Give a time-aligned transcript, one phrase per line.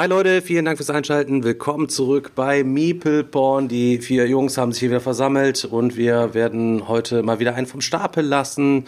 [0.00, 1.44] Hi Leute, vielen Dank fürs Einschalten.
[1.44, 3.68] Willkommen zurück bei Meeple Porn.
[3.68, 7.66] Die vier Jungs haben sich hier wieder versammelt und wir werden heute mal wieder einen
[7.66, 8.86] vom Stapel lassen.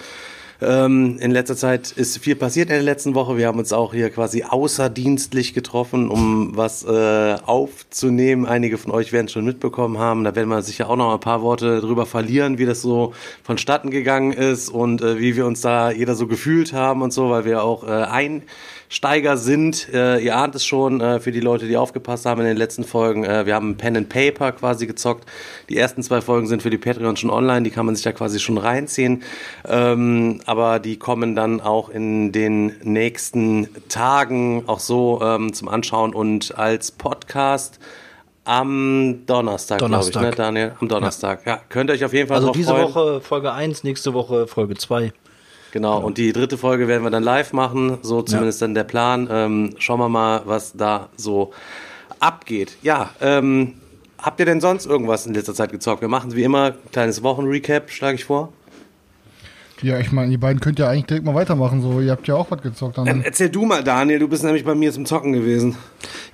[0.62, 3.36] Ähm, in letzter Zeit ist viel passiert in der letzten Woche.
[3.36, 8.46] Wir haben uns auch hier quasi außerdienstlich getroffen, um was äh, aufzunehmen.
[8.46, 10.24] Einige von euch werden es schon mitbekommen haben.
[10.24, 13.90] Da werden wir sicher auch noch ein paar Worte drüber verlieren, wie das so vonstatten
[13.90, 17.44] gegangen ist und äh, wie wir uns da jeder so gefühlt haben und so, weil
[17.44, 18.44] wir auch äh, ein
[18.92, 19.88] Steiger sind.
[19.94, 22.84] Äh, ihr ahnt es schon, äh, für die Leute, die aufgepasst haben in den letzten
[22.84, 23.24] Folgen.
[23.24, 25.24] Äh, wir haben Pen and Paper quasi gezockt.
[25.70, 28.12] Die ersten zwei Folgen sind für die Patreon schon online, die kann man sich da
[28.12, 29.22] quasi schon reinziehen.
[29.66, 36.12] Ähm, aber die kommen dann auch in den nächsten Tagen auch so ähm, zum Anschauen
[36.12, 37.78] und als Podcast.
[38.44, 40.22] Am Donnerstag, glaube ich, Donnerstag.
[40.22, 40.72] ne, Daniel?
[40.80, 41.46] Am Donnerstag.
[41.46, 42.84] Ja, könnt ihr euch auf jeden Fall Also diese freuen.
[42.92, 45.12] Woche Folge 1, nächste Woche Folge 2.
[45.72, 49.26] Genau, und die dritte Folge werden wir dann live machen, so zumindest dann der Plan.
[49.30, 51.52] Ähm, schauen wir mal, was da so
[52.20, 52.76] abgeht.
[52.82, 53.74] Ja, ähm,
[54.18, 56.02] habt ihr denn sonst irgendwas in letzter Zeit gezockt?
[56.02, 58.52] Wir machen wie immer ein kleines Wochenrecap, schlage ich vor.
[59.80, 61.80] Ja, ich meine, ihr beiden könnt ja eigentlich direkt mal weitermachen.
[61.80, 62.98] So, ihr habt ja auch was gezockt.
[62.98, 63.06] Dann.
[63.06, 65.76] Ähm, erzähl du mal, Daniel, du bist nämlich bei mir zum Zocken gewesen.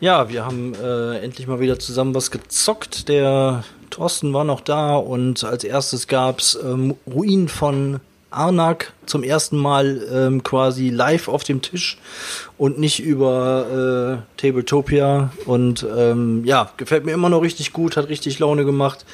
[0.01, 3.09] Ja, wir haben äh, endlich mal wieder zusammen was gezockt.
[3.09, 9.57] Der Thorsten war noch da und als erstes gab's ähm, Ruinen von Arnak zum ersten
[9.57, 11.99] Mal ähm, quasi live auf dem Tisch
[12.57, 15.31] und nicht über äh, Tabletopia.
[15.47, 19.05] Und ähm, ja, gefällt mir immer noch richtig gut, hat richtig Laune gemacht.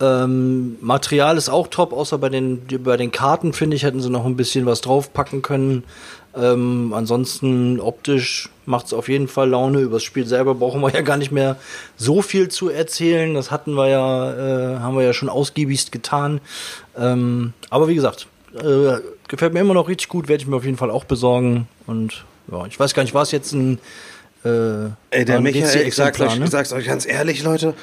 [0.00, 4.10] Ähm, Material ist auch top, außer bei den, bei den Karten, finde ich, hätten sie
[4.10, 5.84] noch ein bisschen was draufpacken können.
[6.34, 9.80] Ähm, ansonsten optisch macht es auf jeden Fall Laune.
[9.80, 11.56] Über das Spiel selber brauchen wir ja gar nicht mehr
[11.96, 13.34] so viel zu erzählen.
[13.34, 16.40] Das hatten wir ja, äh, haben wir ja schon ausgiebigst getan.
[16.96, 20.64] Ähm, aber wie gesagt, äh, gefällt mir immer noch richtig gut, werde ich mir auf
[20.64, 21.68] jeden Fall auch besorgen.
[21.86, 23.78] Und ja, ich weiß gar nicht, war es jetzt ein
[24.44, 26.44] äh, Ey, der Michael, ich sag's, euch, ne?
[26.44, 27.74] ich sag's euch ganz ehrlich, Leute.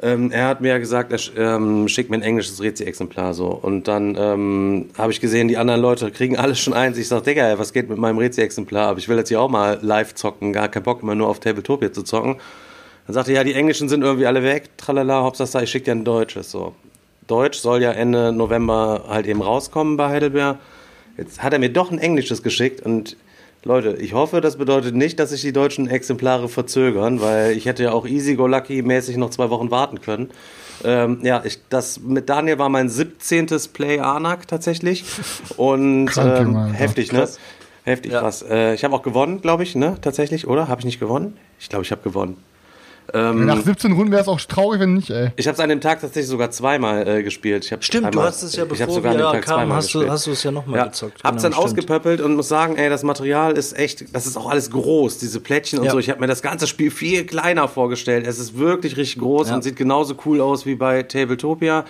[0.00, 3.48] Ähm, er hat mir ja gesagt, er sch- ähm, schickt mir ein englisches Rezi-Exemplar so.
[3.48, 6.96] Und dann ähm, habe ich gesehen, die anderen Leute kriegen alles schon eins.
[6.98, 8.90] Ich sag, Digga, ey, was geht mit meinem Rezi-Exemplar?
[8.90, 11.40] Aber ich will jetzt hier auch mal live zocken, gar keinen Bock immer nur auf
[11.40, 12.36] Tabletopia zu zocken.
[13.06, 15.92] Dann sagte er, ja, die Englischen sind irgendwie alle weg, tralala, Hauptsache ich schicke dir
[15.92, 16.74] ein deutsches so.
[17.28, 20.58] Deutsch soll ja Ende November halt eben rauskommen bei Heidelberg.
[21.16, 23.16] Jetzt hat er mir doch ein englisches geschickt und
[23.64, 27.82] Leute, ich hoffe, das bedeutet nicht, dass sich die deutschen Exemplare verzögern, weil ich hätte
[27.82, 30.30] ja auch easy go lucky mäßig noch zwei Wochen warten können.
[30.84, 33.46] Ähm, ja, ich, das mit Daniel war mein 17.
[33.72, 35.04] Play Anak tatsächlich
[35.56, 36.72] und Krank, ähm, Alter.
[36.74, 37.28] heftig, ne?
[37.82, 38.20] Heftig Ja.
[38.20, 38.44] krass.
[38.48, 39.96] Äh, ich habe auch gewonnen, glaube ich, ne?
[40.00, 40.68] Tatsächlich, oder?
[40.68, 41.36] Habe ich nicht gewonnen?
[41.58, 42.36] Ich glaube, ich habe gewonnen.
[43.14, 45.30] Ähm, Nach 17 Runden wäre es auch traurig, wenn nicht, ey.
[45.36, 47.64] ich habe es an dem Tag tatsächlich sogar zweimal äh, gespielt.
[47.70, 49.32] Ich Stimmt, du einmal- hast es ja, ich hab bevor sogar an wir dem da
[49.32, 50.10] Tag kamen, zweimal hast du, gespielt.
[50.12, 51.24] hast du es ja nochmal Ja, gezockt.
[51.24, 54.50] hab's Genau, dann ausgepöppelt und muss sagen, ey, das Material ist echt, das ist auch
[54.50, 55.92] alles groß, diese Plättchen und Ja.
[55.92, 55.98] so.
[55.98, 58.26] Ich habe mir das ganze Spiel viel kleiner vorgestellt.
[58.26, 59.54] Es ist wirklich richtig groß Ja.
[59.54, 61.86] und sieht genauso cool aus wie bei Tabletopia.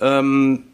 [0.00, 0.64] Ähm,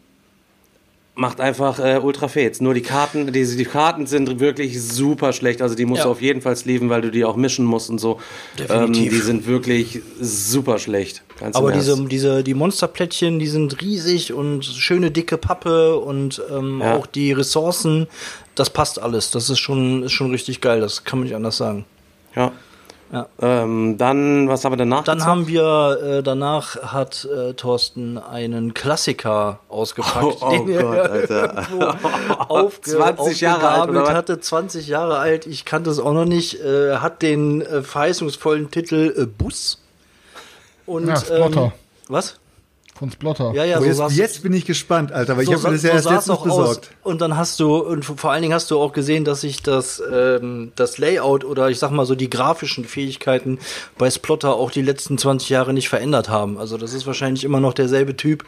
[1.14, 2.60] macht einfach äh, ultra fets.
[2.62, 5.60] Nur die Karten, die, die Karten sind wirklich super schlecht.
[5.60, 6.04] Also die musst Ja.
[6.04, 8.18] du auf jeden Fall sleeven, weil du die auch mischen musst und so.
[8.58, 9.04] Definitiv.
[9.04, 11.22] Ähm, die sind wirklich super schlecht.
[11.38, 16.80] Ganz Aber diese, diese, die Monsterplättchen, die sind riesig und schöne dicke Pappe und ähm,
[16.80, 16.96] Ja.
[16.96, 18.06] auch die Ressourcen,
[18.54, 19.30] das passt alles.
[19.30, 21.84] Das ist schon, ist schon richtig geil, das kann man nicht anders sagen.
[22.34, 22.52] Ja.
[23.12, 23.26] Ja.
[23.42, 25.04] Ähm, dann, was haben wir danach?
[25.04, 25.30] Dann gezockt?
[25.30, 31.10] haben wir, äh, danach hat äh, Thorsten einen Klassiker ausgepackt, Oh, oh den er Gott,
[31.10, 31.66] Alter.
[31.70, 31.84] irgendwo
[32.48, 36.60] aufge 20 Jahre alt, oder hatte, 20 Jahre alt, ich kannte es auch noch nicht,
[36.64, 39.78] äh, hat den äh, verheißungsvollen Titel äh, Bus.
[40.86, 41.72] Und, Ja, ähm,
[42.08, 42.36] was?
[42.94, 43.52] Von Splotter.
[43.54, 45.82] Ja, ja, so jetzt, sah's- jetzt bin ich gespannt, Alter, weil ich habe mir das
[45.82, 46.90] ja erst sah's letztens auch besorgt.
[47.02, 47.10] Aus.
[47.10, 50.00] Und dann hast du, und vor allen Dingen hast du auch gesehen, dass sich das,
[50.12, 53.58] ähm, das Layout oder ich sag mal so die grafischen Fähigkeiten
[53.98, 56.58] bei Splotter auch die letzten 20 Jahre nicht verändert haben.
[56.58, 58.44] Also das ist wahrscheinlich immer noch derselbe Typ,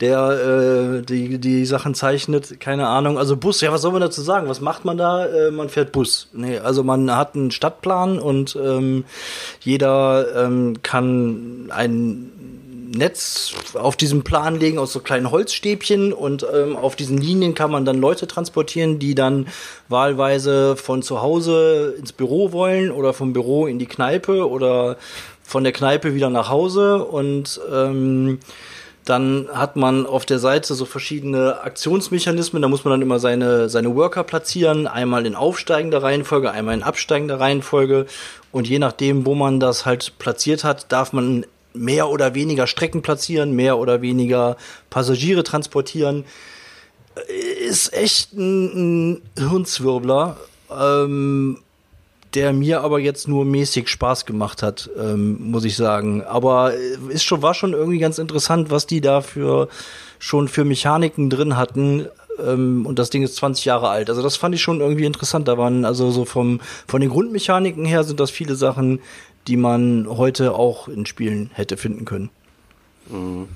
[0.00, 2.60] der äh, die, die Sachen zeichnet.
[2.60, 3.18] Keine Ahnung.
[3.18, 4.48] Also Bus, ja, was soll man dazu sagen?
[4.48, 5.26] Was macht man da?
[5.26, 6.28] Äh, man fährt Bus.
[6.34, 9.04] Nee, also man hat einen Stadtplan und ähm,
[9.60, 12.32] jeder ähm, kann ein
[12.94, 17.70] Netz auf diesem Plan legen aus so kleinen Holzstäbchen und ähm, auf diesen Linien kann
[17.70, 19.48] man dann Leute transportieren, die dann
[19.88, 24.96] wahlweise von zu Hause ins Büro wollen oder vom Büro in die Kneipe oder
[25.42, 28.38] von der Kneipe wieder nach Hause und ähm,
[29.08, 32.60] dann hat man auf der Seite so verschiedene Aktionsmechanismen.
[32.60, 34.86] Da muss man dann immer seine, seine Worker platzieren.
[34.86, 38.04] Einmal in aufsteigender Reihenfolge, einmal in absteigender Reihenfolge.
[38.52, 41.46] Und je nachdem, wo man das halt platziert hat, darf man
[41.78, 44.56] mehr oder weniger Strecken platzieren, mehr oder weniger
[44.90, 46.24] Passagiere transportieren.
[47.66, 50.36] Ist echt ein, ein Hirnzwirbler.
[50.70, 51.58] Ähm,
[52.34, 56.22] der mir aber jetzt nur mäßig Spaß gemacht hat, ähm, muss ich sagen.
[56.22, 59.68] Aber äh, ist schon, war schon irgendwie ganz interessant, was die da für,
[60.18, 62.06] schon für Mechaniken drin hatten.
[62.44, 64.10] Ähm, und das Ding ist 20 Jahre alt.
[64.10, 65.48] Also das fand ich schon irgendwie interessant.
[65.48, 69.00] Da waren also so vom, von den Grundmechaniken her sind das viele Sachen,
[69.48, 72.30] die man heute auch in Spielen hätte finden können.
[73.10, 73.48] Mhm.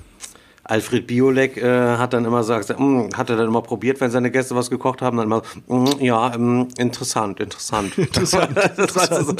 [0.65, 4.31] Alfred Biolek äh, hat dann immer gesagt, mm, hat er dann immer probiert, wenn seine
[4.31, 7.97] Gäste was gekocht haben, dann immer, mm, ja, ähm, interessant, interessant.
[7.97, 9.33] interessant das war so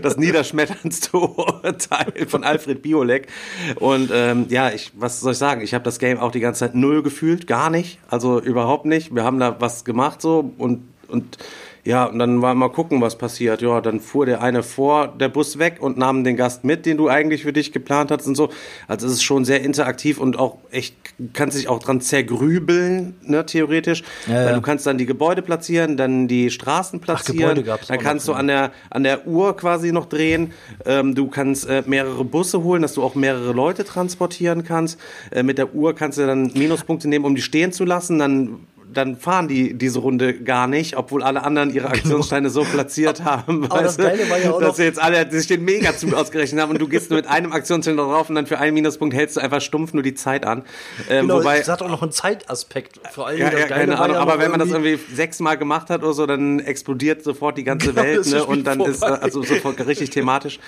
[0.00, 3.28] das niederschmetterndste Urteil von Alfred Biolek.
[3.76, 5.60] Und ähm, ja, ich, was soll ich sagen?
[5.60, 9.14] Ich habe das Game auch die ganze Zeit null gefühlt, gar nicht, also überhaupt nicht.
[9.14, 11.38] Wir haben da was gemacht so und und
[11.84, 13.60] ja, und dann war mal gucken, was passiert.
[13.60, 16.96] Ja, dann fuhr der eine vor der Bus weg und nahm den Gast mit, den
[16.96, 18.50] du eigentlich für dich geplant hattest und so.
[18.86, 20.94] Also es ist schon sehr interaktiv und auch echt,
[21.32, 24.04] kannst dich auch dran zergrübeln, ne, theoretisch.
[24.28, 24.54] Ja, Weil ja.
[24.54, 27.64] du kannst dann die Gebäude platzieren, dann die Straßen platzieren.
[27.68, 30.52] Ach, dann kannst du an der, an der Uhr quasi noch drehen.
[30.86, 35.00] Ähm, du kannst äh, mehrere Busse holen, dass du auch mehrere Leute transportieren kannst.
[35.32, 38.20] Äh, mit der Uhr kannst du dann Minuspunkte nehmen, um die stehen zu lassen.
[38.20, 38.60] Dann
[38.92, 41.94] dann fahren die diese Runde gar nicht, obwohl alle anderen ihre genau.
[41.94, 45.46] Aktionssteine so platziert haben, Aber das Geile war ja auch dass sie jetzt alle sich
[45.46, 48.58] den Megazug ausgerechnet haben und du gehst nur mit einem Aktionsstein drauf und dann für
[48.58, 50.64] einen Minuspunkt hältst du einfach stumpf nur die Zeit an.
[51.08, 53.00] Ähm, genau, wobei, es hat auch noch einen Zeitaspekt.
[53.12, 56.12] Vor allem ja, ja, keine Ahnung, aber wenn man das irgendwie sechsmal gemacht hat oder
[56.12, 58.44] so, dann explodiert sofort die ganze genau, Welt ne?
[58.44, 58.92] und dann vorbei.
[58.92, 60.60] ist also sofort richtig thematisch.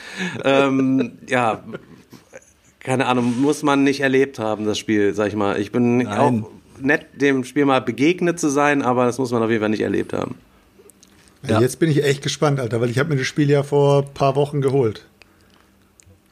[0.45, 1.63] ähm, ja,
[2.81, 5.59] keine Ahnung, muss man nicht erlebt haben, das Spiel, sag ich mal.
[5.59, 6.19] Ich bin Nein.
[6.19, 6.51] auch
[6.81, 9.83] nett, dem Spiel mal begegnet zu sein, aber das muss man auf jeden Fall nicht
[9.83, 10.37] erlebt haben.
[11.47, 11.61] Ja.
[11.61, 14.15] Jetzt bin ich echt gespannt, Alter, weil ich habe mir das Spiel ja vor ein
[14.15, 15.07] paar Wochen geholt.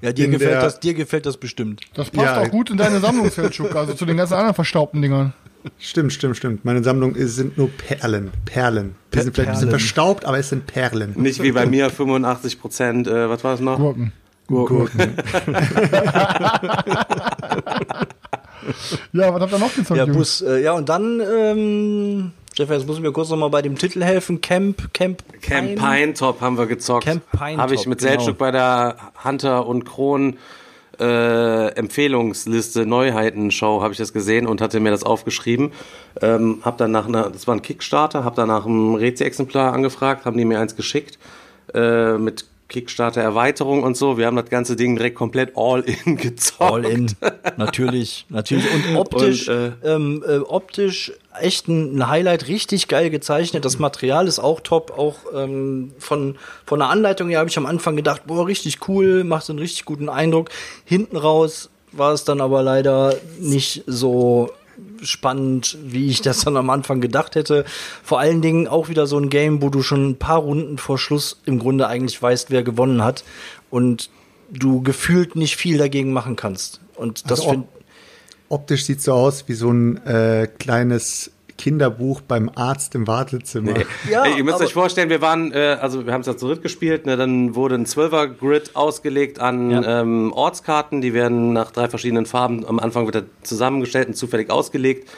[0.01, 1.83] Ja, dir gefällt das, dir gefällt das bestimmt.
[1.95, 2.43] Das passt ja.
[2.43, 5.33] auch gut in deine Sammlung, Feldschuk, also zu den ganzen anderen verstaubten Dingern.
[5.79, 6.65] Stimmt, stimmt, stimmt.
[6.65, 8.33] Meine Sammlung ist, sind nur Perlen.
[8.45, 8.97] Perlen.
[9.15, 11.13] Die sind vielleicht ein bisschen verstaubt, aber es sind Perlen.
[11.17, 13.79] Nicht wie bei mir 85 Prozent, äh, was war es noch?
[13.79, 14.13] Gurken.
[14.49, 14.79] Gurken.
[14.79, 15.15] Gurken.
[19.13, 19.99] ja, was habt ihr noch gezockt?
[19.99, 23.63] Ja, Bus, äh, ja und dann, ähm, Stefan, jetzt muss ich mir kurz nochmal bei
[23.63, 24.41] dem Titel helfen.
[24.41, 27.05] Camp, Camp Camp Pine Top haben wir gezockt.
[27.05, 28.11] Camp Pine Habe ich mit genau.
[28.11, 30.37] Seltschuk bei der Hunter und Kron
[31.01, 35.73] äh, Empfehlungsliste Neuheiten Show habe ich das gesehen und hatte mir das aufgeschrieben.
[36.21, 40.27] Ähm, hab dann nach einer, das war ein Kickstarter, habe dann nach einem Rezi-Exemplar angefragt,
[40.27, 41.19] haben die mir eins geschickt
[41.75, 44.17] äh, mit Kickstarter-Erweiterung und so.
[44.17, 46.73] Wir haben das ganze Ding direkt komplett all-in gezockt.
[46.73, 47.15] All-in,
[47.57, 48.67] natürlich, natürlich.
[48.75, 49.55] Und optisch, und,
[49.85, 53.65] äh, ähm, äh, optisch echt ein Highlight, richtig geil gezeichnet.
[53.65, 54.99] Das Material ist auch top.
[54.99, 59.23] Auch ähm, von, von der Anleitung her habe ich am Anfang gedacht, boah, richtig cool,
[59.23, 60.49] macht einen richtig guten Eindruck.
[60.85, 64.51] Hinten raus war es dann aber leider nicht so
[65.03, 67.65] spannend, wie ich das dann am Anfang gedacht hätte.
[68.03, 70.99] Vor allen Dingen auch wieder so ein Game, wo du schon ein paar Runden vor
[70.99, 73.25] Schluss im Grunde eigentlich weißt, wer gewonnen hat
[73.71, 74.11] und
[74.51, 76.81] du gefühlt nicht viel dagegen machen kannst.
[76.95, 77.69] Und das also finde
[78.53, 83.75] optisch sieht so aus wie so ein äh, kleines Kinderbuch beim Arzt im Wartezimmer.
[83.75, 83.87] Nee.
[84.11, 87.07] Ja, Ey, ihr müsst euch vorstellen, wir waren, äh, also wir haben es ja zurückgespielt,
[87.07, 90.01] ne, dann wurde ein 12er-Grid ausgelegt an ja.
[90.01, 94.51] ähm, Ortskarten, die werden nach drei verschiedenen Farben, am Anfang wird er zusammengestellt und zufällig
[94.51, 95.09] ausgelegt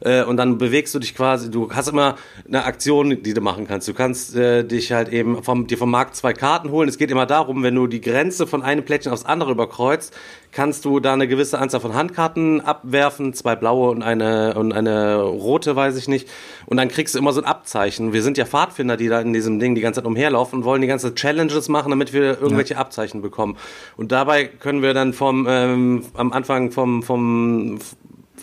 [0.00, 2.16] äh, und dann bewegst du dich quasi, du hast immer
[2.46, 3.88] eine Aktion, die du machen kannst.
[3.88, 6.88] Du kannst äh, dich halt eben vom, dir vom Markt zwei Karten holen.
[6.88, 10.14] Es geht immer darum, wenn du die Grenze von einem Plättchen aufs andere überkreuzt,
[10.52, 15.16] kannst du da eine gewisse Anzahl von Handkarten abwerfen, zwei blaue und eine und eine
[15.22, 16.28] rote, weiß ich nicht.
[16.66, 18.12] Und dann kriegst du immer so ein Abzeichen.
[18.12, 20.82] Wir sind ja Pfadfinder, die da in diesem Ding die ganze Zeit umherlaufen und wollen
[20.82, 22.80] die ganze Challenges machen, damit wir irgendwelche ja.
[22.80, 23.56] Abzeichen bekommen.
[23.96, 27.78] Und dabei können wir dann vom ähm, am Anfang vom vom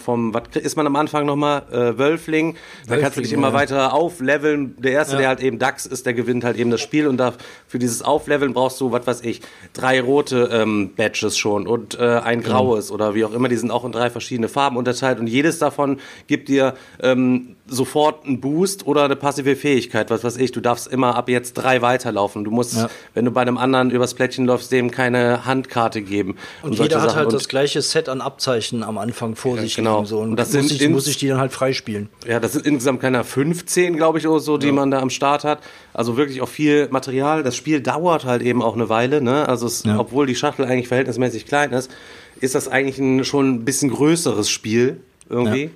[0.07, 1.63] vom, was ist man am Anfang nochmal?
[1.69, 2.55] Äh, Wölfling.
[2.87, 3.53] Da kannst du dich immer ja.
[3.53, 4.73] weiter aufleveln.
[4.79, 5.19] Der erste, ja.
[5.19, 7.33] der halt eben DAX ist, der gewinnt halt eben das Spiel und da
[7.67, 9.41] für dieses Aufleveln brauchst du, was weiß ich,
[9.73, 12.95] drei rote ähm, Badges schon und äh, ein graues mhm.
[12.95, 13.49] oder wie auch immer.
[13.49, 18.25] Die sind auch in drei verschiedene Farben unterteilt und jedes davon gibt dir ähm, sofort
[18.25, 20.53] einen Boost oder eine passive Fähigkeit, was weiß ich.
[20.53, 22.45] Du darfst immer ab jetzt drei weiterlaufen.
[22.45, 22.89] Du musst, ja.
[23.13, 26.37] wenn du bei einem anderen übers Plättchen läufst, dem keine Handkarte geben.
[26.61, 29.75] Und, und jeder hat halt und das gleiche Set an Abzeichen am Anfang vor sich.
[29.75, 29.96] Genau.
[29.97, 30.05] Genau.
[30.05, 32.09] So, und Und das muss, sind ich, muss ich die dann halt freispielen.
[32.27, 35.43] Ja, das sind insgesamt keine 15, glaube ich, oder so, die man da am Start
[35.43, 35.59] hat.
[35.93, 37.43] Also wirklich auch viel Material.
[37.43, 39.47] Das Spiel dauert halt eben auch eine Weile, ne?
[39.47, 39.99] Also es, Ja.
[39.99, 41.91] obwohl die Schachtel eigentlich verhältnismäßig klein ist,
[42.39, 45.63] ist das eigentlich ein schon ein bisschen größeres Spiel irgendwie.
[45.63, 45.69] Ja.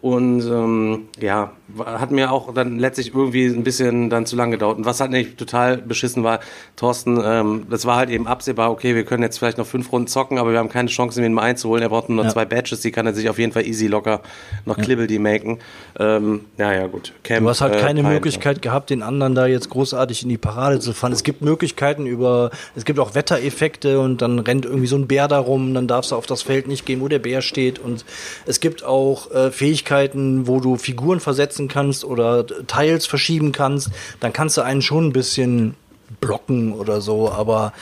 [0.00, 1.52] Und ähm, ja,
[1.84, 4.78] hat mir auch dann letztlich irgendwie ein bisschen dann zu lang gedauert.
[4.78, 6.40] Und was halt nicht total beschissen war,
[6.76, 10.08] Thorsten, ähm, das war halt eben absehbar, okay, wir können jetzt vielleicht noch fünf Runden
[10.08, 11.82] zocken, aber wir haben keine Chance, ihn mal einzuholen.
[11.82, 12.30] Er braucht nur noch Ja.
[12.30, 14.20] zwei Badges, die kann er sich auf jeden Fall easy locker
[14.64, 15.58] noch Klibbel die maken.
[15.98, 17.12] Ähm, naja, gut.
[17.22, 20.28] Camp, Du hast halt äh, keine Pine, Möglichkeit gehabt, den anderen da jetzt großartig in
[20.28, 21.12] die Parade zu fahren.
[21.12, 25.28] Es gibt Möglichkeiten über, es gibt auch Wettereffekte und dann rennt irgendwie so ein Bär
[25.28, 27.78] da rum, dann darfst du auf das Feld nicht gehen, wo der Bär steht.
[27.78, 28.04] Und
[28.46, 33.90] es gibt auch äh, Fähigkeiten, wo du Figuren versetzen kannst oder Teils verschieben kannst.
[34.20, 35.74] Dann kannst du einen schon ein bisschen
[36.20, 37.72] blocken oder so, aber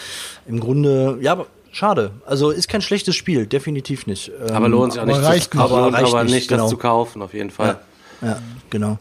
[0.47, 2.13] im Grunde, ja, schade.
[2.27, 4.31] Also ist kein schlechtes Spiel, definitiv nicht.
[4.49, 5.65] Ähm, Aber lohnt sich auch nicht, reicht zu, nicht.
[5.65, 6.63] aber, reicht aber nicht, nicht, genau.
[6.63, 7.79] das zu kaufen, auf jeden Fall.
[8.21, 8.39] Ja,
[8.71, 8.99] genau.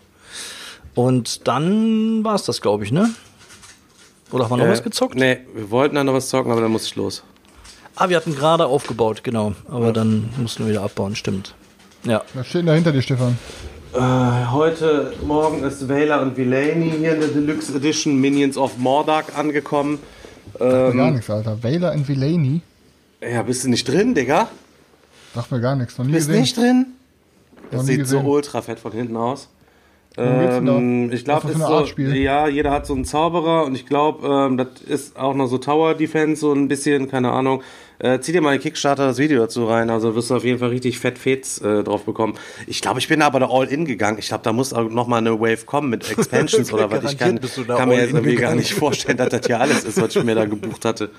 [0.95, 3.09] Und dann war es das, glaube ich, ne?
[4.31, 5.15] Oder haben wir noch Äh, was gezockt?
[5.15, 7.23] Nee, wir wollten dann noch was zocken, aber dann muss ich los.
[7.95, 9.53] Ah, wir hatten gerade aufgebaut, genau.
[9.69, 11.53] Aber dann mussten wir wieder abbauen, stimmt.
[12.03, 12.23] Ja.
[12.33, 13.37] Was steht denn da hinter dir, Stefan?
[13.93, 13.99] Äh,
[14.51, 19.99] heute Morgen ist Vela und Villainy hier in der Deluxe Edition Minions of Mordark angekommen.
[20.57, 21.61] Sagt mir gar nichts, Alter.
[21.61, 22.61] Vayla and Villainy?
[23.21, 24.47] Ja, bist du nicht drin, Digga?
[25.35, 25.97] Sagt mir gar nichts.
[25.97, 26.41] Noch nie Bist gesehen.
[26.41, 26.85] nicht drin?
[27.69, 28.25] Das sieht so gesehen.
[28.31, 29.49] ultra fett von hinten aus.
[30.17, 32.15] Ähm, ich glaube, das ist so, Spiel?
[32.17, 35.57] ja, jeder hat so einen Zauberer und ich glaube, ähm, das ist auch noch so
[35.57, 37.61] Tower Defense, so ein bisschen, keine Ahnung.
[38.01, 40.57] Äh, zieh dir mal in Kickstarter das Video dazu rein, also wirst du auf jeden
[40.57, 42.33] Fall richtig fett Fets äh, drauf bekommen.
[42.65, 44.17] Ich glaube, ich bin aber da All-In gegangen.
[44.17, 47.11] Ich glaube, da muss auch noch mal eine Wave kommen mit Expansions oder was.
[47.11, 50.15] Ich kann, kann mir jetzt irgendwie gar nicht vorstellen, dass das hier alles ist, was
[50.15, 51.11] ich mir da gebucht hatte.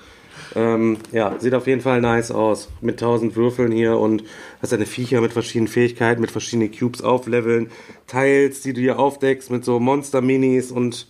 [0.55, 2.67] Ähm, ja, sieht auf jeden Fall nice aus.
[2.81, 4.23] Mit 1000 Würfeln hier und
[4.61, 7.71] hast eine Viecher mit verschiedenen Fähigkeiten, mit verschiedenen Cubes aufleveln,
[8.07, 11.07] Teils, die du hier aufdeckst mit so Monster-Minis und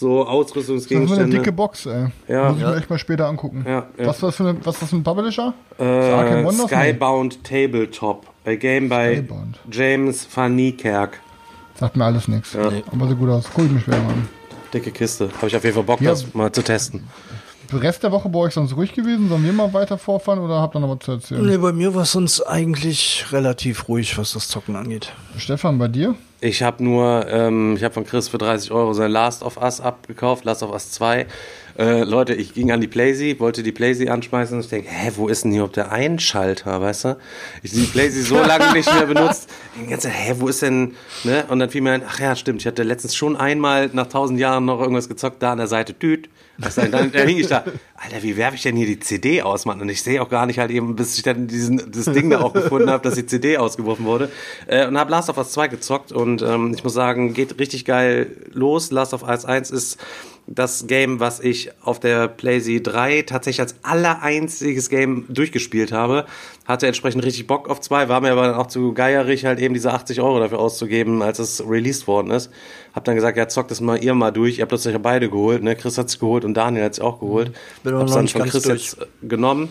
[0.00, 1.36] so Das ist eine Ausrüstungsgegenstände.
[1.36, 2.06] dicke Box, ey.
[2.26, 2.48] Ja.
[2.48, 3.64] Muss ich mir echt mal später angucken.
[3.66, 4.06] Ja, ja.
[4.06, 5.54] Was, ist das für eine, was ist das für ein Publisher?
[5.78, 5.84] Äh,
[6.44, 6.66] Wonders?
[6.66, 8.26] Skybound Tabletop.
[8.44, 9.58] Bei Game bei Skybound.
[9.70, 11.20] James Van Niekerk.
[11.74, 12.54] Sagt mir alles nichts.
[12.54, 12.82] Nee.
[12.90, 13.44] Aber sieht gut aus.
[13.54, 14.28] Guck ich mich später mal an.
[14.72, 15.28] Dicke Kiste.
[15.36, 16.10] Habe ich auf jeden Fall Bock, Ja.
[16.10, 17.04] das mal zu testen.
[17.72, 19.28] Rest der Woche bei euch sonst ruhig gewesen?
[19.28, 21.44] Sollen wir mal weiter vorfahren oder habt ihr noch was zu erzählen?
[21.44, 25.12] Nee, bei mir war es sonst eigentlich relativ ruhig, was das Zocken angeht.
[25.36, 26.14] Stefan, bei dir?
[26.42, 29.80] Ich habe nur, ähm, ich habe von Chris für 30 Euro sein Last of Us
[29.80, 31.26] abgekauft, Last of Us 2.
[31.78, 35.12] Äh, Leute, ich ging an die Playsee, wollte die Playsee anschmeißen und ich denke, hä,
[35.16, 37.16] wo ist denn hier überhaupt der Einschalter, weißt du?
[37.62, 39.50] Ich die Playsee so lange nicht mehr benutzt.
[39.86, 41.44] Ich Zeit, hä, wo ist denn, ne?
[41.48, 44.40] Und dann fiel mir ein, ach ja, stimmt, ich hatte letztens schon einmal nach tausend
[44.40, 46.30] Jahren noch irgendwas gezockt, da an der Seite, düt.
[46.60, 47.64] Du, dann, dann hing ich da,
[47.94, 49.80] Alter, wie werfe ich denn hier die CD aus, Mann?
[49.80, 52.40] Und ich sehe auch gar nicht halt eben, bis ich dann diesen, das Ding da
[52.40, 54.30] auch gefunden habe, dass die CD ausgeworfen wurde.
[54.66, 57.84] Äh, und habe Last of Us 2 gezockt und ähm, ich muss sagen, geht richtig
[57.84, 58.90] geil los.
[58.90, 59.98] Last of Us 1 ist
[60.52, 66.26] das Game, was ich auf der PlayStation 3 tatsächlich als allereinziges Game durchgespielt habe.
[66.66, 69.74] Hatte entsprechend richtig Bock auf 2, war mir aber dann auch zu geierig, halt eben
[69.74, 72.50] diese 80 Euro dafür auszugeben, als es released worden ist.
[72.92, 74.58] Hab dann gesagt, ja, zockt das mal ihr mal durch.
[74.58, 75.76] Ihr habt ja beide geholt, ne?
[75.76, 77.52] Chris hat's geholt und Daniel hat's auch geholt.
[77.84, 78.78] Bin Hab's dann von Chris durch.
[78.80, 79.68] jetzt äh, genommen.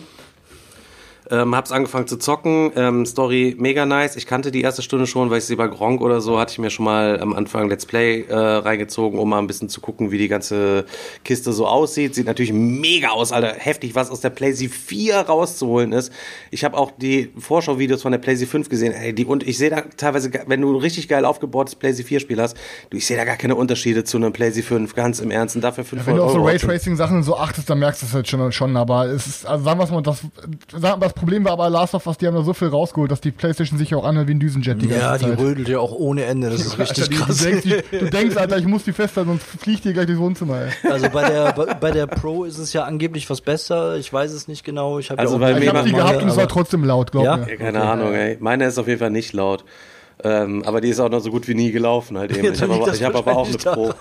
[1.30, 2.72] Ähm, hab's angefangen zu zocken.
[2.74, 4.16] Ähm, Story mega nice.
[4.16, 6.58] Ich kannte die erste Stunde schon, weil ich sie bei Gronk oder so hatte ich
[6.58, 10.10] mir schon mal am Anfang Let's Play äh, reingezogen, um mal ein bisschen zu gucken,
[10.10, 10.84] wie die ganze
[11.24, 12.14] Kiste so aussieht.
[12.14, 13.54] Sieht natürlich mega aus, Alter.
[13.56, 16.12] Heftig, was aus der PlayStation 4 rauszuholen ist.
[16.50, 18.92] Ich habe auch die Vorschau-Videos von der PlayStation 5 gesehen.
[18.92, 22.20] Ey, die, und ich sehe da teilweise, wenn du ein richtig geil aufgebautes PlayStation 4
[22.20, 22.56] Spiel hast,
[22.90, 25.54] du, ich sehe da gar keine Unterschiede zu einem PlayStation 5, ganz im Ernst.
[25.54, 26.42] Und dafür 500 Wenn du auf so.
[26.42, 29.78] Raytracing-Sachen so achtest, dann merkst du es jetzt schon, schon aber es ist, also sagen
[29.78, 30.22] wir mal, das,
[30.72, 33.20] sagen wir, Problem war aber Last of Us, die haben da so viel rausgeholt, dass
[33.20, 35.38] die Playstation sich auch anhört wie ein Düsenjet die Ja, ganze die Zeit.
[35.40, 37.36] rödelt ja auch ohne Ende, das ist richtig Alter, die, krass.
[37.38, 37.62] Du denkst,
[37.92, 40.90] die, du denkst, Alter, ich muss die festhalten, sonst fliegt die gleich durchs Wohnzimmer, ey.
[40.90, 43.96] Also bei der, bei, bei der Pro ist es ja angeblich was besser.
[43.96, 44.98] Ich weiß es nicht genau.
[44.98, 47.36] Ich habe Also ja Ich hab die gehabt und es war trotzdem laut, glaub Ja?
[47.36, 47.48] mir.
[47.50, 48.36] Ja, keine Ahnung, ey.
[48.40, 49.64] Meine ist auf jeden Fall nicht laut.
[50.22, 52.44] Ähm, aber die ist auch noch so gut wie nie gelaufen halt eben.
[52.44, 53.92] Ja, ich habe aber, ich hab aber auch eine Pro.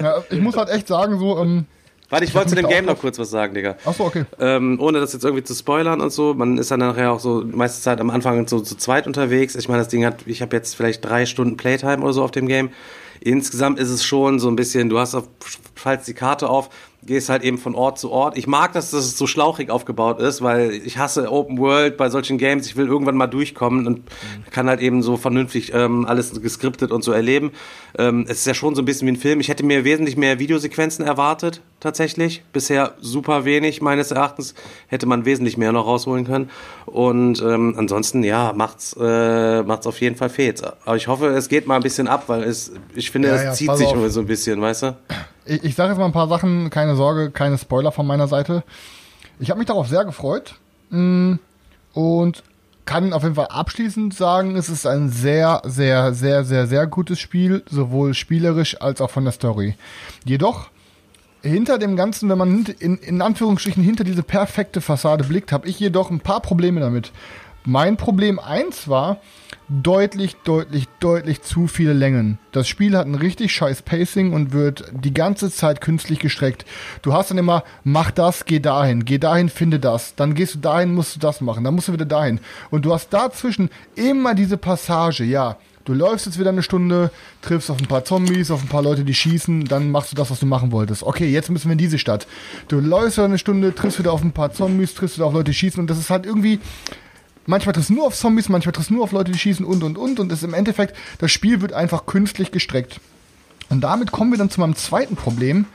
[0.00, 1.66] Ja, ich muss halt echt sagen, so, ähm,
[2.10, 3.76] Warte, ich wollte zu dem Game noch kurz was sagen, Digga.
[3.84, 4.24] achso, okay.
[4.38, 6.34] Ähm, ohne das jetzt irgendwie zu spoilern und so.
[6.34, 9.54] Man ist dann nachher auch so meiste Zeit am Anfang so zu zweit unterwegs.
[9.54, 12.32] Ich meine, das Ding hat, ich habe jetzt vielleicht drei Stunden Playtime oder so auf
[12.32, 12.70] dem Game.
[13.20, 15.28] Insgesamt ist es schon so ein bisschen, du hast auf,
[15.74, 16.70] falls die Karte auf,
[17.06, 18.36] gehst halt eben von Ort zu Ort.
[18.36, 22.36] Ich mag, dass das so schlauchig aufgebaut ist, weil ich hasse Open World bei solchen
[22.38, 22.66] Games.
[22.66, 24.02] Ich will irgendwann mal durchkommen und
[24.50, 27.52] kann halt eben so vernünftig ähm, alles geskriptet und so erleben.
[27.98, 29.40] Ähm, es ist ja schon so ein bisschen wie ein Film.
[29.40, 31.62] Ich hätte mir wesentlich mehr Videosequenzen erwartet.
[31.80, 32.42] tatsächlich.
[32.52, 34.54] Bisher super wenig, meines Erachtens.
[34.88, 36.50] Hätte man wesentlich mehr noch rausholen können.
[36.84, 40.62] Und ähm, ansonsten, ja, macht's, äh, macht's auf jeden Fall fehlt.
[40.84, 43.42] Aber ich hoffe, es geht mal ein bisschen ab, weil es, ich finde, Ja, es
[43.44, 44.10] ja, zieht sich auf.
[44.10, 44.96] so ein bisschen, weißt du?
[45.44, 48.62] Ich, ich sage jetzt mal ein paar Sachen, keine Sorge, keine Spoiler von meiner Seite.
[49.38, 50.54] Ich habe mich darauf sehr gefreut
[50.90, 51.34] mm,
[51.94, 52.42] und
[52.84, 57.20] kann auf jeden Fall abschließend sagen, es ist ein sehr, sehr, sehr, sehr, sehr gutes
[57.20, 59.76] Spiel, sowohl spielerisch als auch von der Story.
[60.24, 60.70] Jedoch
[61.42, 65.78] hinter dem Ganzen, wenn man in, in Anführungsstrichen hinter diese perfekte Fassade blickt, habe ich
[65.78, 67.12] jedoch ein paar Probleme damit.
[67.64, 69.18] Mein Problem eins war
[69.68, 72.38] deutlich, deutlich, deutlich zu viele Längen.
[72.52, 76.64] Das Spiel hat ein richtig scheiß Pacing und wird die ganze Zeit künstlich gestreckt.
[77.02, 80.14] Du hast dann immer, mach das, geh dahin, geh dahin, finde das.
[80.14, 82.40] Dann gehst du dahin, musst du das machen, dann musst du wieder dahin.
[82.70, 85.58] Und du hast dazwischen immer diese Passage, ja.
[85.84, 87.10] Du läufst jetzt wieder eine Stunde,
[87.42, 90.30] triffst auf ein paar Zombies, auf ein paar Leute, die schießen, dann machst du das,
[90.30, 91.02] was du machen wolltest.
[91.02, 92.26] Okay, jetzt müssen wir in diese Stadt.
[92.68, 95.50] Du läufst wieder eine Stunde, triffst wieder auf ein paar Zombies, triffst wieder auf Leute,
[95.50, 96.60] die schießen und das ist halt irgendwie,
[97.46, 99.82] manchmal triffst du nur auf Zombies, manchmal triffst du nur auf Leute, die schießen und
[99.82, 103.00] und und und es ist im Endeffekt, das Spiel wird einfach künstlich gestreckt.
[103.68, 105.66] Und damit kommen wir dann zu meinem zweiten Problem.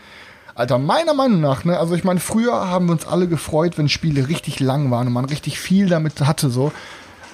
[0.54, 3.90] Alter, meiner Meinung nach, ne, also ich meine, früher haben wir uns alle gefreut, wenn
[3.90, 6.72] Spiele richtig lang waren und man richtig viel damit hatte, so.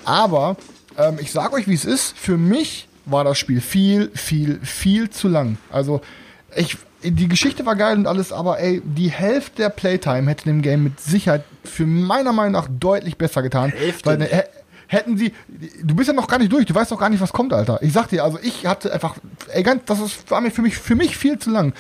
[0.06, 0.58] Aber
[0.98, 2.18] ähm, ich sag euch, wie es ist.
[2.18, 5.58] Für mich war das Spiel viel, viel, viel zu lang.
[5.72, 6.02] Also
[6.56, 10.62] ich, die Geschichte war geil und alles, aber ey, die Hälfte der Playtime hätte dem
[10.62, 13.72] Game mit Sicherheit für meiner Meinung nach deutlich besser getan.
[13.72, 14.44] Hälfte Weil, ne, hä-
[14.92, 15.34] hätten sie,
[15.82, 17.82] du bist ja noch gar nicht durch, du weißt doch gar nicht, was kommt, Alter.
[17.82, 19.16] Ich sag dir, also ich hatte einfach,
[19.48, 21.74] ey, ganz, das ist, war mir für mich, für mich viel zu lang.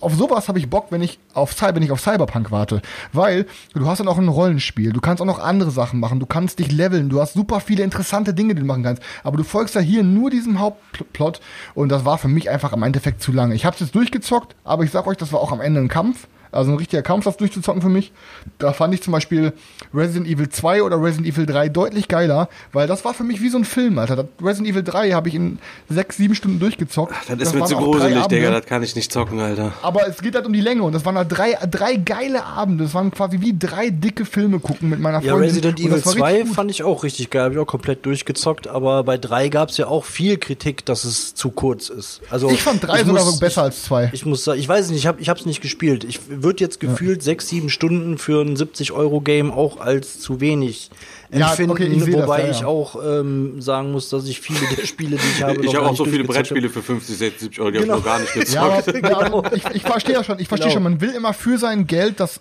[0.00, 2.82] Auf sowas habe ich Bock, wenn ich auf, wenn ich auf Cyberpunk warte.
[3.12, 6.26] Weil du hast dann auch ein Rollenspiel, du kannst auch noch andere Sachen machen, du
[6.26, 9.00] kannst dich leveln, du hast super viele interessante Dinge, die du machen kannst.
[9.22, 11.40] Aber du folgst ja hier nur diesem Hauptplot
[11.74, 13.54] und das war für mich einfach im Endeffekt zu lange.
[13.54, 15.88] Ich habe es jetzt durchgezockt, aber ich sag euch, das war auch am Ende ein
[15.88, 16.26] Kampf.
[16.52, 18.12] Also ein richtiger Kampf, das durchzuzocken für mich.
[18.58, 19.52] Da fand ich zum Beispiel
[19.94, 23.48] Resident Evil 2 oder Resident Evil 3 deutlich geiler, weil das war für mich wie
[23.48, 24.16] so ein Film, Alter.
[24.16, 27.14] Das Resident Evil 3 habe ich in sechs, sieben Stunden durchgezockt.
[27.28, 28.26] Das ist mir zu gruselig.
[28.26, 28.50] Digga.
[28.50, 29.72] Das kann ich nicht zocken, Alter.
[29.82, 32.84] Aber es geht halt um die Länge und das waren halt drei, drei geile Abende.
[32.84, 35.50] Das waren quasi wie drei dicke Filme gucken mit meiner Ja, Freundin.
[35.50, 36.56] Resident Und Evil das war 2 richtig gut.
[36.56, 39.76] fand ich auch richtig geil, habe ich auch komplett durchgezockt, aber bei 3 gab es
[39.76, 42.20] ja auch viel Kritik, dass es zu kurz ist.
[42.30, 44.10] Also Ich fand drei sogar muss- besser als zwei.
[44.12, 46.04] Ich muss sagen, ich weiß nicht, ich habe ich hab's nicht gespielt.
[46.04, 50.90] Ich würde jetzt gefühlt sechs, sieben Stunden für ein 70-Euro-Game auch als zu wenig
[51.30, 52.66] Ja, empfinden, okay, ich seh das, wobei ja, ich ja.
[52.66, 55.96] auch ähm, sagen muss, dass ich viele der Spiele, die ich habe, Ich habe auch
[55.96, 57.94] so viele Brettspiele für 50, 60, 70 Euro, die Genau.
[57.94, 58.86] habe ich noch gar nicht gezockt.
[59.06, 60.74] Ja, aber, ja, aber ich, ich verstehe ja schon, ich verstehe Genau.
[60.74, 62.40] schon, man will immer für sein Geld das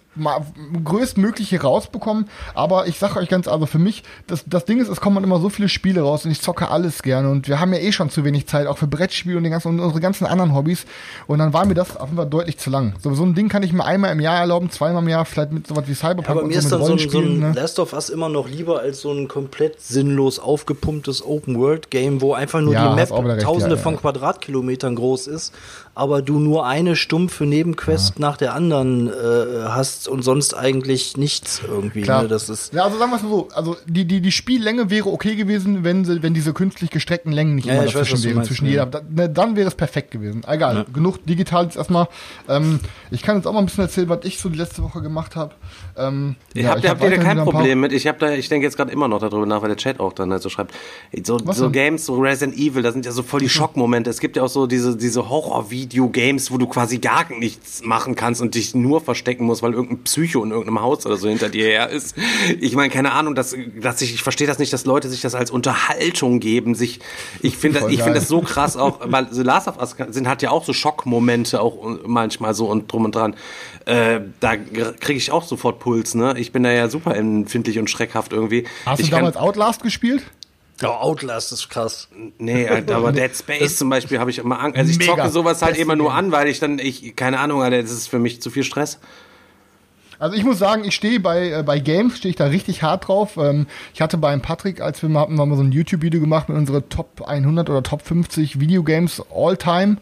[0.83, 5.01] größtmögliche rausbekommen, aber ich sage euch ganz, also für mich, das, das Ding ist, es
[5.01, 7.79] kommen immer so viele Spiele raus und ich zocke alles gerne und wir haben ja
[7.79, 10.53] eh schon zu wenig Zeit, auch für Brettspiele und, den ganzen, und unsere ganzen anderen
[10.53, 10.85] Hobbys
[11.27, 12.93] und dann war mir das auf jeden Fall deutlich zu lang.
[13.01, 15.51] So, so ein Ding kann ich mir einmal im Jahr erlauben, zweimal im Jahr, vielleicht
[15.51, 17.39] mit sowas wie Cyberpunk Aber und mir so ist mit dann so ein, so ein
[17.39, 17.53] ne?
[17.55, 22.61] Last of Us immer noch lieber als so ein komplett sinnlos aufgepumptes Open-World-Game, wo einfach
[22.61, 23.81] nur Ja, die Map recht, tausende ja, ja.
[23.81, 25.53] von Quadratkilometern groß ist,
[25.95, 29.11] aber du nur eine stumpfe Nebenquest nach der anderen äh,
[29.69, 32.01] hast und sonst eigentlich nichts irgendwie.
[32.01, 32.23] Klar.
[32.23, 32.27] Ne?
[32.27, 35.09] Das ist ja, also sagen wir es mal so, also die, die, die Spiellänge wäre
[35.09, 38.23] okay gewesen, wenn, sie, wenn diese künstlich gestreckten Längen nicht Ja, immer weiß, dazwischen du
[38.23, 38.71] wären, meinst, zwischen ja.
[38.71, 38.85] jeder.
[38.85, 40.43] Da, ne, dann wäre es perfekt gewesen.
[40.47, 42.07] Egal, genug digital jetzt erstmal.
[42.49, 45.01] Ähm, ich kann jetzt auch mal ein bisschen erzählen, was ich so die letzte Woche
[45.01, 45.55] gemacht habe.
[45.97, 47.93] Ähm, Ich ja, hab, ich habt hab ihr da kein Problem mit?
[47.93, 50.11] Ich habe da, ich denke jetzt gerade immer noch darüber nach, weil der Chat auch
[50.11, 50.73] dann halt so schreibt.
[51.23, 51.71] So, Was so denn?
[51.71, 54.09] Games, so Resident Evil, da sind ja so voll die Schockmomente.
[54.09, 55.29] Es gibt ja auch so diese, diese
[55.85, 60.03] Horror-Video-Games, wo du quasi gar nichts machen kannst und dich nur verstecken musst, weil irgendein
[60.03, 62.15] Psycho in irgendeinem Haus oder so hinter dir her ist.
[62.59, 65.35] Ich meine, keine Ahnung, dass, dass ich, ich verstehe das nicht, dass Leute sich das
[65.35, 66.75] als Unterhaltung geben.
[66.75, 66.99] Sich,
[67.41, 70.41] ich finde, ich finde das so krass auch, weil The Last of Us sind hat
[70.41, 73.35] ja auch so Schockmomente auch manchmal so und drum und dran.
[73.85, 76.35] Äh, da kriege ich auch sofort Puls, ne?
[76.37, 78.65] Ich bin da ja super empfindlich und schreckhaft irgendwie.
[78.85, 80.23] Hast ich du damals Outlast gespielt?
[80.81, 82.09] Ja, Outlast ist krass.
[82.37, 84.77] Nee, Alter, aber Dead Space zum Beispiel habe ich immer Angst.
[84.77, 85.15] Also ich Mega.
[85.15, 87.91] zocke sowas halt Beste immer nur an, weil ich dann, ich, keine Ahnung, Alter, das
[87.91, 88.99] ist für mich zu viel Stress.
[90.19, 93.07] Also ich muss sagen, ich stehe bei, äh, bei Games, stehe ich da richtig hart
[93.07, 93.37] drauf.
[93.37, 96.47] Ähm, ich hatte beim Patrick, als wir mal hatten, haben wir so ein YouTube-Video gemacht
[96.49, 99.97] mit unsere Top 100 oder Top 50 Videogames all time.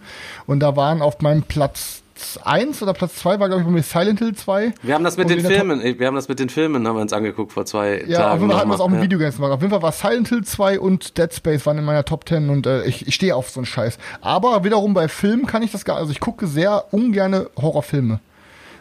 [0.45, 2.02] Und da waren auf meinem Platz
[2.43, 4.73] 1 oder Platz 2 war, glaube ich, bei mir Silent Hill 2.
[4.83, 6.95] Wir haben das mit den der Top- Filmen, wir haben das mit den Filmen, haben
[6.95, 8.31] wir uns angeguckt vor zwei Ja, Tagen.
[8.33, 9.03] auf jeden Fall hatten wir es auch mit Ja.
[9.03, 9.51] Videogames gemacht.
[9.51, 12.49] Auf jeden Fall war Silent Hill 2 und Dead Space waren in meiner Top 10
[12.49, 13.97] und äh, ich, ich stehe auf so einen Scheiß.
[14.21, 18.19] Aber wiederum bei Filmen kann ich das gar also ich gucke sehr ungerne Horrorfilme.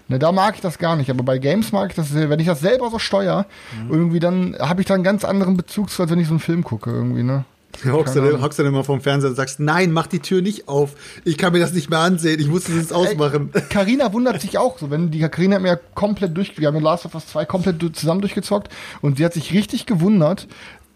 [0.08, 2.28] Ne, da mag ich das gar nicht, aber bei Games mag ich das sehr.
[2.28, 3.46] Wenn ich das selber so steuere,
[3.86, 3.90] Mhm.
[3.92, 6.40] irgendwie dann habe ich da einen ganz anderen Bezug zu, als wenn ich so einen
[6.40, 7.44] Film gucke irgendwie, ne?
[7.90, 10.68] Hockst du, hockst du dann immer vorm Fernseher und sagst, nein, mach die Tür nicht
[10.68, 10.94] auf.
[11.24, 12.38] Ich kann mir das nicht mehr ansehen.
[12.40, 13.50] Ich muss das jetzt ausmachen.
[13.70, 16.80] Karina wundert sich auch so, wenn die Karina hat mir ja komplett durch, wir haben
[16.80, 20.46] Last of Us 2 komplett zusammen durchgezockt und sie hat sich richtig gewundert,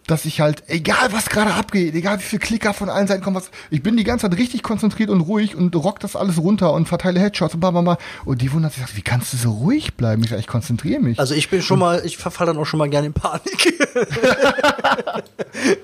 [0.06, 3.36] dass ich halt, egal was gerade abgeht, egal wie viel Klicker von allen Seiten kommen,
[3.36, 6.72] was, ich bin die ganze Zeit richtig konzentriert und ruhig und rock das alles runter
[6.72, 7.98] und verteile Headshots und bla bla bla.
[8.24, 10.22] Und die wundert sich, sagt, wie kannst du so ruhig bleiben?
[10.22, 11.18] Ich sag, ich konzentriere mich.
[11.18, 13.74] Also ich bin schon mal, ich verfall dann auch schon mal gerne in Panik.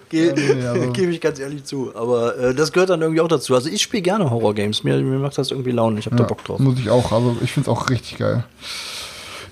[0.08, 1.92] Ge nee, also- Gebe ich ganz ehrlich zu.
[1.94, 3.54] Aber äh, das gehört dann irgendwie auch dazu.
[3.54, 4.84] Also ich spiele gerne Horror-Games.
[4.84, 5.98] Mir, mir macht das irgendwie Laune.
[5.98, 6.58] Ich habe da Ja, Bock drauf.
[6.58, 8.44] Muss ich auch, also ich finde es auch richtig geil.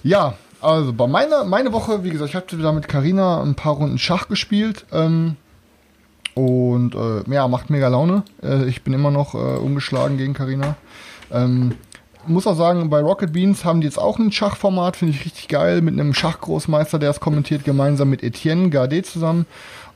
[0.02, 3.74] Ja, also bei meiner meine Woche, wie gesagt, ich habe wieder mit Karina ein paar
[3.74, 5.36] Runden Schach gespielt ähm,
[6.34, 8.24] und äh, ja, macht mega Laune.
[8.42, 10.76] Äh, ich bin immer noch äh, ungeschlagen gegen Karina.
[11.30, 11.72] Ähm,
[12.26, 15.48] muss auch sagen, bei Rocket Beans haben die jetzt auch ein Schachformat, finde ich richtig
[15.48, 19.46] geil, mit einem Schachgroßmeister, der es kommentiert, gemeinsam mit Etienne Gardet zusammen.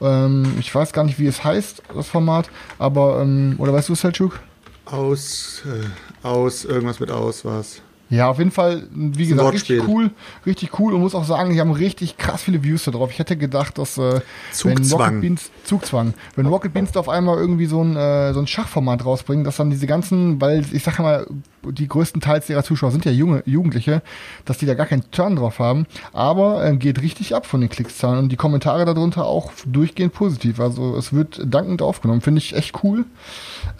[0.00, 2.48] Ähm, ich weiß gar nicht, wie es heißt, das Format,
[2.78, 4.40] aber, ähm, oder weißt du, Selchuk?
[4.86, 7.80] Aus, äh, aus, irgendwas mit aus war's.
[8.10, 9.76] Ja, auf jeden Fall, wie gesagt, Wortspiel.
[9.76, 10.10] richtig cool,
[10.44, 13.10] richtig cool und muss auch sagen, die haben richtig krass viele Views da drauf.
[13.10, 14.20] Ich hätte gedacht, dass äh,
[14.62, 15.00] wenn Zugzwang.
[15.00, 18.46] Rocket Beans Zugzwang, wenn Rocket Beans da auf einmal irgendwie so ein äh, so ein
[18.46, 21.26] Schachformat rausbringen, dass dann diese ganzen, weil ich sag mal,
[21.62, 24.02] die größten Teils ihrer Zuschauer sind ja junge Jugendliche,
[24.44, 27.70] dass die da gar keinen Turn drauf haben, aber äh, geht richtig ab von den
[27.70, 30.60] Klickszahlen und die Kommentare darunter auch durchgehend positiv.
[30.60, 33.06] Also es wird dankend aufgenommen, finde ich echt cool.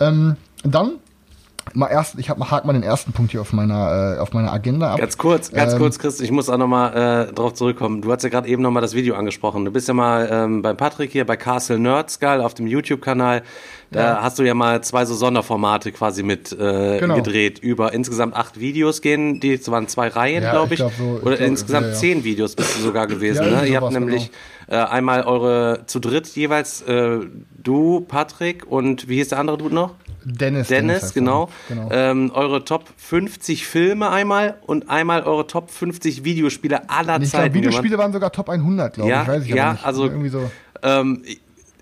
[0.01, 0.93] Ähm, dann
[1.77, 4.53] mal erst, ich hab, hake mal den ersten Punkt hier auf meiner äh, auf meiner
[4.53, 5.01] Agenda ab.
[5.01, 8.03] Ganz kurz, ganz Ähm, kurz, Chris, ich muss auch nochmal äh, drauf zurückkommen.
[8.03, 9.65] Du hast ja gerade eben nochmal das Video angesprochen.
[9.65, 13.43] Du bist ja mal ähm, beim Patrick hier bei Castle Nerd Skull auf dem YouTube-Kanal.
[13.91, 14.23] Da Ja.
[14.23, 17.15] hast du ja mal zwei so Sonderformate quasi mit äh, Genau.
[17.17, 17.59] gedreht.
[17.61, 20.87] Über insgesamt acht Videos gehen, die es waren zwei Reihen, Ja, glaube ich ich.
[20.87, 23.45] glaub so, ich Oder glaub, insgesamt ja, zehn Videos bist du sogar gewesen.
[23.45, 23.67] Ja, ne?
[23.69, 24.31] Ihr habt sowas, nämlich
[24.67, 27.19] äh, einmal eure zu dritt jeweils äh,
[27.63, 29.95] du, Patrick und wie hieß der andere Dude noch?
[30.25, 30.69] Dennis.
[30.69, 31.49] Dennis, genau.
[31.69, 31.89] genau.
[31.91, 37.55] Ähm, eure Top 50 Filme einmal und einmal eure Top 50 Videospiele aller ich Zeiten.
[37.55, 39.29] Videospiele waren sogar Top 100, glaube Ja, ich.
[39.29, 39.85] Weiß ich ja, nicht.
[39.85, 40.51] also- irgendwie so.
[40.83, 41.23] Ähm,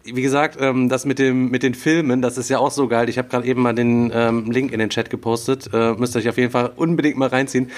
[0.05, 3.09] wie gesagt, ähm, das mit dem mit den Filmen, das ist ja auch so geil.
[3.09, 5.71] Ich habe gerade eben mal den ähm, Link in den Chat gepostet.
[5.73, 7.71] Äh, müsst ihr euch auf jeden Fall unbedingt mal reinziehen.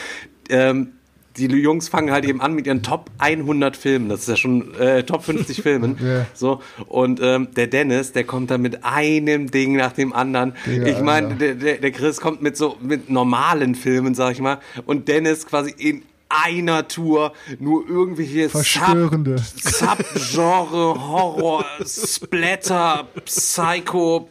[0.49, 0.93] Ähm,
[1.37, 4.09] die Jungs fangen halt eben an mit ihren Top 100 Filmen.
[4.09, 5.97] Das ist ja schon äh, Top 50 Filmen.
[6.01, 6.27] Ja.
[6.35, 10.55] So und ähm, der Dennis, der kommt dann mit einem Ding nach dem anderen.
[10.67, 14.41] Digga, ich meine, der, der, der Chris kommt mit so mit normalen Filmen, sag ich
[14.41, 19.37] mal, und Dennis quasi in einer Tour nur irgendwelche Verstörende.
[19.39, 24.29] Sub- Subgenre, Horror, Splatter, Psycho,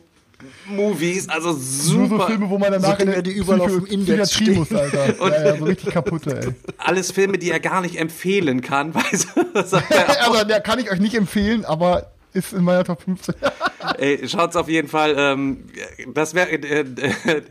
[0.68, 2.28] Movies, also Nur so super.
[2.28, 5.18] Filme, wo man danach Dinge, die überall auf dem Index Psychiatrie muss, Alter.
[5.20, 6.54] ja, ja, so richtig kaputte, ey.
[6.78, 9.42] Alles Filme, die er gar nicht empfehlen kann, weißt du?
[9.54, 10.34] Er auch.
[10.34, 13.36] also, der kann ich euch nicht empfehlen, aber ist in meiner Top 15.
[13.98, 15.14] Ey, schaut's auf jeden Fall.
[15.18, 15.66] Ähm,
[16.14, 17.42] das wäre äh, äh,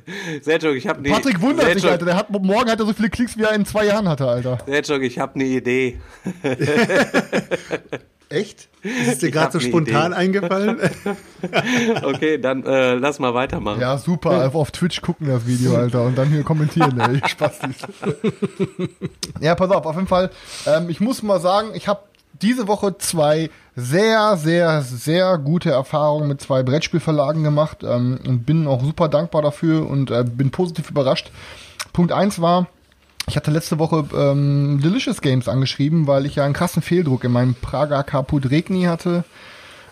[0.40, 2.04] Selchuk, ich habe eine Patrick wundert sich, Selchuk, Alter.
[2.04, 4.58] Der hat, morgen hat er so viele Klicks, wie er in zwei Jahren hatte, Alter.
[4.66, 6.00] Selchuk, ich habe eine Idee.
[8.28, 8.68] Echt?
[8.82, 10.20] Ist dir gerade so eine spontan Idee.
[10.20, 10.78] eingefallen?
[12.02, 13.80] Okay, dann äh, lass mal weitermachen.
[13.80, 14.42] Ja, super.
[14.42, 16.02] Einfach auf Twitch gucken das Video, Alter.
[16.02, 17.20] Und dann hier kommentieren, ey.
[17.28, 17.84] Spaß nicht.
[19.40, 20.30] ja, pass auf, auf jeden Fall.
[20.66, 22.00] Ähm, ich muss mal sagen, ich habe
[22.40, 28.66] diese Woche zwei sehr, sehr, sehr gute Erfahrungen mit zwei Brettspielverlagen gemacht ähm, und bin
[28.66, 31.30] auch super dankbar dafür und äh, bin positiv überrascht.
[31.92, 32.66] Punkt eins war,
[33.26, 37.32] ich hatte letzte Woche ähm, Delicious Games angeschrieben, weil ich ja einen krassen Fehldruck in
[37.32, 39.24] meinem Prager Caput Regni hatte.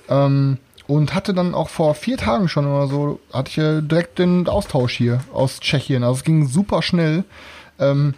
[0.08, 0.58] Ähm,
[0.90, 4.48] und hatte dann auch vor vier Tagen schon oder so, hatte ich äh, direkt den
[4.48, 6.02] Austausch hier aus Tschechien.
[6.02, 7.22] Also es ging super schnell.
[7.78, 8.14] Ähm,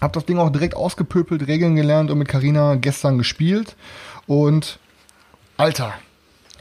[0.00, 3.76] hab das Ding auch direkt ausgepöpelt, Regeln gelernt und mit Karina gestern gespielt.
[4.26, 4.78] Und
[5.58, 5.92] Alter,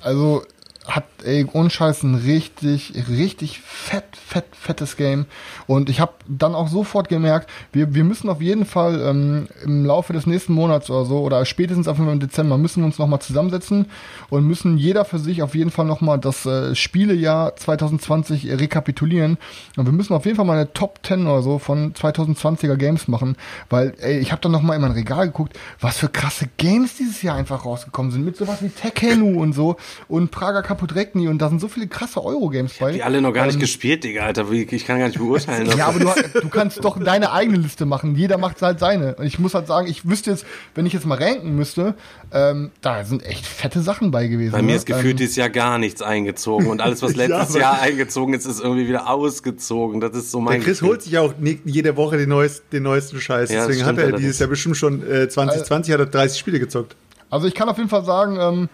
[0.01, 0.43] also
[0.85, 5.25] hat ey, ohne Scheiß ein richtig, richtig fett, fett, fettes Game.
[5.65, 9.85] Und ich habe dann auch sofort gemerkt, wir, wir müssen auf jeden Fall ähm, im
[9.85, 12.85] Laufe des nächsten Monats oder so, oder spätestens auf jeden Fall im Dezember, müssen wir
[12.85, 13.85] uns nochmal zusammensetzen
[14.29, 19.37] und müssen jeder für sich auf jeden Fall nochmal das äh, Spielejahr 2020 rekapitulieren.
[19.77, 23.07] Und wir müssen auf jeden Fall mal eine Top 10 oder so von 2020er Games
[23.07, 23.37] machen,
[23.69, 27.21] weil ey, ich habe dann nochmal in mein Regal geguckt, was für krasse Games dieses
[27.21, 31.49] Jahr einfach rausgekommen sind, mit sowas wie Tekkenu und so und Prager Caputrekni und da
[31.49, 32.91] sind so viele krasse Euro-Games bei.
[32.93, 34.51] Die alle noch gar nicht Ähm, gespielt, Digga, Alter.
[34.51, 35.69] Ich kann gar nicht beurteilen.
[35.77, 38.15] ja, aber du, du kannst doch deine eigene Liste machen.
[38.15, 39.15] Jeder macht halt seine.
[39.15, 41.93] Und ich muss halt sagen, ich wüsste jetzt, wenn ich jetzt mal ranken müsste,
[42.31, 44.51] ähm, da sind echt fette Sachen bei gewesen.
[44.51, 44.75] Bei mir ne?
[44.77, 48.33] ist gefühlt ähm, dieses Jahr gar nichts eingezogen und alles, was letztes aber- Jahr eingezogen
[48.33, 50.01] ist, ist irgendwie wieder ausgezogen.
[50.01, 50.55] Das ist so mein.
[50.55, 50.89] Der Chris Gefühl.
[50.89, 51.33] holt sich ja auch
[51.65, 53.51] jede Woche den, neuesten, den neuesten Scheiß.
[53.51, 56.95] Ja, Deswegen hat er dieses Jahr bestimmt schon äh, 2020 hat er 30 Spiele gezockt.
[57.29, 58.69] Also ich kann auf jeden Fall sagen, ähm,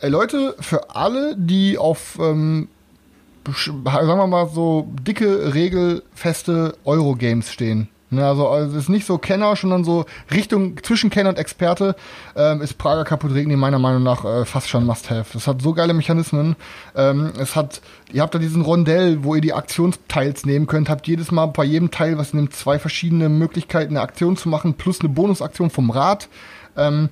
[0.00, 2.68] ey Leute, für alle, die auf, ähm,
[3.46, 7.88] sagen wir mal so dicke, regelfeste Eurogames stehen.
[8.12, 11.94] Ne, also, also es ist nicht so Kenner, sondern so Richtung zwischen Kenner und Experte
[12.34, 15.38] ähm, ist Prager Capodregni meiner Meinung nach äh, fast schon Must-Have.
[15.38, 16.56] Es hat so geile Mechanismen.
[16.96, 17.80] Ähm, es hat,
[18.12, 20.88] ihr habt da diesen Rondell, wo ihr die Aktionsteils nehmen könnt.
[20.88, 24.74] Habt jedes Mal bei jedem Teil, was nimmt zwei verschiedene Möglichkeiten, eine Aktion zu machen,
[24.74, 26.28] plus eine Bonusaktion vom Rad.
[26.76, 27.10] Ähm,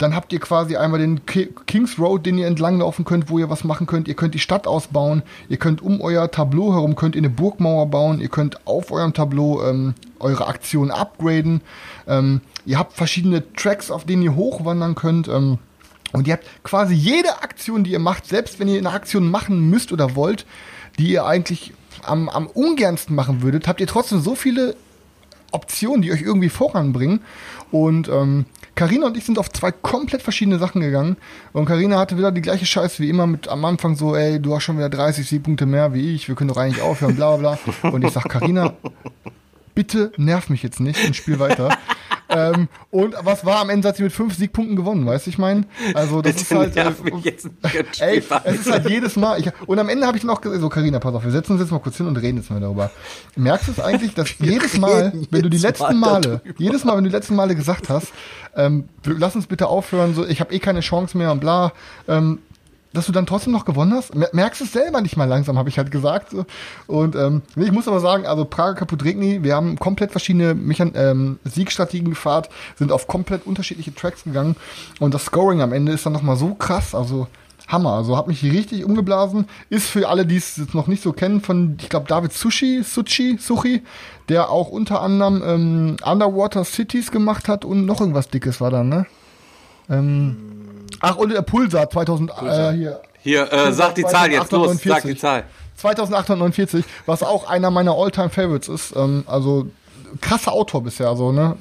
[0.00, 3.64] dann habt ihr quasi einmal den Kings Road, den ihr entlanglaufen könnt, wo ihr was
[3.64, 4.08] machen könnt.
[4.08, 5.22] Ihr könnt die Stadt ausbauen.
[5.50, 8.18] Ihr könnt um euer Tableau herum könnt ihr eine Burgmauer bauen.
[8.18, 11.60] Ihr könnt auf eurem Tableau ähm, eure Aktion upgraden.
[12.08, 15.28] Ähm, ihr habt verschiedene Tracks, auf denen ihr hochwandern könnt.
[15.28, 15.58] Ähm,
[16.12, 19.68] und ihr habt quasi jede Aktion, die ihr macht, selbst wenn ihr eine Aktion machen
[19.68, 20.46] müsst oder wollt,
[20.98, 24.76] die ihr eigentlich am, am ungernsten machen würdet, habt ihr trotzdem so viele
[25.52, 27.20] Optionen, die euch irgendwie voranbringen.
[27.70, 31.16] Und ähm, Karina und ich sind auf zwei komplett verschiedene Sachen gegangen.
[31.52, 34.54] Und Karina hatte wieder die gleiche Scheiße wie immer mit am Anfang so, ey, du
[34.54, 37.58] hast schon wieder 30 Siegpunkte mehr wie ich, wir können doch eigentlich aufhören, bla bla
[37.64, 37.90] bla.
[37.90, 38.74] Und ich sag, Karina,
[39.80, 41.70] bitte nerv mich jetzt nicht und spiel weiter.
[42.28, 45.38] ähm, und was war am Ende hat sie mit fünf Siegpunkten gewonnen, weißt du, ich
[45.38, 45.64] meine?
[45.94, 46.74] Also das Bitte ist halt.
[46.74, 49.40] nerv Äh, mich jetzt nicht und ey, es ist halt jedes Mal.
[49.40, 51.52] Ich, und am Ende habe ich dann auch gesagt, so Karina, pass auf, wir setzen
[51.52, 52.90] uns jetzt mal kurz hin und reden jetzt mal darüber.
[53.36, 56.98] Merkst du es eigentlich, dass jedes Mal, wenn du die letzten mal Male, jedes Mal,
[56.98, 58.08] wenn du die letzten Male gesagt hast,
[58.54, 61.72] ähm, lass uns bitte aufhören, so ich habe eh keine Chance mehr und bla,
[62.06, 62.40] ähm,
[62.92, 64.14] dass du dann trotzdem noch gewonnen hast.
[64.14, 66.34] Mer- Merkst es selber nicht mal langsam, habe ich halt gesagt.
[66.86, 71.38] Und ähm, ich muss aber sagen, also Prager Kaputregni, wir haben komplett verschiedene Mechan ähm,
[71.44, 72.44] Siegstrategien gefahren,
[72.76, 74.56] sind auf komplett unterschiedliche Tracks gegangen
[74.98, 77.28] und das Scoring am Ende ist dann nochmal so krass, also
[77.68, 77.92] Hammer.
[77.92, 79.46] Also hat mich richtig umgeblasen.
[79.68, 82.82] Ist für alle, die es jetzt noch nicht so kennen, von, ich glaube, David Sushi,
[82.82, 83.82] Suchi, Suchi,
[84.28, 88.88] der auch unter anderem ähm, Underwater Cities gemacht hat und noch irgendwas Dickes war dann,
[88.88, 89.06] ne?
[89.88, 90.59] Ähm,
[91.00, 95.02] ach, und der Pulsar 2000, Äh, hier, Hier, äh, sag die Zahl jetzt los, sag
[95.02, 95.44] die Zahl.
[95.76, 98.94] 2849, was auch einer meiner Alltime Favorites ist.
[98.96, 99.68] Ähm, also
[100.20, 101.56] krasser Autor bisher, also ne,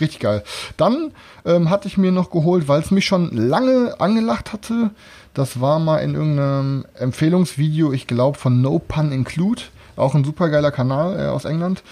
[0.00, 0.42] richtig geil.
[0.76, 1.12] Dann
[1.44, 4.90] ähm, hatte ich mir noch geholt, weil es mich schon lange angelacht hatte.
[5.34, 9.62] Das war mal in irgendeinem Empfehlungsvideo, ich glaube von No Pun Include,
[9.96, 11.82] auch ein supergeiler Kanal äh, aus England.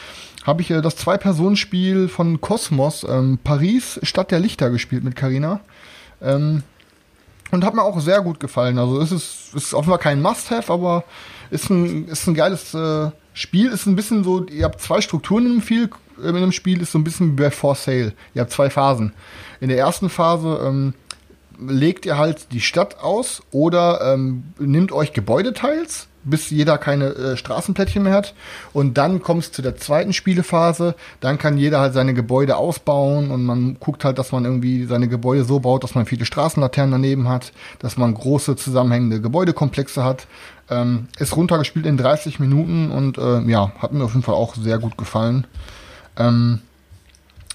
[0.44, 5.60] Habe ich äh, das Zwei-Personen-Spiel von Cosmos, ähm, Paris, Stadt der Lichter gespielt mit Carina.
[6.22, 6.62] Ähm,
[7.50, 8.78] und hat mir auch sehr gut gefallen.
[8.78, 11.04] Also es ist, ist offenbar kein Must-Have, aber
[11.50, 13.70] ist ein, ist ein geiles äh, Spiel.
[13.70, 15.90] Ist ein bisschen so, ihr habt zwei Strukturen dem, viel,
[16.22, 18.12] äh, in dem Spiel, ist so ein bisschen wie bei For Sale.
[18.34, 19.12] Ihr habt zwei Phasen.
[19.60, 20.94] In der ersten Phase ähm,
[21.58, 27.36] legt ihr halt die Stadt aus oder ähm, nimmt euch Gebäudeteils, bis jeder keine äh,
[27.36, 28.34] Straßenplättchen mehr hat.
[28.72, 30.94] Und dann kommt es zu der zweiten Spielephase.
[31.20, 35.08] Dann kann jeder halt seine Gebäude ausbauen und man guckt halt, dass man irgendwie seine
[35.08, 40.26] Gebäude so baut, dass man viele Straßenlaternen daneben hat, dass man große zusammenhängende Gebäudekomplexe hat.
[40.68, 44.56] Ähm, ist runtergespielt in 30 Minuten und äh, ja, hat mir auf jeden Fall auch
[44.56, 45.46] sehr gut gefallen.
[46.16, 46.60] Ähm,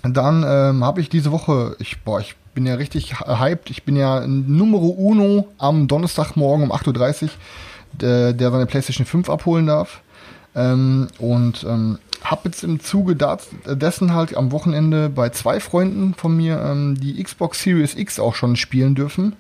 [0.04, 3.70] dann ähm, habe ich diese Woche, ich, boah, ich bin ja richtig hyped.
[3.70, 7.30] Ich bin ja Numero Uno am Donnerstagmorgen um 8.30 Uhr,
[7.94, 10.02] der, der seine PlayStation 5 abholen darf.
[10.56, 13.16] Ähm, und ähm, habe jetzt im Zuge
[13.66, 18.36] dessen halt am Wochenende bei zwei Freunden von mir ähm, die Xbox Series X auch
[18.36, 19.36] schon spielen dürfen.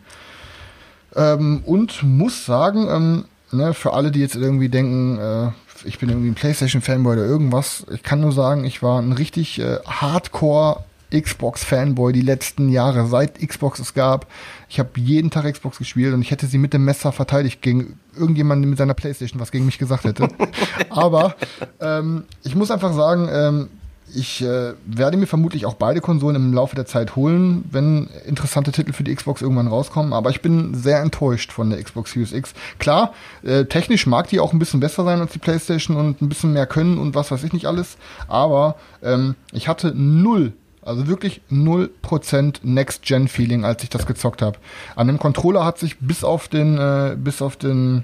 [1.15, 5.51] Ähm, und muss sagen, ähm, ne, für alle, die jetzt irgendwie denken, äh,
[5.85, 9.59] ich bin irgendwie ein PlayStation-Fanboy oder irgendwas, ich kann nur sagen, ich war ein richtig
[9.59, 14.27] äh, Hardcore Xbox-Fanboy die letzten Jahre, seit Xbox es gab.
[14.71, 17.99] Ich habe jeden Tag Xbox gespielt und ich hätte sie mit dem Messer verteidigt gegen
[18.15, 20.29] irgendjemanden mit seiner Playstation, was gegen mich gesagt hätte.
[20.89, 21.35] Aber
[21.81, 23.67] ähm, ich muss einfach sagen, ähm,
[24.15, 28.71] ich äh, werde mir vermutlich auch beide Konsolen im Laufe der Zeit holen, wenn interessante
[28.71, 30.13] Titel für die Xbox irgendwann rauskommen.
[30.13, 32.53] Aber ich bin sehr enttäuscht von der Xbox Series X.
[32.79, 36.29] Klar, äh, technisch mag die auch ein bisschen besser sein als die PlayStation und ein
[36.29, 37.97] bisschen mehr können und was weiß ich nicht alles.
[38.29, 44.57] Aber ähm, ich hatte null also wirklich 0% Next-Gen-Feeling, als ich das gezockt habe.
[44.95, 48.03] An dem Controller hat sich bis auf den, äh, bis auf den,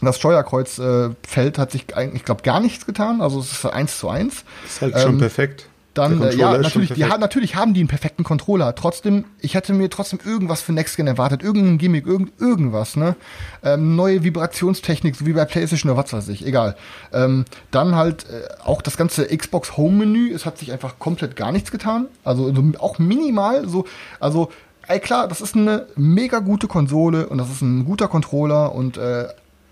[0.00, 3.20] das Steuerkreuzfeld äh, Feld hat sich eigentlich, ich glaube, gar nichts getan.
[3.20, 4.44] Also es ist eins zu eins.
[4.66, 5.68] Ist halt schon Ähm, perfekt.
[5.96, 8.74] Dann, äh, ja, natürlich, die, ha- natürlich haben die einen perfekten Controller.
[8.74, 11.42] Trotzdem, ich hätte mir trotzdem irgendwas für Next Gen erwartet.
[11.42, 13.16] Irgendein Gimmick, irgend, irgendwas, ne?
[13.64, 16.76] Ähm, neue Vibrationstechnik, so wie bei PlayStation oder was weiß ich, egal.
[17.14, 21.34] Ähm, dann halt äh, auch das ganze Xbox Home Menü, es hat sich einfach komplett
[21.34, 22.08] gar nichts getan.
[22.24, 23.86] Also so, auch minimal, so,
[24.20, 24.50] also,
[24.88, 28.98] ey klar, das ist eine mega gute Konsole und das ist ein guter Controller und
[28.98, 29.28] äh,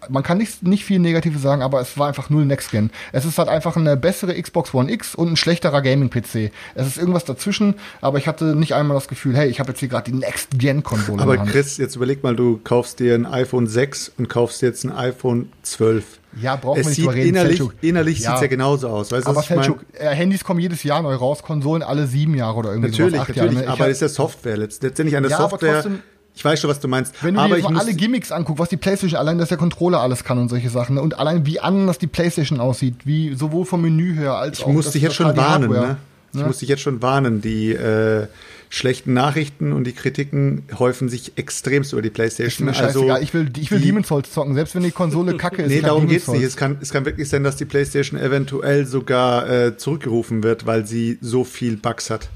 [0.09, 2.91] man kann nicht, nicht viel Negatives sagen, aber es war einfach null Next Gen.
[3.13, 6.51] Es ist halt einfach eine bessere Xbox One X und ein schlechterer Gaming-PC.
[6.75, 9.81] Es ist irgendwas dazwischen, aber ich hatte nicht einmal das Gefühl, hey, ich habe jetzt
[9.81, 11.23] hier gerade die Next Gen-Konsole.
[11.23, 14.93] Aber Chris, jetzt überleg mal, du kaufst dir ein iPhone 6 und kaufst jetzt ein
[14.93, 16.05] iPhone 12.
[16.41, 18.31] Ja, braucht es man nicht sieht reden, innerlich, innerlich Ja.
[18.31, 19.13] sieht's ja genauso aus.
[19.13, 19.75] Weißt Aber was ich mein?
[19.93, 23.29] Äh, Handys kommen jedes Jahr neu raus, Konsolen alle sieben Jahre oder irgendwie Natürlich, sowas,
[23.29, 23.67] acht natürlich, Jahre.
[23.67, 23.73] ne?
[23.73, 24.57] Aber das ist ja Software.
[24.57, 25.75] Letzt- Letztendlich an der Ja, Software.
[25.75, 26.01] trotzdem-
[26.37, 27.15] ich weiß schon, was du meinst.
[27.23, 29.39] Wenn du aber dir ich jetzt mal muss, alle Gimmicks anguckst, was die PlayStation, allein,
[29.39, 31.03] dass der Controller alles kann und solche Sachen, ne?
[31.03, 34.73] und allein wie anders die PlayStation aussieht, wie sowohl vom Menü her als ich auch
[34.73, 35.97] muss das- dich jetzt schon warnen, Hardware, ne?
[36.33, 36.47] Ich ne?
[36.47, 37.41] muss dich jetzt schon warnen.
[37.41, 38.27] Die äh,
[38.69, 42.67] schlechten Nachrichten und die Kritiken häufen sich extremst über die Ist PlayStation.
[42.67, 45.63] mir scheißegal, ich will, ich will die- Demon's Souls zocken, selbst wenn die Konsole kacke
[45.63, 45.69] ist.
[45.69, 46.43] Nee, ich hab darum geht's nicht.
[46.43, 50.85] Es kann, es kann wirklich sein, dass die PlayStation eventuell sogar äh, zurückgerufen wird, weil
[50.87, 52.29] sie so viel Bugs hat.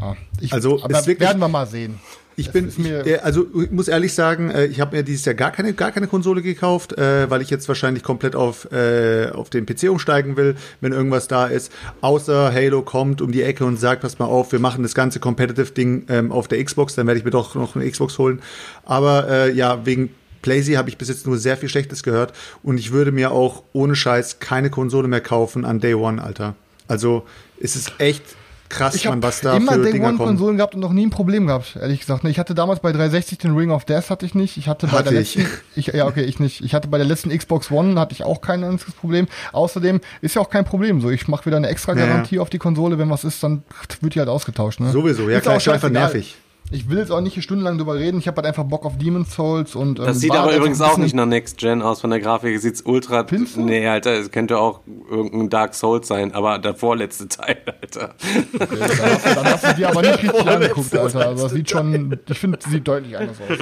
[0.00, 2.00] Ja, ich, Also, aber ist wirklich- werden wir mal sehen.
[2.36, 5.34] Ich Es bin, mir- also ich muss ehrlich sagen, äh, ich habe mir dieses Jahr
[5.34, 9.50] gar keine, gar keine Konsole gekauft, äh, weil ich jetzt wahrscheinlich komplett auf, äh, auf
[9.50, 11.70] den PC umsteigen will, wenn irgendwas da ist.
[12.00, 15.20] Außer Halo kommt um die Ecke und sagt, pass mal auf, wir machen das ganze
[15.20, 18.40] Competitive-Ding ähm, auf der Xbox, dann werde ich mir doch noch eine Xbox holen.
[18.84, 20.10] Aber ja, wegen
[20.42, 23.62] Playsee habe ich bis jetzt nur sehr viel Schlechtes gehört und ich würde mir auch
[23.72, 26.54] ohne Scheiß keine Konsole mehr kaufen an Day One, Alter.
[26.86, 27.24] Also
[27.60, 28.22] es ist echt
[28.68, 30.28] krass, Ich habe man, was da immer für Day Dinger One kommen.
[30.30, 32.24] Konsolen gehabt und noch nie ein Problem gehabt, ehrlich gesagt.
[32.24, 34.56] Ne, Ich hatte damals bei 360 den Ring of Death hatte ich nicht.
[34.56, 35.34] Ich hatte bei Hatte der ich.
[35.36, 36.60] letzten, ich, ja okay, ich nicht.
[36.64, 39.26] Ich hatte bei der letzten Xbox One hatte ich auch kein einziges Problem.
[39.52, 41.00] Außerdem ist ja auch kein Problem.
[41.00, 42.06] So, ich mache wieder eine extra Ja, ja.
[42.06, 42.98] Garantie auf die Konsole.
[42.98, 43.62] Wenn was ist, dann
[44.00, 44.80] wird die halt ausgetauscht.
[44.80, 44.90] Ne?
[44.90, 46.36] Sowieso, ja Ist klar, ist einfach nervig.
[46.70, 48.18] Ich will jetzt auch nicht hier stundenlang drüber reden.
[48.18, 50.96] Ich habe halt einfach Bock auf Demon's Souls und ähm, Das sieht aber übrigens auch
[50.96, 52.00] nicht nach Next Gen aus.
[52.00, 53.26] Von der Grafik sieht's ultra.
[53.26, 53.60] Findest du?
[53.60, 58.14] Nee, Alter, es könnte auch irgendein Dark Souls sein, aber der vorletzte Teil, Alter.
[58.58, 61.26] Dann hast, du, dann hast du dir aber nicht richtig angeguckt, Alter.
[61.28, 63.58] Also das sieht schon, ich finde, sieht deutlich anders aus.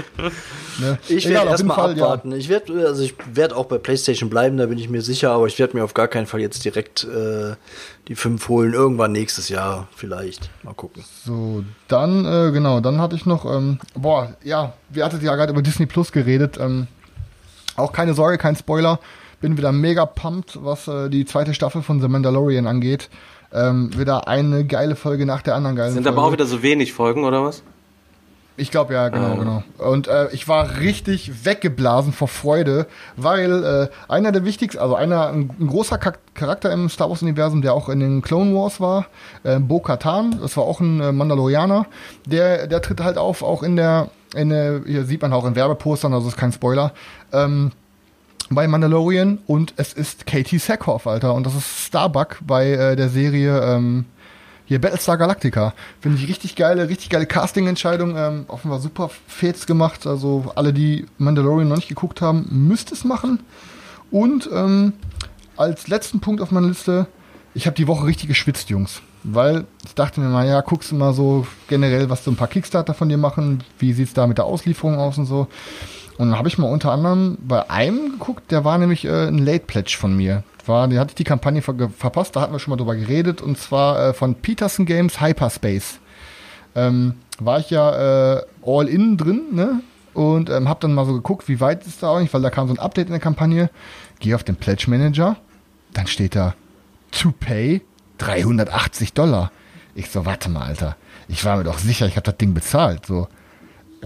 [0.80, 0.98] Ne?
[1.08, 2.04] Ich werde auf jeden erstmal Fall, ja.
[2.04, 2.32] abwarten.
[2.32, 5.46] Ich werde also ich werde auch bei PlayStation bleiben, da bin ich mir sicher, aber
[5.48, 7.56] ich werde mir auf gar keinen Fall jetzt direkt äh,
[8.08, 8.72] die fünf holen.
[8.74, 10.50] Irgendwann nächstes Jahr vielleicht.
[10.62, 11.04] Mal gucken.
[11.24, 15.52] So, dann, äh, genau, dann hatte ich noch, ähm, boah, ja, wir hattet ja gerade
[15.52, 16.58] über Disney Plus geredet.
[16.60, 16.86] Ähm,
[17.76, 18.98] auch keine Sorge, kein Spoiler.
[19.40, 23.08] Bin wieder mega pumped, was äh, die zweite Staffel von The Mandalorian angeht.
[23.52, 26.18] Ähm, wieder eine geile Folge nach der anderen geilen Sind Folge.
[26.18, 27.62] aber auch wieder so wenig Folgen, oder was?
[28.58, 29.62] Ich glaube ja, genau, genau.
[29.78, 32.86] Und äh, ich war richtig weggeblasen vor Freude,
[33.16, 37.62] weil äh, einer der wichtigsten, also einer, ein, ein großer Char- Charakter im Star Wars-Universum,
[37.62, 39.06] der auch in den Clone Wars war,
[39.42, 41.86] äh, Bo-Katan, das war auch ein äh, Mandalorianer,
[42.26, 45.56] der, der tritt halt auf, auch in der, in der, hier sieht man auch in
[45.56, 46.92] Werbepostern, also ist kein Spoiler,
[47.32, 47.72] ähm,
[48.50, 49.38] bei Mandalorian.
[49.46, 54.04] Und es ist Katie Sackhoff, Alter, und das ist Starbuck bei äh, der Serie ähm,
[54.64, 55.74] hier Battlestar Galactica.
[56.00, 58.16] Finde ich richtig geile, richtig geile Casting-Entscheidung.
[58.16, 60.06] Ähm, offenbar super Fates gemacht.
[60.06, 63.40] Also alle, die Mandalorian noch nicht geguckt haben, müsst es machen.
[64.10, 64.94] Und ähm,
[65.56, 67.06] als letzten Punkt auf meiner Liste,
[67.54, 69.02] ich habe die Woche richtig geschwitzt, Jungs.
[69.24, 72.48] Weil ich dachte mir mal, ja, guckst du mal so generell, was so ein paar
[72.48, 73.62] Kickstarter von dir machen.
[73.78, 75.48] Wie sieht's da mit der Auslieferung aus und so.
[76.18, 79.38] Und dann habe ich mal unter anderem bei einem geguckt, der war nämlich äh, ein
[79.38, 80.44] Late Pledge von mir.
[80.66, 83.40] War, der hatte ich die Kampagne ver verpasst, da hatten wir schon mal drüber geredet,
[83.40, 85.98] und zwar äh, von Peterson Games Hyperspace.
[86.74, 89.80] Ähm, war ich ja äh, all in drin, ne?
[90.14, 92.68] Und ähm, hab dann mal so geguckt, wie weit ist da eigentlich, weil da kam
[92.68, 93.70] so ein Update in der Kampagne.
[94.20, 95.36] Geh auf den Pledge Manager,
[95.92, 96.54] dann steht da
[97.12, 97.82] to pay
[98.18, 99.52] 380 Dollar.
[99.94, 100.96] Ich so, warte mal, Alter.
[101.28, 103.06] Ich war mir doch sicher, ich habe das Ding bezahlt.
[103.06, 103.28] So,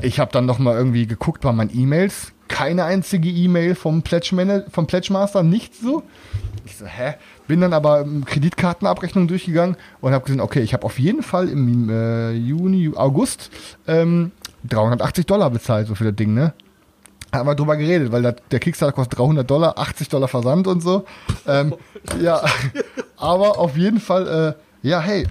[0.03, 2.33] ich habe dann noch mal irgendwie geguckt bei meinen E-Mails.
[2.49, 6.03] Keine einzige E-Mail vom Pledge, vom Pledge Master, nichts so.
[6.67, 7.15] Ich so, hä?
[7.47, 11.89] Bin dann aber Kreditkartenabrechnung durchgegangen und habe gesehen, okay, ich habe auf jeden Fall im
[11.89, 13.51] äh, Juni, August
[13.87, 14.33] ähm,
[14.69, 16.53] 380 Dollar bezahlt, so für das Ding, ne?
[17.33, 20.81] Haben wir drüber geredet, weil der, der Kickstarter kostet 300 Dollar, 80 Dollar Versand und
[20.83, 21.05] so.
[21.47, 21.75] ähm,
[22.21, 22.43] ja,
[23.17, 25.27] aber auf jeden Fall, äh, ja, hey,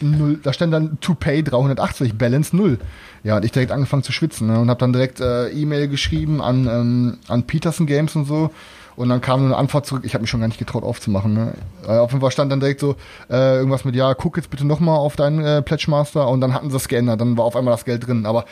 [0.00, 2.78] null, da stand dann to pay 380, Balance null.
[3.24, 6.42] Ja, und ich direkt angefangen zu schwitzen ne, und habe dann direkt äh, E-Mail geschrieben
[6.42, 8.50] an, ähm, an Peterson Games und so.
[8.96, 10.02] Und dann kam eine Antwort zurück.
[10.04, 11.34] Ich habe mich schon gar nicht getraut aufzumachen.
[11.34, 11.52] Ne?
[11.86, 12.96] Äh, auf jeden Fall stand dann direkt so
[13.30, 16.28] äh, irgendwas mit, ja, guck jetzt bitte nochmal auf deinen äh, Pledge Master.
[16.28, 17.20] Und dann hatten sie es geändert.
[17.20, 18.24] Dann war auf einmal das Geld drin.
[18.24, 18.46] Aber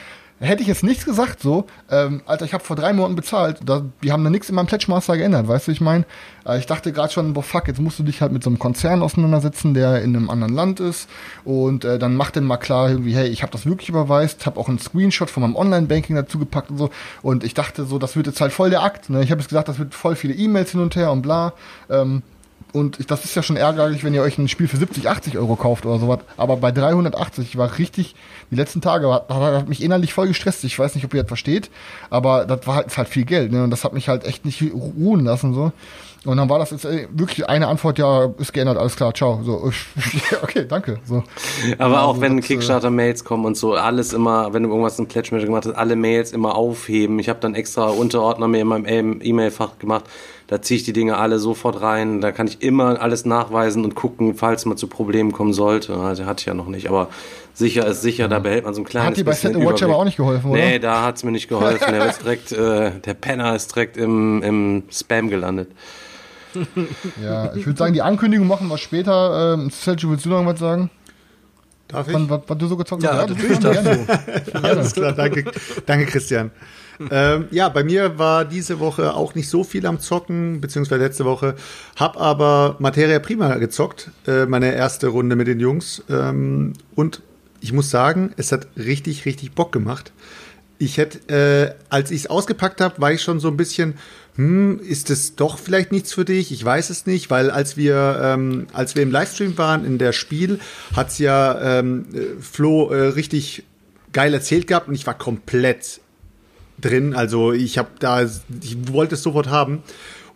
[0.45, 3.59] hätte ich jetzt nichts gesagt so, ähm, Alter, ich habe vor drei Monaten bezahlt.
[3.65, 5.49] Da, die haben da nichts in meinem Pledge Master geändert.
[5.49, 6.05] Weißt du, ich meine?
[6.47, 8.59] Äh, ich dachte gerade schon, boah, fuck, jetzt musst du dich halt mit so einem
[8.59, 11.09] Konzern auseinandersetzen, der in einem anderen Land ist.
[11.45, 14.47] Und äh, dann mach den mal klar irgendwie, hey, ich habe das wirklich überweist.
[14.47, 16.91] Habe auch einen Screenshot von meinem Online-Banking dazu gepackt und so.
[17.23, 19.11] Und ich dachte so, das wird jetzt halt voll der Akt.
[19.11, 19.23] Ne?
[19.23, 21.55] Ich habe jetzt gesagt, das wird voll viele E-Mails hin und her und bla.
[21.91, 22.23] Ähm,
[22.75, 25.39] und ich, das ist ja schon ärgerlich, wenn ihr euch ein Spiel für 70, 80
[25.39, 26.19] Euro kauft oder sowas.
[26.37, 28.17] Aber bei 380 war richtig,
[28.51, 30.65] die letzten Tage hat, hat mich innerlich voll gestresst.
[30.65, 31.71] Ich weiß nicht, ob ihr das versteht,
[32.11, 33.63] aber das war halt, ist halt viel Geld, ne?
[33.63, 35.71] Und das hat mich halt echt nicht ruhen lassen, so.
[36.25, 39.41] Und dann war das jetzt ey, wirklich eine Antwort, ja, ist geändert, alles klar, ciao.
[39.45, 39.71] So,
[40.43, 40.99] okay, danke.
[41.05, 41.23] So.
[41.79, 44.99] Aber auch Also wenn das, äh, Kickstarter-Mails kommen und so, alles immer, wenn du irgendwas
[44.99, 47.19] im Pledge Manager gemacht hast, alle Mails immer aufheben.
[47.19, 50.05] Ich habe dann extra Unterordner mir in meinem E-Mail-Fach gemacht.
[50.47, 52.21] Da ziehe ich die Dinge alle sofort rein.
[52.21, 55.97] Da kann ich immer alles nachweisen und gucken, falls man zu Problemen kommen sollte.
[55.97, 57.09] Also hatte ich ja noch nicht, aber
[57.55, 59.97] sicher ist sicher, da behält man so ein kleines Hat dir bei Set Watch aber
[59.97, 60.61] auch nicht geholfen, oder?
[60.61, 61.93] Nee, da hat's mir nicht geholfen.
[61.93, 65.71] Der, ist direkt, äh, der Penner ist direkt im, im Spam gelandet.
[67.23, 69.55] Ja, ich würde sagen, die Ankündigung machen wir später.
[69.55, 70.91] Ähm, Sergio, willst du noch was sagen?
[71.89, 72.13] Darf ich?
[72.13, 73.31] Von, was, was du so gezockt Ja, hast?
[73.31, 74.63] du natürlich bist darfst gerne.
[74.63, 75.45] Alles klar, danke,
[75.87, 76.51] danke Christian.
[77.11, 81.25] ähm, ja, bei mir war diese Woche auch nicht so viel am Zocken, beziehungsweise letzte
[81.25, 81.55] Woche.
[81.97, 86.03] Hab aber Materia Prima gezockt, äh, meine erste Runde mit den Jungs.
[86.09, 87.23] Ähm, und
[87.61, 90.13] ich muss sagen, es hat richtig, richtig Bock gemacht.
[90.79, 93.95] Ich hätte, äh, als ich es ausgepackt habe, war ich schon so ein bisschen,
[94.37, 96.51] hm, ist es doch vielleicht nichts für dich?
[96.53, 100.13] Ich weiß es nicht, weil als wir, ähm, als wir im Livestream waren in der
[100.13, 100.59] Spiel,
[100.95, 103.65] hat's ja ähm, äh, Flo äh, richtig
[104.13, 106.01] geil erzählt gehabt und ich war komplett
[106.85, 107.15] drin.
[107.15, 109.83] Also ich habe da, ich wollte es sofort haben.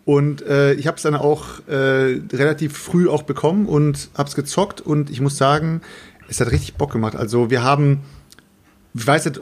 [0.05, 4.35] Und äh, ich habe es dann auch äh, relativ früh auch bekommen und habe es
[4.35, 5.81] gezockt und ich muss sagen,
[6.27, 7.15] es hat richtig Bock gemacht.
[7.15, 8.01] Also wir haben,
[8.95, 9.39] ich weiß nicht,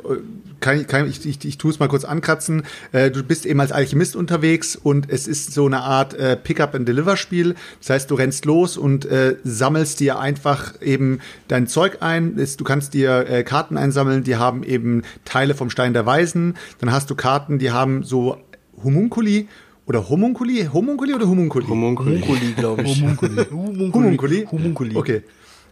[0.59, 2.63] kann, ich- kann, ich, ich, ich tue es mal kurz ankratzen.
[2.91, 7.55] Äh, du bist eben als Alchemist unterwegs und es ist so eine Art äh, Pick-up-and-Deliver-Spiel.
[7.79, 12.37] Das heißt, du rennst los und äh, sammelst dir einfach eben dein Zeug ein.
[12.37, 16.55] Es- Du kannst dir äh, Karten einsammeln, die haben eben Teile vom Stein der Weisen.
[16.79, 18.37] Dann hast du Karten, die haben so
[18.83, 19.47] Homunculi
[19.85, 20.67] oder Homunculi?
[20.73, 21.65] Homunculi oder Homunculi?
[21.67, 22.21] Homunkuli.
[22.21, 23.01] Homunkuli, glaube ich.
[23.01, 23.45] Homunkuli.
[23.93, 24.47] Homunculi?
[24.51, 24.95] Homunkuli.
[24.95, 25.21] Okay.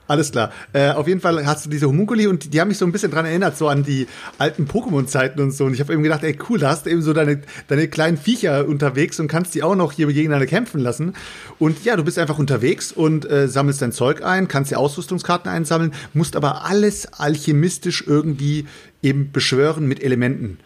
[0.08, 0.52] Alles klar.
[0.72, 2.92] Äh, auf jeden Fall hast du diese Homunculi und die, die haben mich so ein
[2.92, 5.66] bisschen dran erinnert, so an die alten Pokémon-Zeiten und so.
[5.66, 8.18] Und ich habe eben gedacht, ey cool, da hast du eben so deine, deine kleinen
[8.18, 11.14] Viecher unterwegs und kannst die auch noch hier gegeneinander kämpfen lassen.
[11.58, 15.50] Und ja, du bist einfach unterwegs und äh, sammelst dein Zeug ein, kannst dir Ausrüstungskarten
[15.50, 18.68] einsammeln, musst aber alles alchemistisch irgendwie
[19.02, 20.60] eben beschwören mit Elementen.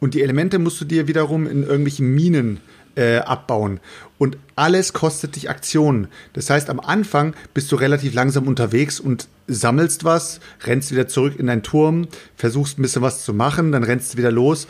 [0.00, 2.60] Und die Elemente musst du dir wiederum in irgendwelchen Minen
[2.96, 3.78] äh, abbauen.
[4.20, 6.08] Und alles kostet dich Aktionen.
[6.34, 11.36] Das heißt, am Anfang bist du relativ langsam unterwegs und sammelst was, rennst wieder zurück
[11.38, 12.06] in deinen Turm,
[12.36, 14.66] versuchst ein bisschen was zu machen, dann rennst du wieder los.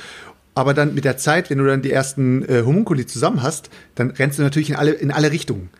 [0.54, 4.12] Aber dann mit der Zeit, wenn du dann die ersten äh, Homunculi zusammen hast, dann
[4.12, 5.70] rennst du natürlich in alle, in alle Richtungen.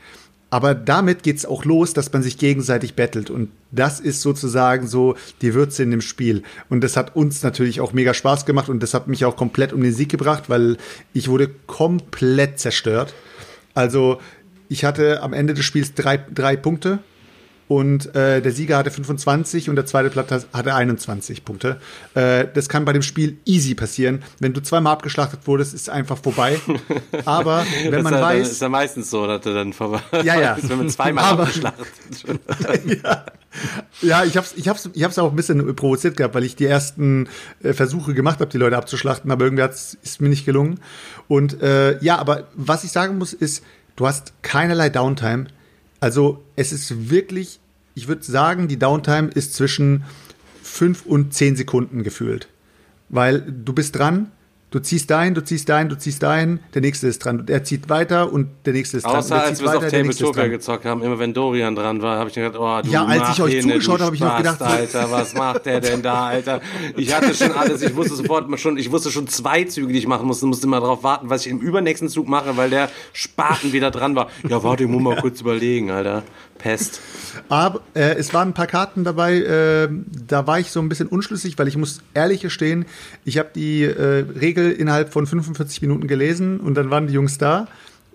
[0.51, 3.31] Aber damit geht's auch los, dass man sich gegenseitig bettelt.
[3.31, 6.43] Und das ist sozusagen so die Würze in dem Spiel.
[6.69, 9.73] Und das hat uns natürlich auch mega Spaß gemacht und das hat mich auch komplett
[9.73, 10.77] um den Sieg gebracht, weil
[11.13, 13.15] ich wurde komplett zerstört.
[13.75, 14.21] Also
[14.69, 17.01] ich hatte am Ende des Spiels drei, drei Punkte
[17.71, 21.81] und äh, der Sieger hatte 25 und der zweite Platz hatte 21 Punkte.
[22.15, 24.25] Äh, das kann bei dem Spiel easy passieren.
[24.41, 26.59] Wenn du zweimal abgeschlachtet wurdest, ist es einfach vorbei.
[27.27, 30.41] Aber wenn man ist ja, weiß, ist ja meistens so, dass du dann vorbei Ja,
[30.41, 30.55] ja.
[30.55, 31.87] bist, wenn man zweimal Aber- abgeschlachtet
[33.05, 33.25] ja.
[34.03, 36.67] Ja, ich hab's, ich hab's, ich hab's auch ein bisschen provoziert gehabt, weil ich die
[36.67, 37.29] ersten
[37.63, 40.81] äh, Versuche gemacht habe, die Leute abzuschlachten, aber irgendwie hat's, ist mir nicht gelungen.
[41.29, 43.63] Und äh, ja, aber was ich sagen muss, ist,
[43.95, 45.47] du hast keinerlei Downtime.
[46.01, 47.60] Also es ist wirklich,
[47.95, 50.05] ich würde sagen, die Downtime ist zwischen
[50.63, 52.49] fünf und zehn Sekunden gefühlt.
[53.09, 54.31] Weil du bist dran,
[54.71, 57.45] du ziehst dahin, du ziehst dahin, du ziehst dahin, der nächste ist dran.
[57.49, 59.17] Er zieht weiter und der nächste ist dran.
[59.17, 62.29] Außer als zieht wir es auf Tabletopia gezockt haben, immer wenn Dorian dran war, habe
[62.29, 65.11] ich gedacht, oh, du Ja, als ich euch zugeschaut habe, hab ich noch gedacht, Alter,
[65.11, 66.61] was macht der denn da, Alter?
[66.97, 70.07] Ich hatte schon alles, ich wusste sofort schon, ich wusste schon zwei Züge, die ich
[70.07, 73.73] machen musste, musste immer darauf warten, was ich im übernächsten Zug mache, weil der Spaten
[73.73, 74.31] wieder dran war.
[74.49, 76.23] Ja, warte, ich muss mal kurz überlegen, Alter.
[76.63, 77.01] Pest.
[77.49, 79.89] Aber äh, es waren ein paar Karten dabei, äh,
[80.27, 82.87] da war ich so ein bisschen unschlüssig, weil ich muss ehrlich gestehen,
[83.25, 87.39] ich habe die äh, Regel innerhalb von 45 Minuten gelesen und dann waren die Jungs
[87.39, 87.67] da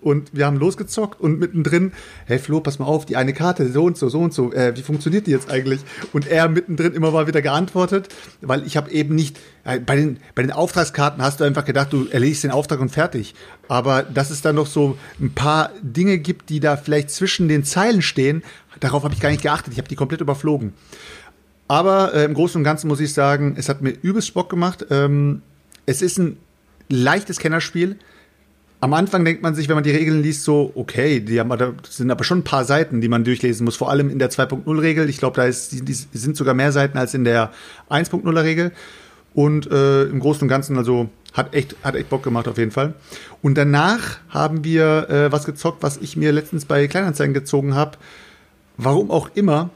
[0.06, 1.90] und wir haben losgezockt und mittendrin,
[2.26, 4.76] hey Flo, pass mal auf, die eine Karte, so und so, so und so, äh,
[4.76, 5.80] wie funktioniert die jetzt eigentlich?
[6.12, 8.08] Und er mittendrin immer mal wieder geantwortet,
[8.40, 11.92] weil ich habe eben nicht, äh, bei, den, bei den Auftragskarten hast du einfach gedacht,
[11.92, 13.34] du erledigst den Auftrag und fertig.
[13.66, 17.64] Aber dass es da noch so ein paar Dinge gibt, die da vielleicht zwischen den
[17.64, 18.44] Zeilen stehen,
[18.78, 19.72] darauf habe ich gar nicht geachtet.
[19.72, 20.72] Ich habe die komplett überflogen.
[21.66, 24.86] Aber äh, im Großen und Ganzen muss ich sagen, es hat mir übelst Bock gemacht.
[24.88, 25.42] Ähm,
[25.84, 26.36] es ist ein
[26.88, 27.96] leichtes Kennerspiel.
[28.80, 31.72] Am Anfang denkt man sich, wenn man die Regeln liest, so, okay, die haben, da
[31.88, 33.76] sind aber schon ein paar Seiten, die man durchlesen muss.
[33.76, 35.08] Vor allem in der 2.0-Regel.
[35.08, 37.52] Ich glaube, da ist, die, die sind sogar mehr Seiten als in der
[37.88, 38.72] 1.0-Regel.
[39.34, 42.70] Und äh, im Großen und Ganzen, also hat echt, hat echt Bock gemacht auf jeden
[42.70, 42.94] Fall.
[43.42, 47.98] Und danach haben wir äh, was gezockt, was ich mir letztens bei Kleinanzeigen gezogen habe.
[48.76, 49.70] Warum auch immer.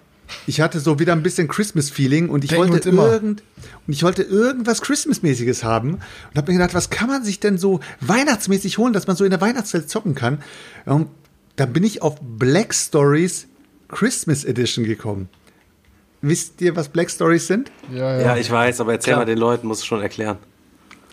[0.47, 3.43] Ich hatte so wieder ein bisschen Christmas-Feeling und ich Denken wollte irgend
[3.87, 7.59] und ich wollte irgendwas Christmas-mäßiges haben und habe mir gedacht, was kann man sich denn
[7.59, 10.43] so weihnachtsmäßig holen, dass man so in der Weihnachtswelt zocken kann?
[10.87, 11.09] Und
[11.57, 13.47] dann bin ich auf Black Stories
[13.89, 15.29] Christmas Edition gekommen.
[16.23, 17.71] Wisst ihr, was Black Stories sind?
[17.93, 18.21] Ja, ja.
[18.21, 19.21] Ja, ich weiß, aber erzähl Klar.
[19.21, 20.39] mal den Leuten, musst du schon erklären.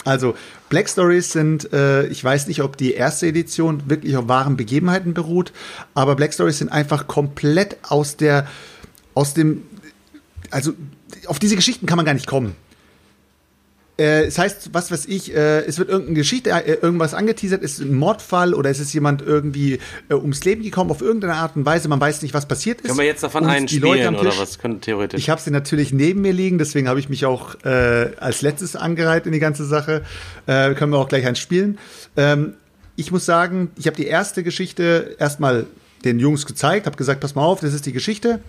[0.04, 0.36] Also,
[0.70, 5.14] Black Stories sind, äh, ich weiß nicht, ob die erste Edition wirklich auf wahren Begebenheiten
[5.14, 5.52] beruht,
[5.94, 8.48] aber Black Stories sind einfach komplett aus der,
[9.18, 9.64] aus dem,
[10.52, 10.74] also
[11.26, 12.56] auf diese Geschichten kann man gar nicht kommen.
[14.00, 17.80] Äh, es heißt, was weiß ich, äh, es wird irgendeine Geschichte, äh, irgendwas angeteasert, ist
[17.80, 21.66] ein Mordfall oder es ist jemand irgendwie äh, ums Leben gekommen auf irgendeine Art und
[21.66, 22.88] Weise, man weiß nicht, was passiert ist.
[22.90, 24.60] Können wir jetzt davon Und einen spielen am oder Tisch- was?
[24.60, 25.20] Können theoretisch.
[25.20, 28.76] ich habe sie natürlich neben mir liegen, deswegen habe ich mich auch äh, als letztes
[28.76, 30.04] angereiht in die ganze Sache.
[30.46, 31.80] Äh, können wir auch gleich eins spielen.
[32.18, 32.54] Ähm,
[32.96, 35.66] ich muss sagen, ich habe die erste Geschichte erstmal
[36.06, 38.42] den Jungs gezeigt, habe gesagt, pass mal auf, das ist die Geschichte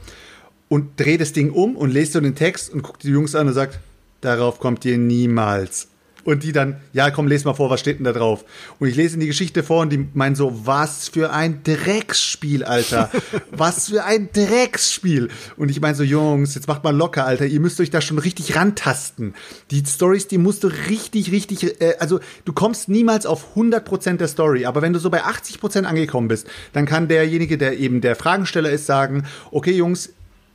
[0.69, 3.49] und drehe das Ding um und lese so den Text und gucke die Jungs an
[3.49, 3.79] und sagt,
[4.21, 5.89] darauf kommt ihr niemals.
[6.25, 8.45] Und die dann, ja, komm, les mal vor, was steht denn da drauf?
[8.79, 12.65] Und ich lese in die Geschichte vor und die meinen so, was für ein Drecksspiel,
[12.65, 13.11] Alter.
[13.51, 15.31] was für ein Drecksspiel.
[15.57, 17.47] Und ich meine so, Jungs, jetzt macht mal locker, Alter.
[17.47, 19.33] Ihr müsst euch da schon richtig rantasten.
[19.71, 24.29] Die Stories, die musst du richtig, richtig, äh, also du kommst niemals auf 100% der
[24.29, 24.67] Story.
[24.67, 28.71] Aber wenn du so bei 80% angekommen bist, dann kann derjenige, der eben der Fragensteller
[28.71, 30.11] ist, sagen, okay, Jungs,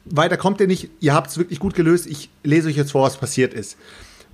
[0.06, 3.04] weiter kommt ihr nicht, ihr habt es wirklich gut gelöst, ich lese euch jetzt vor,
[3.04, 3.78] was passiert ist.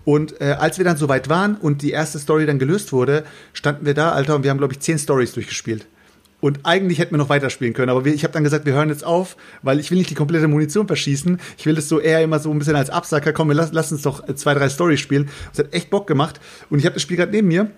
[0.05, 3.85] Und äh, als wir dann soweit waren und die erste Story dann gelöst wurde, standen
[3.85, 5.85] wir da, Alter, und wir haben, glaube ich, zehn Stories durchgespielt.
[6.41, 8.87] Und eigentlich hätten wir noch weiterspielen können, aber wir, ich habe dann gesagt, wir hören
[8.89, 11.39] jetzt auf, weil ich will nicht die komplette Munition verschießen.
[11.57, 13.91] Ich will das so eher immer so ein bisschen als Absacker, komm, wir lass, lass
[13.91, 15.29] uns doch äh, zwei, drei Stories spielen.
[15.51, 16.39] Das hat echt Bock gemacht.
[16.69, 17.69] Und ich habe das Spiel gerade neben mir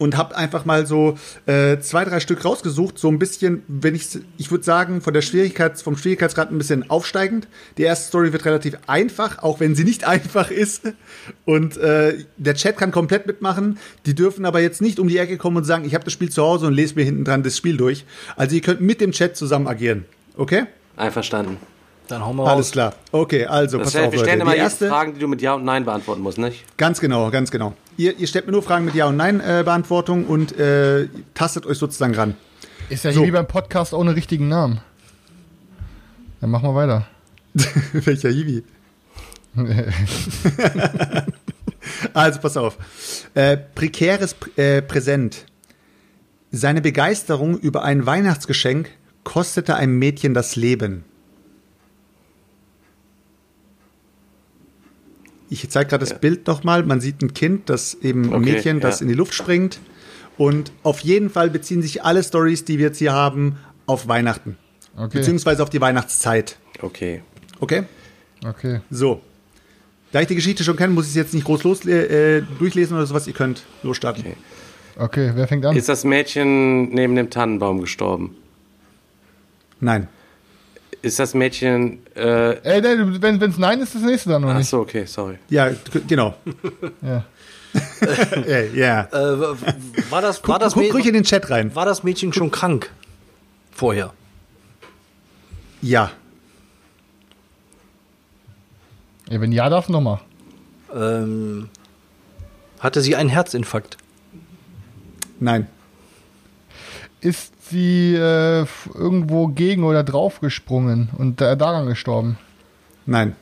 [0.00, 4.08] und habe einfach mal so äh, zwei, drei Stück rausgesucht, so ein bisschen, wenn ich,
[4.38, 7.48] ich würde sagen, von der Schwierigkeits, vom Schwierigkeitsgrad ein bisschen aufsteigend.
[7.76, 10.90] Die erste Story wird relativ einfach, auch wenn sie nicht einfach ist.
[11.44, 13.78] Und äh, der Chat kann komplett mitmachen.
[14.06, 16.30] Die dürfen aber jetzt nicht um die Ecke kommen und sagen, ich habe das Spiel
[16.30, 18.06] zu Hause und lese mir hinten dran das Spiel durch.
[18.36, 20.06] Also ihr könnt mit dem Chat zusammen agieren.
[20.34, 20.64] Okay?
[20.96, 21.58] Einverstanden.
[22.10, 22.72] Dann hauen wir Alles raus.
[22.72, 22.94] klar.
[23.12, 24.28] Okay, also Das pass heißt, auf, wir Leute.
[24.30, 26.64] stellen immer Die erste, Fragen, die du mit Ja und Nein beantworten musst, nicht?
[26.76, 27.74] Ganz genau, ganz genau.
[27.96, 31.66] Ihr, ihr stellt mir nur Fragen mit Ja und Nein äh, Beantwortung und äh, tastet
[31.66, 32.34] euch sozusagen ran.
[32.88, 33.20] Ist ja So.
[33.20, 34.80] hier wie beim Podcast ohne richtigen Namen.
[36.40, 37.06] Dann machen wir weiter.
[37.92, 38.62] Welcher Hiwi?
[42.14, 42.76] also, pass auf.
[43.34, 45.46] Äh, prekäres Pr- äh, Präsent.
[46.52, 48.90] Seine Begeisterung über ein Weihnachtsgeschenk
[49.24, 51.04] kostete einem Mädchen das Leben.
[55.50, 56.18] Ich zeige gerade das Ja.
[56.18, 56.84] Bild nochmal.
[56.84, 59.02] Man sieht ein Kind, das eben ein Okay, Mädchen, das ja.
[59.04, 59.80] in die Luft springt.
[60.38, 64.56] Und auf jeden Fall beziehen sich alle Stories, die wir jetzt hier haben, auf Weihnachten.
[64.96, 65.18] Okay.
[65.18, 66.56] Beziehungsweise auf die Weihnachtszeit.
[66.80, 67.22] Okay.
[67.58, 67.82] Okay?
[68.46, 68.80] Okay.
[68.90, 69.20] So.
[70.12, 72.96] Da ich die Geschichte schon kenne, muss ich es jetzt nicht groß los, äh, durchlesen
[72.96, 73.26] oder sowas.
[73.26, 74.24] Ihr könnt losstarten.
[74.24, 74.36] Okay.
[74.96, 75.76] Okay, wer fängt an?
[75.76, 78.36] Ist das Mädchen neben dem Tannenbaum gestorben?
[79.80, 80.08] Nein.
[81.02, 82.00] Ist das Mädchen.
[82.14, 82.82] Äh, Ey,
[83.22, 84.68] wenn es nein ist, das nächste dann noch ach nicht.
[84.68, 85.38] so, okay, sorry.
[85.48, 85.70] Ja,
[86.06, 86.34] genau.
[87.02, 87.24] Ja.
[88.46, 89.04] Äh, Ja.
[89.12, 89.40] Äh,
[90.10, 91.74] war, das, war, Guck, das guck ruhig in Mädchen, den Chat rein.
[91.74, 92.90] war das Mädchen schon krank?
[93.70, 94.12] Vorher.
[95.80, 96.10] Ja.
[99.30, 99.40] ja.
[99.40, 100.20] Wenn ja, darf nochmal.
[100.92, 101.68] Ähm,
[102.80, 103.96] hatte sie einen Herzinfarkt?
[105.38, 105.68] Nein.
[107.20, 112.38] Ist sie äh, irgendwo gegen oder drauf gesprungen und da, daran gestorben?
[113.04, 113.36] Nein.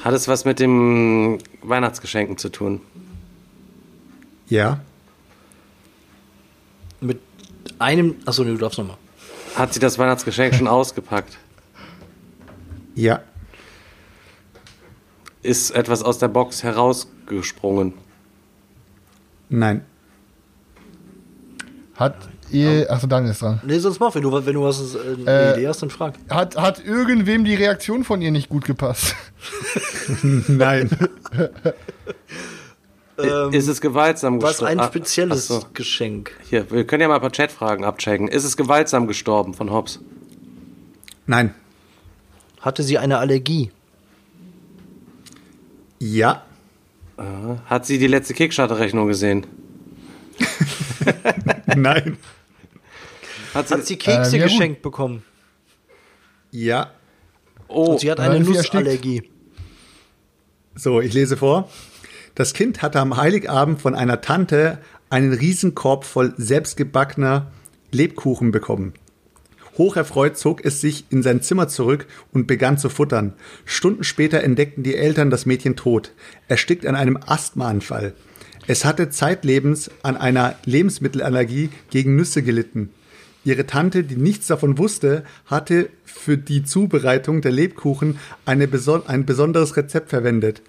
[0.00, 2.80] Hat es was mit dem Weihnachtsgeschenken zu tun?
[4.48, 4.80] Ja.
[7.00, 7.20] Mit
[7.78, 8.16] einem.
[8.24, 8.96] Achso, nee, du darfst nochmal.
[9.54, 11.36] Hat sie das Weihnachtsgeschenk schon ausgepackt?
[12.94, 13.20] Ja.
[15.42, 17.94] Ist etwas aus der Box herausgesprungen?
[19.48, 19.84] Nein.
[21.94, 22.90] Hat ihr.
[22.90, 23.60] Achso, Daniel ist dran.
[23.64, 26.14] Nee, sonst mach, wenn du, wenn du was äh, eine Äh, Idee hast, dann frag.
[26.30, 29.14] Hat, hat irgendwem die Reaktion von ihr nicht gut gepasst?
[30.22, 30.90] Nein.
[33.20, 34.92] Ähm, ist es gewaltsam was ein gestorben?
[34.92, 35.64] spezielles Ach.
[35.74, 36.30] Geschenk?
[36.48, 38.28] Hier, wir können ja mal ein paar Chatfragen abchecken.
[38.28, 39.98] Ist es gewaltsam gestorben von Hobbs?
[41.26, 41.52] Nein.
[42.60, 43.72] Hatte sie eine Allergie?
[45.98, 46.42] Ja.
[47.66, 49.46] Hat sie die letzte Kickstarter-Rechnung gesehen?
[51.74, 52.18] Nein.
[53.54, 54.52] Hat sie, Hat sie Kekse Äh, ja, gut.
[54.52, 55.22] geschenkt bekommen?
[56.50, 56.90] Ja.
[57.68, 58.40] oh, Und sie hat eine.
[58.40, 59.30] Nussallergie.
[60.74, 61.68] So, ich lese vor.
[62.34, 64.78] Das Kind hatte am Heiligabend von einer Tante
[65.10, 67.50] einen Riesenkorb voll selbstgebackener
[67.90, 68.92] Lebkuchen bekommen.
[69.76, 73.34] Hocherfreut zog es sich in sein Zimmer zurück und begann zu futtern.
[73.64, 76.12] Stunden später entdeckten die Eltern das Mädchen tot,
[76.48, 78.14] erstickt an einem Asthmaanfall.
[78.66, 82.90] Es hatte zeitlebens an einer Lebensmittelallergie gegen Nüsse gelitten.
[83.48, 89.24] Ihre Tante, die nichts davon wusste, hatte für die Zubereitung der Lebkuchen eine beson ein
[89.24, 90.60] besonderes Rezept verwendet.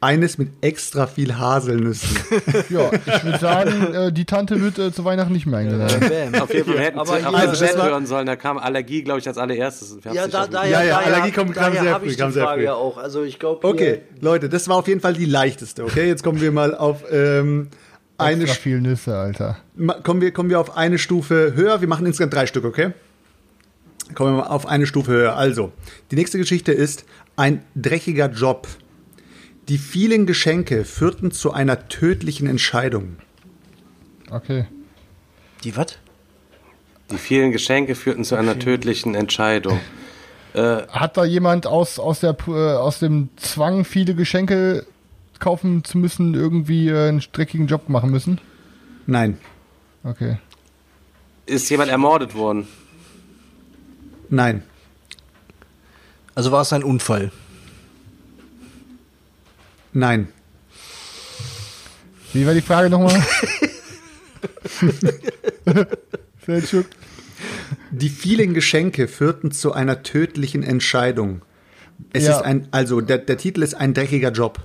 [0.00, 2.16] Eines mit extra viel Haselnüssen.
[2.70, 6.00] Ja, ich würde sagen, äh, die Tante wird äh, zu Weihnachten nicht mehr eingeladen.
[6.32, 6.42] Bam.
[6.42, 8.58] Auf jeden Fall, wir hätten Aber auf hier- den Also, das hören sollen, da kam
[8.58, 9.96] Allergie, glaube ich, als allererstes.
[10.02, 12.34] Wir Ja, da, daher, Ja, ja, Allergie kommt- kam sehr habe ich früh, kam die
[12.34, 12.66] sehr Frage früh.
[12.66, 12.96] ja auch.
[12.98, 16.06] Also ich glaube, Okay, Leute, das war auf jeden Fall die leichteste, okay?
[16.06, 17.68] Jetzt kommen wir mal auf ähm,
[18.18, 19.58] eine Extra viel Nüsse, Alter.
[20.02, 21.80] Kommen wir, kommen wir auf eine Stufe höher.
[21.80, 22.92] Wir machen insgesamt drei Stück, okay?
[24.14, 25.36] Kommen wir mal auf eine Stufe höher.
[25.36, 25.72] Also,
[26.10, 27.04] die nächste Geschichte ist
[27.36, 28.66] ein dreckiger Job.
[29.68, 33.16] Die vielen Geschenke führten zu einer tödlichen Entscheidung.
[34.30, 34.66] Okay.
[35.64, 35.98] die was?
[37.10, 39.80] Die vielen Geschenke führten zu einer tödlichen Entscheidung.
[40.54, 44.86] Hat da jemand aus, aus, der, äh, aus dem Zwang, viele Geschenke
[45.38, 48.40] kaufen zu müssen, irgendwie äh, einen dreckigen Job machen müssen?
[49.06, 49.38] Nein,
[50.04, 50.38] Okay.
[51.46, 52.66] Ist jemand ermordet worden?
[54.30, 54.62] nein,
[56.34, 57.32] Also war es ein Unfall.
[59.92, 60.28] nein.
[62.34, 63.20] Wie war die Frage nochmal?
[67.90, 71.42] Die vielen Geschenke führten zu einer tödlichen Entscheidung.
[72.12, 72.36] Es Ja.
[72.36, 74.60] ist ein, also der, der Titel ist ein dreckiger Job.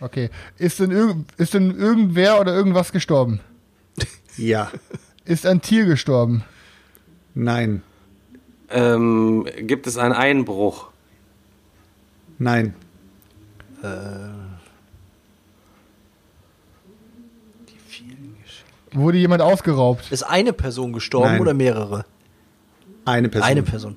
[0.00, 0.30] Okay.
[0.58, 3.40] Ist denn, irg ist denn irgendwer oder irgendwas gestorben?
[4.38, 4.70] Ja,
[5.24, 6.44] Ist ein Tier gestorben?
[7.34, 7.82] nein,
[8.68, 10.88] Ähm, gibt es einen Einbruch?
[12.38, 12.74] nein,
[18.92, 20.10] Wurde jemand ausgeraubt?
[20.10, 21.40] Ist eine Person gestorben Nein.
[21.40, 22.04] oder mehrere?
[23.04, 23.48] eine Person.
[23.48, 23.96] Eine Person.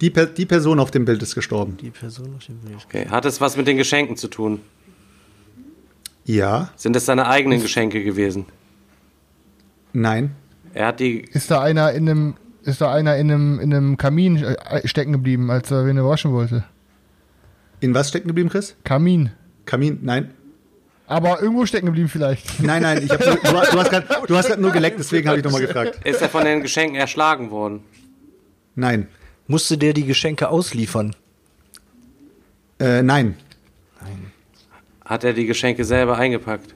[0.00, 1.76] Die, Per- die Person auf dem Bild ist gestorben.
[1.78, 2.76] Die Person auf dem Bild.
[2.84, 3.08] Okay.
[3.08, 4.60] Hat es was mit den Geschenken zu tun?
[6.24, 8.46] Ja, Sind es seine eigenen Geschenke gewesen?
[9.92, 10.34] nein,
[10.74, 11.20] Er hat die.
[11.20, 15.12] Ist da einer in einem, ist da einer in einem, in einem Kamin äh, stecken
[15.12, 16.64] geblieben, als er wen er waschen wollte?
[17.80, 18.76] in was stecken geblieben, Chris?
[18.84, 19.30] Kamin.
[19.64, 19.98] Kamin?
[20.02, 20.34] Nein.
[21.06, 22.60] Aber irgendwo stecken geblieben vielleicht.
[22.62, 24.98] Nein, nein, ich hab nur, du, hast- du hast grad- du hast gerade nur geleckt,
[24.98, 25.98] deswegen habe ich nochmal gefragt.
[26.06, 27.80] Ist er von den Geschenken erschlagen worden?
[28.76, 29.08] Nein,
[29.48, 31.16] Musste der die Geschenke ausliefern?
[32.78, 33.34] äh, nein,
[35.10, 36.74] Hat er die Geschenke selber eingepackt?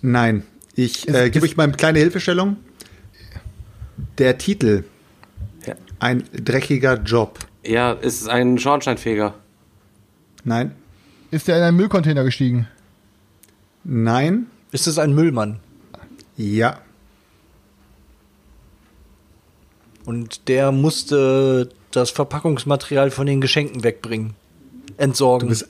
[0.00, 0.42] nein.
[0.76, 2.56] Ich äh, gebe euch mal eine kleine Hilfestellung.
[4.18, 4.82] Der Titel,
[5.66, 5.74] Ja.
[6.00, 7.38] ein dreckiger Job.
[7.64, 9.34] Ja, ist es ein Schornsteinfeger?
[10.42, 10.74] Nein,
[11.30, 12.66] Ist er in einen Müllcontainer gestiegen?
[13.84, 15.60] nein, Ist es ein Müllmann?
[16.36, 16.80] ja,
[20.04, 24.34] Und der musste das Verpackungsmaterial von den Geschenken wegbringen.
[24.96, 25.46] Entsorgen.
[25.46, 25.68] du bist,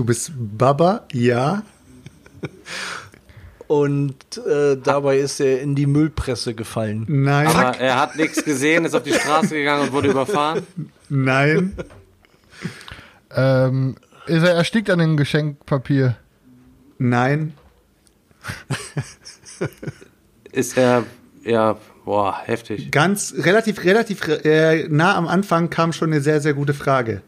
[0.00, 1.62] du bist Baba, ja,
[3.66, 7.04] Und äh, dabei ist er in die Müllpresse gefallen.
[7.06, 10.66] nein, Aber er hat nichts gesehen, ist auf die Straße gegangen und wurde überfahren?
[11.10, 11.74] nein,
[13.32, 13.96] Ähm,
[14.26, 16.16] ist er erstickt an dem Geschenkpapier?
[16.98, 17.52] nein,
[20.50, 21.04] Ist er.
[21.44, 21.76] Ja,
[22.06, 22.90] boah, heftig.
[22.90, 27.20] ganz relativ, relativ äh, nah am Anfang kam schon eine sehr, sehr gute Frage.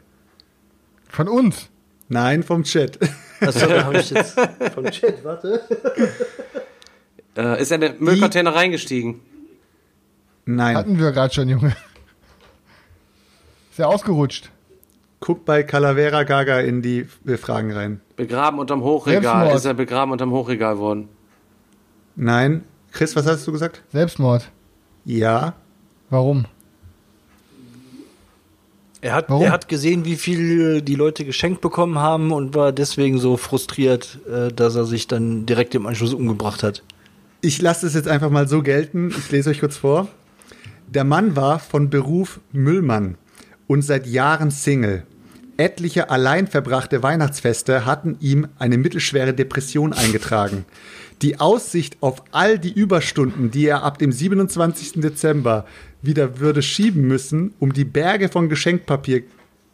[1.11, 1.69] Von uns?
[2.13, 2.99] Nein, vom Chat.
[3.41, 4.39] Achso, da habe ich jetzt
[4.75, 5.63] vom Chat, warte.
[7.35, 9.23] Äh, ist er in den Müllcontainer reingestiegen?
[10.45, 10.77] Nein.
[10.77, 11.75] Hatten wir gerade schon, Junge.
[13.71, 14.51] Ist er ausgerutscht?
[15.21, 18.03] Guck bei Calavera Gaga in die Fragen rein.
[18.17, 19.23] Begraben unterm Hochregal.
[19.23, 19.55] Selbstmord.
[19.57, 21.09] Ist er begraben unterm Hochregal worden?
[22.15, 22.65] Nein.
[22.91, 23.83] Chris, was hast du gesagt?
[23.91, 24.51] Selbstmord.
[25.07, 25.55] Ja.
[26.11, 26.45] Warum?
[29.03, 29.43] Er hat, Warum?
[29.45, 34.21] er hat gesehen, wie viel die Leute geschenkt bekommen haben und war deswegen so frustriert,
[34.33, 36.85] äh, dass er sich dann direkt im Anschluss umgebracht hat.
[37.41, 39.11] Ich lasse es jetzt einfach mal so gelten.
[39.11, 40.07] Ich lese euch kurz vor.
[40.87, 43.17] Der Mann war von Beruf Müllmann
[43.67, 45.03] und seit Jahren Single.
[45.57, 50.65] Etliche allein verbrachte Weihnachtsfeste hatten ihm eine mittelschwere Depression eingetragen.
[51.23, 55.01] Die Aussicht auf all die Überstunden, die er ab dem 27.
[55.01, 55.67] Dezember
[56.03, 59.23] wieder würde schieben müssen, um die Berge von Geschenkpapier,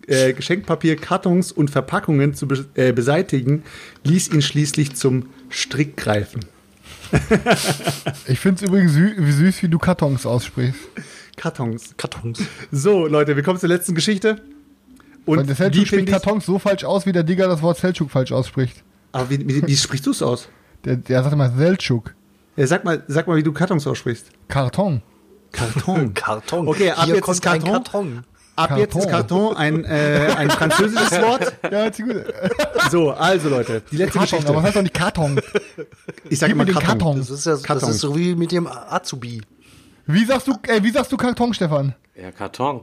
[0.06, 3.64] äh, Geschenkpapier, Kartons und Verpackungen zu be äh, beseitigen,
[4.04, 6.40] ließ ihn schließlich zum Strick greifen.
[8.26, 10.78] Ich finde es übrigens sü wie süß, wie du Kartons aussprichst.
[11.36, 11.94] Kartons.
[11.96, 12.40] Kartons.
[12.70, 14.42] So, Leute, wir kommen zur letzten Geschichte.
[15.24, 18.10] Und der Selchuk wie spricht Kartons so falsch aus, wie der Digger das Wort Selchuk
[18.10, 18.82] falsch ausspricht.
[19.12, 20.48] aber wie, wie, wie sprichst du es aus?
[20.84, 22.14] Der, der sagt immer Selchuk.
[22.56, 24.30] Ja, sag mal, sag mal, wie du Kartons aussprichst.
[24.48, 25.02] Karton.
[25.52, 26.14] Karton.
[26.14, 26.68] Karton.
[26.68, 27.68] Okay, ab Hier jetzt kommt ist Karton.
[27.68, 28.24] ein Karton.
[28.56, 31.52] Ab jetzt ist Karton ein, äh, ein französisches Wort.
[31.70, 32.24] Ja, ist gut.
[32.90, 34.62] So, also Leute, die letzte Karton, aber was Geschichte.
[34.66, 35.40] heißt doch nicht Karton?
[36.28, 36.82] Ich sage immer Karton.
[36.84, 37.18] Karton.
[37.18, 37.90] Das ist ja das Karton.
[37.90, 39.42] ist so wie mit dem Azubi.
[40.06, 41.94] Wie sagst du, äh, wie sagst du Karton, Stefan?
[42.20, 42.82] Ja, Karton.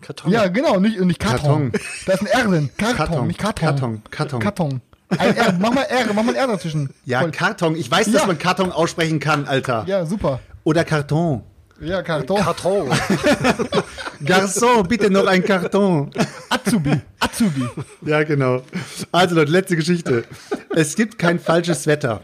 [0.00, 0.30] Karton.
[0.32, 1.70] Ja, genau, nicht, nicht Karton.
[1.72, 1.72] Karton.
[2.06, 2.70] Da ist ein R drin.
[2.78, 3.26] Karton, Karton.
[3.26, 3.66] nicht Karton.
[3.68, 4.02] Karton.
[4.10, 4.40] Karton.
[4.40, 4.80] Karton.
[5.10, 6.90] Ein R, mach mal R, mach mal ein R dazwischen.
[7.04, 7.30] Ja, Voll.
[7.30, 7.76] Karton.
[7.76, 8.26] Ich weiß, dass Ja.
[8.26, 9.84] man Karton aussprechen kann, Alter.
[9.86, 10.40] Ja, super.
[10.64, 11.42] Oder Karton.
[11.80, 12.40] Ja, Karton.
[12.40, 12.90] Karton.
[14.24, 16.10] Garçon, bitte noch ein Karton.
[16.48, 17.00] Azubi.
[17.18, 17.68] Azubi.
[18.02, 18.62] Ja, genau.
[19.10, 20.24] Also Leute, letzte Geschichte.
[20.70, 22.22] Es gibt kein falsches Wetter.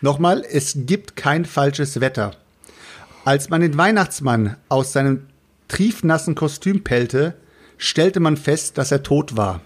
[0.00, 2.32] Nochmal, es gibt kein falsches Wetter.
[3.24, 5.26] Als man den Weihnachtsmann aus seinem
[5.66, 7.34] triefnassen Kostüm pellte,
[7.76, 9.60] stellte man fest, dass er tot war.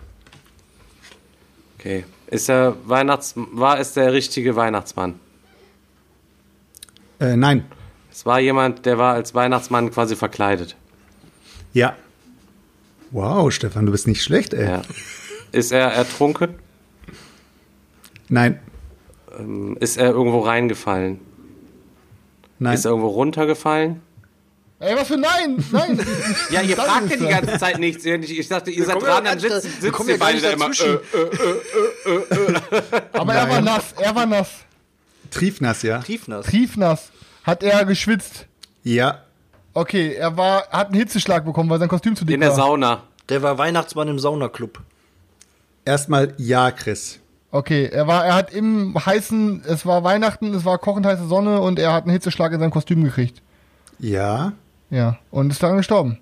[1.78, 2.04] Okay.
[2.28, 5.20] Ist der Weihnachts war es der richtige Weihnachtsmann?
[7.20, 7.66] Äh, nein.
[8.12, 10.76] Es war jemand, der war als Weihnachtsmann quasi verkleidet.
[11.72, 11.96] Ja.
[13.10, 14.64] Wow, Stefan, du bist nicht schlecht, ey.
[14.66, 14.82] Ja.
[15.52, 16.54] Ist er ertrunken?
[18.28, 18.58] Nein.
[19.38, 21.20] Ähm, Ist er irgendwo reingefallen?
[22.58, 22.74] Nein.
[22.74, 24.00] Ist er irgendwo runtergefallen?
[24.78, 25.64] Ey, was für Nein?
[25.70, 26.00] Nein.
[26.50, 28.04] Ja, ihr Das fragt ja die ganze Zeit nichts.
[28.04, 30.66] Ich ich dachte, ihr seid dran, dann sitzen kommen ihr beide da immer.
[30.68, 30.96] dazwischen.
[30.96, 33.94] Äh, Aber er war nass.
[33.98, 34.50] Er war nass.
[35.30, 36.00] Triefnass, ja?
[36.00, 36.46] Triefnass.
[36.46, 37.10] Triefnass.
[37.44, 38.46] Hat er geschwitzt.
[38.82, 39.22] Ja.
[39.74, 42.56] Okay, er war, hat einen Hitzeschlag bekommen, weil sein Kostüm zu dick in der war.
[42.56, 43.02] Sauna.
[43.28, 44.80] Der war Weihnachtsmann im Saunaclub.
[45.84, 47.18] Erstmal ja, Chris.
[47.50, 51.60] Okay, er war, er hat im heißen, es war Weihnachten, es war kochend heiße Sonne
[51.60, 53.42] und er hat einen Hitzeschlag in seinem Kostüm gekriegt.
[53.98, 54.52] Ja.
[54.90, 55.18] Ja.
[55.30, 56.18] Und ist daran gestorben.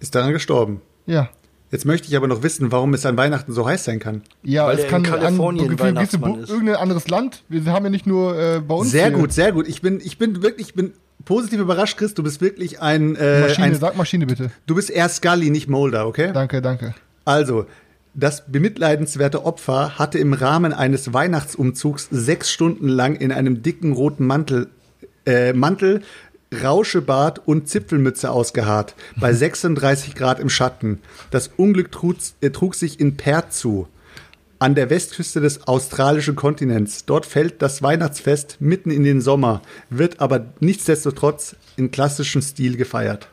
[0.00, 0.80] Ist daran gestorben.
[1.06, 1.28] Ja.
[1.72, 4.20] Jetzt möchte ich aber noch wissen, warum es an Weihnachten so heiß sein kann.
[4.42, 6.50] Ja, Weil es er kann in Kalifornien an, Weihnachtsmann ist.
[6.50, 7.42] irgendein anderes Land.
[7.48, 8.90] Wir haben ja nicht nur äh, bei uns.
[8.90, 9.66] Sehr hier gut, sehr gut.
[9.66, 10.92] Ich bin, ich bin wirklich, ich bin
[11.24, 12.12] positiv überrascht, Chris.
[12.12, 14.50] Du bist wirklich ein, äh, Maschine, ein sag Maschine bitte.
[14.66, 16.30] du bist eher Scully, nicht Mulder, okay?
[16.34, 16.94] Danke, danke.
[17.24, 17.64] Also,
[18.12, 24.26] das bemitleidenswerte Opfer hatte im Rahmen eines Weihnachtsumzugs sechs Stunden lang in einem dicken roten
[24.26, 24.68] Mantel,
[25.24, 26.02] äh, Mantel,
[26.62, 31.00] Rauschebart und Zipfelmütze ausgeharrt, bei 36 Grad im Schatten.
[31.30, 33.88] Das Unglück trug, äh, trug sich in Perth zu,
[34.58, 37.04] an der Westküste des australischen Kontinents.
[37.04, 43.28] Dort fällt das Weihnachtsfest mitten in den Sommer, wird aber nichtsdestotrotz in klassischem Stil gefeiert.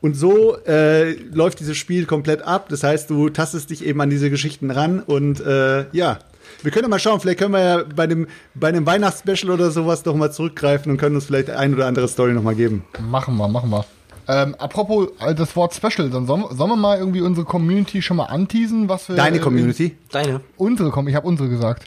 [0.00, 2.68] Und so äh, läuft dieses Spiel komplett ab.
[2.70, 6.18] Das heißt, du tastest dich eben an diese Geschichten ran und äh, ja.
[6.62, 9.70] Wir können ja mal schauen, vielleicht können wir ja bei dem, bei einem Weihnachtsspecial oder
[9.70, 12.84] sowas noch mal zurückgreifen und können uns vielleicht ein oder andere Story noch mal geben.
[13.00, 13.84] Machen wir, machen wir.
[14.28, 18.18] Ähm, apropos äh, das Wort Special, dann sollen, sollen wir mal irgendwie unsere Community schon
[18.18, 19.16] mal anteasen, was wir.
[19.16, 19.96] Deine äh, Community?
[20.10, 20.40] Deine.
[20.56, 21.84] Unsere, komm, ich habe unsere gesagt.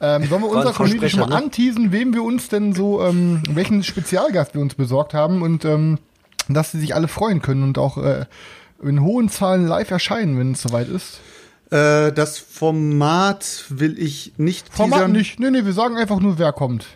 [0.00, 1.36] Ähm, sollen wir unserer ein Community schon mal ne?
[1.36, 5.98] anteasen, wem wir uns denn so, ähm, welchen Spezialgast wir uns besorgt haben und ähm,
[6.48, 8.26] dass sie sich alle freuen können und auch äh,
[8.82, 11.20] in hohen Zahlen live erscheinen, wenn es soweit ist.
[11.70, 15.12] Äh, das Format will ich nicht Format teasern.
[15.12, 15.38] nicht.
[15.38, 16.86] Nee, nee, wir sagen einfach nur, wer kommt.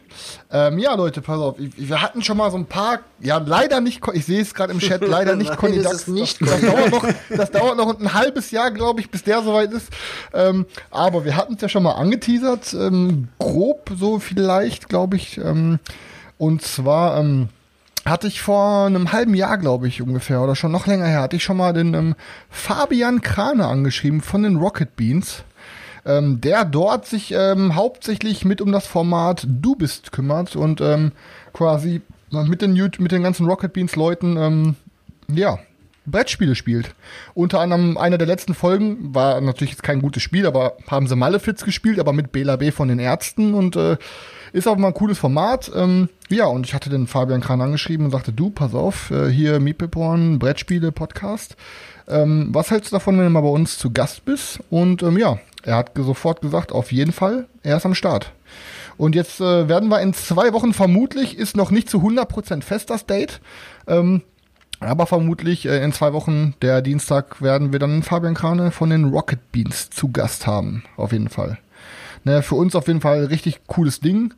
[0.50, 1.56] Ähm, ja, Leute, pass auf.
[1.58, 4.78] Wir hatten schon mal so ein paar, ja, leider nicht, ich sehe es gerade im
[4.78, 6.06] Chat, leider nicht Nein, Conny Dax.
[6.06, 9.42] nicht das, das, dauert noch, das dauert noch ein halbes Jahr, glaube ich, bis der
[9.42, 9.88] soweit ist.
[10.32, 15.36] Ähm, aber wir hatten es ja schon mal angeteasert, ähm, grob so vielleicht, glaube ich.
[15.36, 15.80] Ähm,
[16.38, 17.50] und zwar ähm,
[18.04, 21.36] hatte ich vor einem halben Jahr, glaube ich, ungefähr, oder schon noch länger her, hatte
[21.36, 22.14] ich schon mal den ähm,
[22.50, 25.44] Fabian Krane angeschrieben von den Rocket Beans
[26.04, 31.12] ähm, der dort sich ähm, hauptsächlich mit um das Format Du bist kümmert und ähm,
[31.52, 32.00] quasi
[32.30, 34.76] mit den, mit den ganzen Rocket Beans Leuten, ähm,
[35.28, 35.58] ja,
[36.06, 36.94] Brettspiele spielt.
[37.34, 41.16] Unter anderem einer der letzten Folgen war natürlich jetzt kein gutes Spiel, aber haben sie
[41.16, 43.96] Malefiz gespielt, aber mit Bela B von den Ärzten und äh,
[44.52, 45.70] ist auch mal ein cooles Format.
[45.74, 49.28] Ähm, ja, und ich hatte den Fabian Kran angeschrieben und sagte, du, pass auf, äh,
[49.28, 51.56] hier Meeple-Porn, Brettspiele, Podcast.
[52.08, 54.60] Ähm, was hältst du davon, wenn du mal bei uns zu Gast bist?
[54.70, 58.32] Und ähm, ja, er hat sofort gesagt, auf jeden Fall, er ist am Start.
[58.96, 62.90] Und jetzt äh, werden wir in zwei Wochen vermutlich, ist noch nicht zu 100% fest
[62.90, 63.40] das Date,
[63.86, 64.22] ähm,
[64.84, 69.04] aber vermutlich äh, in zwei Wochen, der Dienstag, werden wir dann Fabian Krane von den
[69.06, 70.84] Rocket Beans zu Gast haben.
[70.96, 71.58] Auf jeden Fall.
[72.24, 74.34] Ne, für uns auf jeden Fall richtig cooles Ding.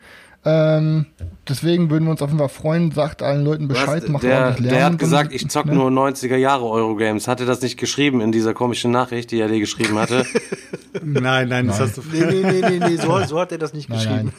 [0.46, 1.06] Ähm,
[1.48, 2.90] deswegen würden wir uns auf jeden Fall freuen.
[2.92, 4.74] Sagt allen Leuten Bescheid, Was, macht der, ordentlich Lärm.
[4.74, 5.74] der hat gesagt, ich zock ne?
[5.74, 7.28] nur 90er Jahre Eurogames.
[7.28, 10.26] Hat er das nicht geschrieben in dieser komischen Nachricht, die er dir geschrieben hatte?
[11.02, 12.02] Nein, nein, das hast du.
[12.12, 14.32] Nee, nee, nee, nee, nee so, so hat er das nicht Nein, geschrieben.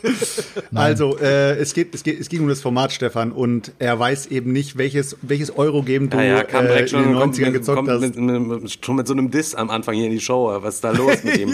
[0.72, 0.86] nein.
[0.86, 4.28] Also, äh, es, geht, es, geht, es ging um das Format, Stefan, und er weiß
[4.28, 7.36] eben nicht, welches, welches Eurogame du Ja, ja, kam äh, direkt in schon, den kommt
[7.36, 8.00] 90ern mit, gezockt kommt hast.
[8.02, 10.56] mit, mit, mit, schon mit so einem Diss am Anfang hier in die Show.
[10.62, 11.54] Was ist da los mit ihm?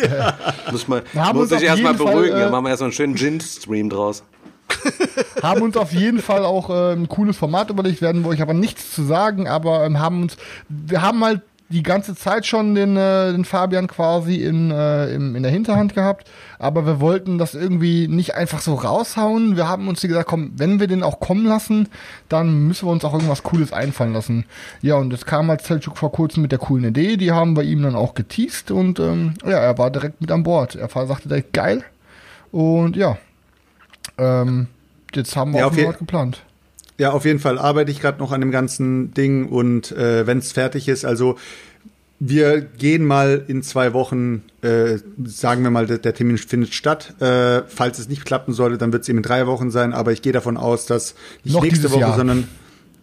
[0.72, 2.36] Muss, mal, Wir haben muss sich erstmal beruhigen.
[2.36, 4.24] äh, Dann machen wir erstmal einen schönen Gin-Stream draus.
[5.44, 8.54] haben uns auf jeden Fall auch äh, ein cooles Format überlegt, werden wir euch aber
[8.54, 10.38] nichts zu sagen, aber ähm, haben uns,
[10.70, 15.36] wir haben halt die ganze Zeit schon den, äh, den Fabian quasi in, äh, im,
[15.36, 16.30] in der Hinterhand gehabt,
[16.60, 19.56] aber wir wollten das irgendwie nicht einfach so raushauen.
[19.56, 21.88] Wir haben uns gesagt, komm, wenn wir den auch kommen lassen,
[22.30, 24.46] dann müssen wir uns auch irgendwas Cooles einfallen lassen.
[24.82, 27.64] Ja, und es kam halt Selchuk vor kurzem mit der coolen Idee, die haben wir
[27.64, 30.76] ihm dann auch geteased und ähm, ja, er war direkt mit an Bord.
[30.76, 31.84] Er sagte direkt, geil.
[32.52, 33.18] Und ja,
[34.22, 34.68] ähm,
[35.14, 36.44] jetzt haben wir Ja, auch auf je- noch was geplant.
[36.98, 40.38] Ja, auf jeden Fall arbeite ich gerade noch an dem ganzen Ding und äh, wenn
[40.38, 41.36] es fertig ist, also
[42.20, 47.20] wir gehen mal in zwei Wochen, äh, sagen wir mal, der, der Termin findet statt.
[47.20, 50.12] Äh, falls es nicht klappen sollte, dann wird es eben in drei Wochen sein, aber
[50.12, 52.16] ich gehe davon aus, dass nicht Noch nächste Woche, Jahr.
[52.16, 52.48] sondern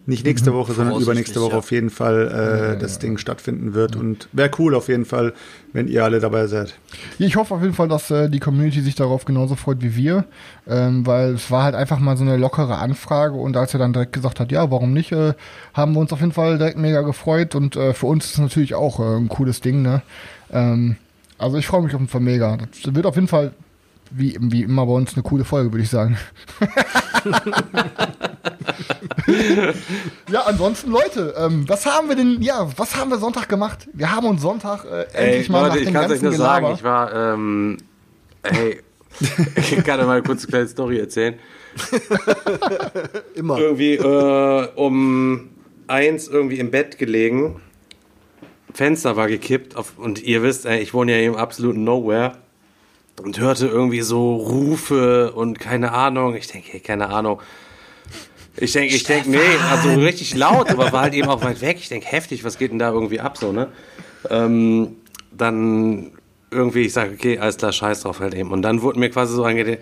[0.09, 1.57] nicht nächste Woche, sondern übernächste Woche ja.
[1.57, 3.95] auf jeden Fall äh, das Ding stattfinden wird.
[3.95, 5.33] Und wäre cool auf jeden Fall,
[5.71, 6.75] wenn ihr alle dabei seid.
[7.17, 10.25] Ich hoffe auf jeden Fall, dass äh, die Community sich darauf genauso freut wie wir,
[10.67, 13.93] ähm, weil es war halt einfach mal so eine lockere Anfrage und als er dann
[13.93, 15.33] direkt gesagt hat, ja, warum nicht, äh,
[15.73, 18.39] haben wir uns auf jeden Fall direkt mega gefreut und äh, für uns ist es
[18.39, 20.01] natürlich auch äh, ein cooles Ding, ne?
[20.51, 20.97] Ähm,
[21.37, 22.57] also ich freue mich auf jeden Fall mega.
[22.57, 23.53] Das wird auf jeden Fall
[24.11, 26.17] wie, wie immer bei uns eine coole Folge, würde ich sagen.
[30.31, 33.87] ja, ansonsten Leute, ähm, was haben wir denn, ja, was haben wir Sonntag gemacht?
[33.93, 36.21] Wir haben uns Sonntag äh, endlich Ey, mal Leute, nach ich dem kann es euch
[36.21, 36.77] ganzen nur sagen, Gelaber.
[36.77, 37.77] ich war, ähm,
[38.43, 38.81] hey,
[39.55, 41.35] ich kann euch mal kurz eine kleine Story erzählen.
[43.35, 43.57] Immer.
[43.59, 45.49] Irgendwie äh, um
[45.87, 47.61] eins irgendwie im Bett gelegen,
[48.73, 52.37] Fenster war gekippt auf, und ihr wisst, ey, ich wohne ja im absoluten Nowhere
[53.19, 56.35] und hörte irgendwie so Rufe und keine Ahnung.
[56.35, 57.41] Ich denke, hey, keine Ahnung.
[58.57, 59.37] Ich denke, ich denke, nee,
[59.71, 61.77] also richtig laut, aber war halt eben auch weit weg.
[61.79, 63.69] Ich denke, heftig, was geht denn da irgendwie ab so, ne?
[64.29, 64.97] Ähm,
[65.31, 66.11] dann
[66.51, 68.51] irgendwie, ich sage, okay, alles klar, scheiß drauf halt eben.
[68.51, 69.79] Und dann wurde mir quasi so angedacht,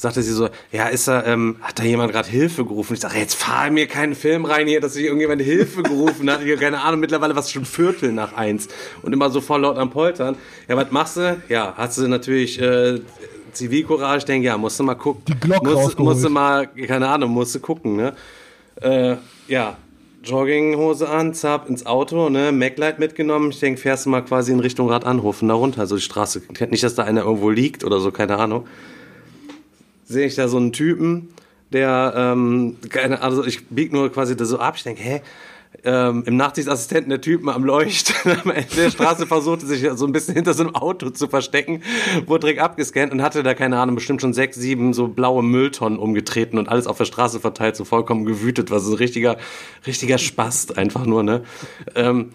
[0.00, 2.94] sagte sie so, ja, ist da, ähm, hat da jemand gerade Hilfe gerufen?
[2.94, 6.42] Ich sage, jetzt fahr mir keinen Film rein hier, dass sich irgendjemand Hilfe gerufen hat.
[6.42, 8.68] Ich habe keine Ahnung, mittlerweile war es schon Viertel nach eins
[9.02, 10.36] und immer so voll laut am Poltern.
[10.68, 11.42] Ja, was machst du?
[11.50, 13.00] Ja, hast du natürlich äh,
[13.52, 15.22] Zivilcourage, ich denke, ja, musst du mal gucken.
[15.28, 18.14] Die Glock musst, musst du mal, keine Ahnung, musst du gucken, ne?
[18.80, 19.16] Äh,
[19.48, 19.76] ja,
[20.24, 23.50] Jogginghose an, zap ins Auto, ne, Maglite mitgenommen.
[23.50, 26.40] Ich denke, fährst du mal quasi in Richtung Radanhofen da runter, also die Straße.
[26.70, 28.66] Nicht, dass da einer irgendwo liegt oder so, keine Ahnung.
[30.10, 31.28] Sehe ich da so einen Typen,
[31.72, 34.74] der, ähm, keine also ich bieg nur quasi da so ab.
[34.76, 35.22] Ich denke, hä?
[35.84, 40.10] Ähm, Im Nachtsichtsassistenten der Typen am Leuchten am Ende der Straße versuchte sich so ein
[40.12, 41.84] bisschen hinter so einem Auto zu verstecken,
[42.26, 45.98] wurde direkt abgescannt und hatte da, keine Ahnung, bestimmt schon sechs, sieben so blaue Mülltonnen
[46.00, 49.36] umgetreten und alles auf der Straße verteilt, so vollkommen gewütet, war so ein richtiger,
[49.86, 51.44] richtiger Spast einfach nur, ne?
[51.94, 52.30] Ähm,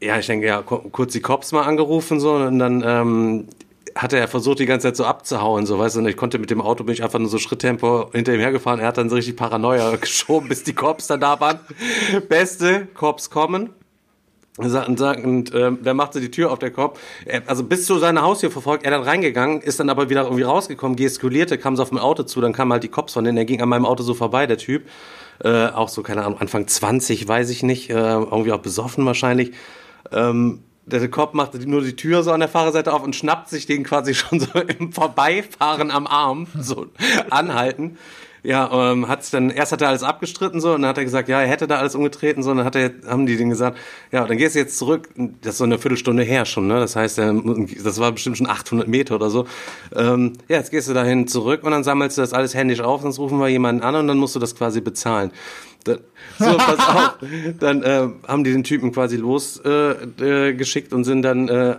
[0.00, 3.44] ja, ich denke, ja, ku- kurz die Cops mal angerufen so und dann ähm,
[3.98, 6.50] hatte er versucht, die ganze Zeit so abzuhauen, so, weißt du, und ich konnte mit
[6.50, 9.16] dem Auto, bin ich einfach nur so Schritttempo hinter ihm hergefahren, er hat dann so
[9.16, 11.60] richtig Paranoia geschoben, bis die Cops dann da waren.
[12.28, 13.70] Beste, Cops kommen.
[14.56, 16.98] Und Und, und ähm, der machte die Tür auf der Kopf.
[17.24, 20.42] Er, also bis zu seiner Haustür verfolgt, er dann reingegangen, ist dann aber wieder irgendwie
[20.42, 23.38] rausgekommen, gestikulierte, kam so auf mein Auto zu, dann kamen halt die Cops von denen,
[23.38, 24.88] er ging an meinem Auto so vorbei, der Typ.
[25.44, 29.52] Äh, auch so, keine Ahnung, Anfang 20, weiß ich nicht, äh, irgendwie auch besoffen wahrscheinlich.
[30.10, 33.66] Ähm, der Cop macht nur die Tür so an der Fahrerseite auf und schnappt sich
[33.66, 36.86] den quasi schon so im Vorbeifahren am Arm, so
[37.30, 37.98] anhalten.
[38.42, 41.28] Ja, ähm, hat's dann, erst hat er alles abgestritten so und dann hat er gesagt,
[41.28, 43.76] ja, er hätte da alles umgetreten so und dann hat er, haben die denen gesagt,
[44.12, 45.08] ja, dann gehst du jetzt zurück,
[45.42, 48.86] das ist so eine Viertelstunde her schon, ne, das heißt, das war bestimmt schon 800
[48.86, 49.46] Meter oder so,
[49.94, 53.02] ähm, ja, jetzt gehst du dahin zurück und dann sammelst du das alles händisch auf,
[53.02, 55.32] sonst rufen wir jemanden an und dann musst du das quasi bezahlen.
[55.84, 55.98] Dann,
[56.38, 57.18] so, pass auf,
[57.58, 61.76] dann äh, haben die den Typen quasi losgeschickt äh, äh, und sind dann äh,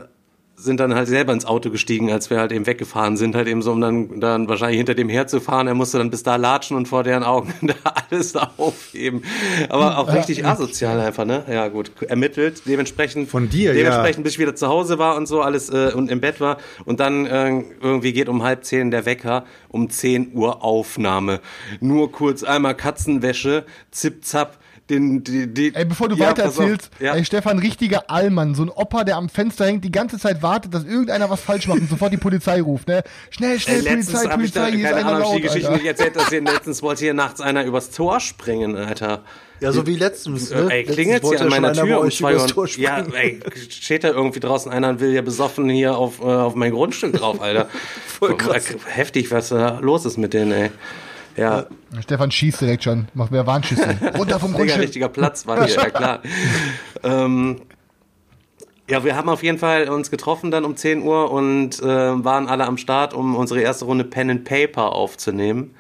[0.60, 3.62] sind dann halt selber ins Auto gestiegen, als wir halt eben weggefahren sind, halt eben
[3.62, 5.68] so, um dann, dann wahrscheinlich hinter dem herzufahren.
[5.68, 7.76] Er musste dann bis da latschen und vor deren Augen da
[8.10, 9.24] alles aufheben.
[9.70, 11.46] Aber auch richtig asozial einfach, ne?
[11.50, 11.92] Ja, gut.
[12.08, 13.30] Ermittelt, dementsprechend.
[13.30, 13.84] Von dir, ja.
[13.84, 16.58] Dementsprechend, bis ich wieder zu Hause war und so, alles, äh, und im Bett war.
[16.86, 21.40] Und dann äh, irgendwie geht um halb zehn der Wecker, um 10 Uhr Aufnahme.
[21.80, 24.58] Nur kurz einmal Katzenwäsche, zip, zap,
[24.90, 27.14] den, die, die, Ey, bevor du Ja, weiter erzählst, Ja.
[27.16, 30.74] ey, Stefan, richtiger Allmann, so ein Opa, der am Fenster hängt, die ganze Zeit wartet,
[30.74, 33.04] dass irgendeiner was falsch macht und sofort die Polizei ruft, ne?
[33.30, 35.42] Schnell, schnell, Ey, Polizei, habe ich da Polizei, hier ist keine einer Ahnung, die laut,
[35.44, 35.78] Geschichte Alter.
[35.78, 39.24] nicht erzählt, dass hier letztens wollte hier nachts einer übers Tor springen, Alter.
[39.62, 40.52] Ja, so wie letztens.
[40.52, 40.68] Ne?
[40.70, 42.48] Ey, Letztens klingelt an ja schon meiner Tür um zwei übers Uhr.
[42.48, 43.14] Tor Ja, springen.
[43.14, 46.72] ey, steht da irgendwie draußen einer und will hier besoffen hier auf, äh, auf mein
[46.72, 47.68] Grundstück drauf, Alter.
[48.20, 48.68] Voll krass.
[48.88, 50.72] Heftig, was da los ist mit denen, ey.
[51.36, 51.66] Ja,
[52.02, 53.08] Stefan schießt direkt schon.
[53.14, 53.98] Macht mehr Warnschüsse.
[54.18, 54.82] Runter vom Grundstück.
[54.82, 56.22] richtiger Platz war hier, ja klar.
[57.04, 57.62] ähm,
[58.90, 62.48] ja, wir haben auf jeden Fall uns getroffen dann um 10 Uhr und äh, waren
[62.48, 65.76] alle am Start, um unsere erste Runde Pen and Paper aufzunehmen.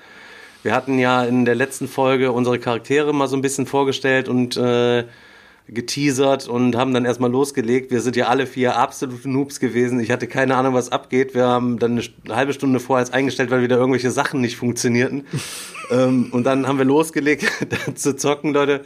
[0.61, 4.57] Wir hatten ja in der letzten Folge unsere Charaktere mal so ein bisschen vorgestellt und
[4.57, 5.05] äh,
[5.73, 7.91] geteasert und haben dann erstmal losgelegt.
[7.91, 9.99] Wir sind ja alle vier absolute Noobs gewesen.
[9.99, 11.33] Ich hatte keine Ahnung, was abgeht.
[11.33, 11.91] Wir haben dann
[12.25, 15.25] eine halbe Stunde vorher eingestellt, weil wieder irgendwelche Sachen nicht funktionierten.
[15.89, 17.45] Ähm, und dann haben wir losgelegt
[17.95, 18.83] zu zocken, Leute.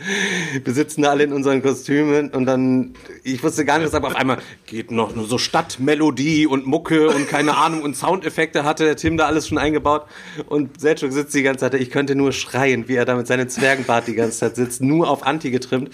[0.64, 2.94] Wir sitzen da alle in unseren Kostümen und dann,
[3.24, 7.28] ich wusste gar nicht, aber auf einmal geht noch nur so Stadtmelodie und Mucke und
[7.28, 10.06] keine Ahnung und Soundeffekte hatte der Tim da alles schon eingebaut.
[10.48, 13.50] Und Selchuk sitzt die ganze Zeit, ich könnte nur schreien, wie er da mit seinem
[13.50, 15.94] Zwergenbart die ganze Zeit sitzt, nur auf Anti getrimmt.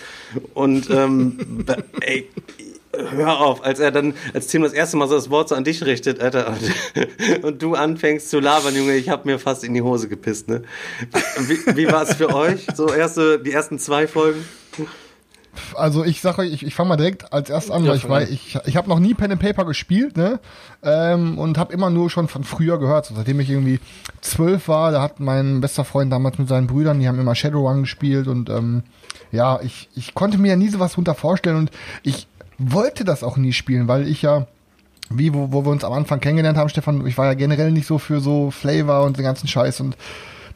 [0.54, 1.66] Und ähm,
[2.02, 2.28] ey,
[2.94, 5.64] hör auf, als er dann, als Tim das erste Mal so das Wort so an
[5.64, 9.74] dich richtet, Alter, und, und du anfängst zu labern, Junge, ich hab mir fast in
[9.74, 10.64] die Hose gepisst, ne?
[11.40, 12.66] Wie, wie war es für euch?
[12.76, 14.44] So erste, die ersten zwei Folgen?
[15.76, 18.30] Also ich sage euch, ich, ich fange mal direkt als erstes an, weil ich weiß,
[18.30, 20.40] ich, ich habe noch nie Pen and Paper gespielt, ne?
[20.84, 23.06] Ähm, und habe immer nur schon von früher gehört.
[23.06, 23.80] So, seitdem ich irgendwie
[24.22, 27.82] zwölf war, da hat mein bester Freund damals mit seinen Brüdern, die haben immer Shadowrun
[27.82, 28.84] gespielt und ähm,
[29.32, 31.72] ja, ich, ich konnte mir ja nie sowas drunter vorstellen und
[32.04, 32.28] ich
[32.60, 34.48] wollte das auch nie spielen, weil ich ja
[35.10, 37.88] wie wo, wo wir uns am Anfang kennengelernt haben, Stefan, ich war ja generell nicht
[37.88, 39.98] so für so Flavor und den ganzen Scheiß und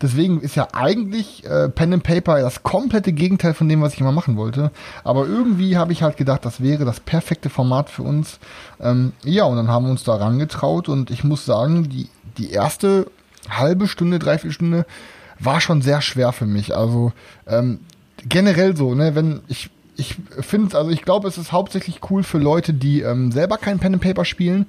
[0.02, 4.02] deswegen ist ja eigentlich äh, Pen and Paper das komplette Gegenteil von dem, was ich
[4.02, 4.72] immer machen wollte.
[5.04, 8.40] Aber irgendwie habe ich halt gedacht, das wäre das perfekte Format für uns.
[8.80, 12.52] Ähm, ja, und dann haben wir uns da rangetraut und ich muss sagen, die, die
[12.52, 13.08] erste
[13.50, 14.86] halbe Stunde, dreiviertel Stunde
[15.40, 16.76] war schon sehr schwer für mich.
[16.76, 17.12] Also
[17.48, 17.80] ähm,
[18.28, 22.40] generell so, ne, wenn ich ich finde, also ich glaube, es ist hauptsächlich cool für
[22.40, 24.68] Leute, die ähm, selber kein Pen and Paper spielen,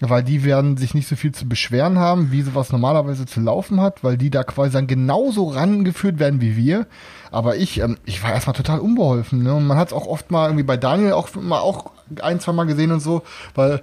[0.00, 3.80] weil die werden sich nicht so viel zu beschweren haben, wie sowas normalerweise zu laufen
[3.80, 6.86] hat, weil die da quasi dann genauso rangeführt werden wie wir.
[7.30, 9.42] Aber ich, ähm, ich war erstmal total unbeholfen.
[9.42, 9.54] Ne?
[9.54, 12.52] Und man hat es auch oft mal irgendwie bei Daniel auch mal auch ein, zwei
[12.52, 13.22] Mal gesehen und so,
[13.54, 13.82] weil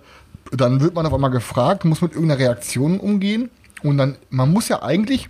[0.51, 3.49] dann wird man auf einmal gefragt, muss mit irgendeiner Reaktion umgehen.
[3.83, 5.29] Und dann, man muss ja eigentlich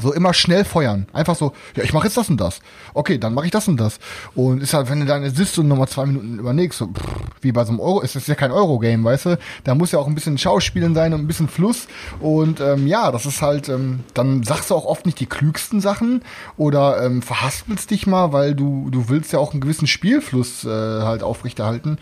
[0.00, 1.06] so immer schnell feuern.
[1.12, 2.60] Einfach so, ja, ich mache jetzt das und das.
[2.94, 3.98] Okay, dann mache ich das und das.
[4.34, 7.02] Und ist halt, wenn du dann sitzt und nochmal zwei Minuten überlegst, so, pff,
[7.40, 9.38] wie bei so einem Euro, es ist ja kein Euro-Game, weißt du?
[9.64, 11.88] Da muss ja auch ein bisschen Schauspielen sein und ein bisschen Fluss.
[12.20, 15.80] Und ähm, ja, das ist halt, ähm, dann sagst du auch oft nicht die klügsten
[15.80, 16.22] Sachen
[16.56, 20.68] oder ähm, verhaspelst dich mal, weil du, du willst ja auch einen gewissen Spielfluss äh,
[20.68, 21.98] halt aufrechterhalten.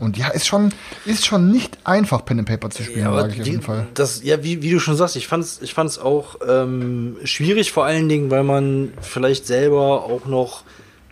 [0.00, 0.70] Und ja, ist schon,
[1.04, 3.86] ist schon nicht einfach, Pen and Paper zu spielen, Ja, sage ich auf jeden Fall.
[3.94, 7.84] das, ja, wie, wie du schon sagst, ich fand's, ich fand's auch ähm, schwierig, vor
[7.84, 10.62] allen Dingen, weil man vielleicht selber auch noch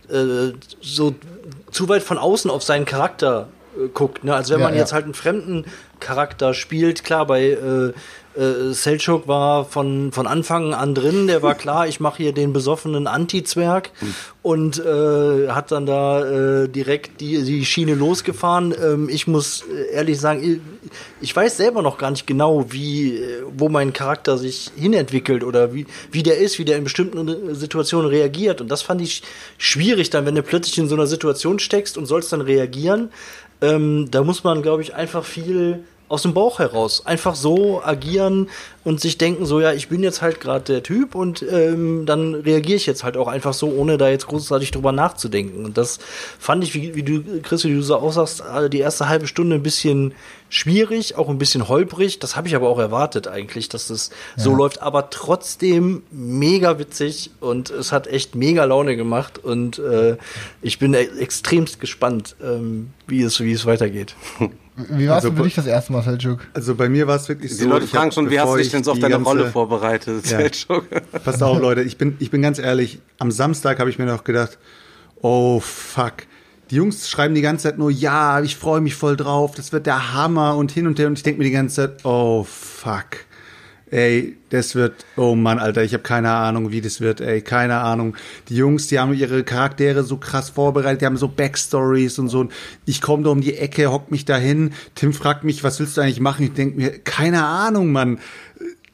[0.09, 1.15] äh, so
[1.71, 4.23] zu weit von außen auf seinen Charakter äh, guckt.
[4.23, 4.33] Ne?
[4.35, 4.79] Also wenn Ja, man ja.
[4.81, 5.65] jetzt halt einen fremden
[5.99, 7.93] Charakter spielt, klar, bei äh,
[8.35, 12.53] äh, Selchuk war von, von Anfang an drin, der war klar, ich mache hier den
[12.53, 13.91] besoffenen Anti-Zwerg
[14.41, 16.25] und äh, hat dann da
[16.63, 18.73] äh, direkt die, die Schiene losgefahren.
[18.81, 23.17] Ähm, ich muss äh, ehrlich sagen, ich, ich weiß selber noch gar nicht genau, wie,
[23.17, 27.27] äh, wo mein Charakter sich hinentwickelt oder wie, wie der ist, wie der in bestimmten
[27.27, 28.61] äh, Situationen reagiert.
[28.61, 29.23] Und das fand ich
[29.57, 33.09] schwierig dann, wenn du plötzlich in so einer Situation steckst und sollst dann reagieren.
[33.61, 38.49] Ähm, da muss man, glaube ich, einfach viel aus dem Bauch heraus einfach so agieren
[38.83, 42.33] und sich denken, so ja, ich bin jetzt halt gerade der Typ und ähm, dann
[42.33, 45.63] reagiere ich jetzt halt auch einfach so, ohne da jetzt großartig drüber nachzudenken.
[45.63, 45.99] Und das
[46.39, 49.57] fand ich, wie, wie du, Chris, wie du so aussagst, äh, die erste halbe Stunde
[49.57, 50.13] ein bisschen
[50.49, 52.17] schwierig, auch ein bisschen holprig.
[52.17, 57.29] Das habe ich aber auch erwartet eigentlich, dass das so läuft, aber trotzdem mega witzig
[57.39, 60.17] und es hat echt mega Laune gemacht und äh,
[60.63, 64.15] ich bin e extremst gespannt, ähm, wie es wie es weitergeht.
[64.89, 66.39] Wie war es Also, für dich das erste Mal, Seljuk?
[66.53, 67.69] Also bei mir war es wirklich Die so.
[67.69, 69.29] Leute ich fragen schon, wie hast du dich ich denn so auf die deine ganze-
[69.29, 70.25] Rolle vorbereitet?
[70.29, 70.37] Ja.
[70.37, 70.85] Selchuk?
[71.23, 74.23] Passt auf, Leute, ich bin, ich bin ganz ehrlich, am Samstag habe ich mir noch
[74.23, 74.57] gedacht,
[75.21, 76.13] oh fuck.
[76.71, 79.85] Die Jungs schreiben die ganze Zeit nur, ja, ich freue mich voll drauf, das wird
[79.87, 81.07] der Hammer und hin und her.
[81.07, 83.05] Und ich denke mir die ganze Zeit, oh fuck.
[83.91, 87.79] Ey, das wird, oh Mann, Alter, ich habe keine Ahnung, wie das wird, ey, keine
[87.79, 88.15] Ahnung.
[88.47, 92.49] Die Jungs, die haben ihre Charaktere so krass vorbereitet, die haben so Backstories und so.
[92.85, 94.73] Ich komme da um die Ecke, hock mich dahin.
[94.95, 96.45] Tim fragt mich, was willst du eigentlich machen?
[96.45, 98.19] Ich denke mir, keine Ahnung, Mann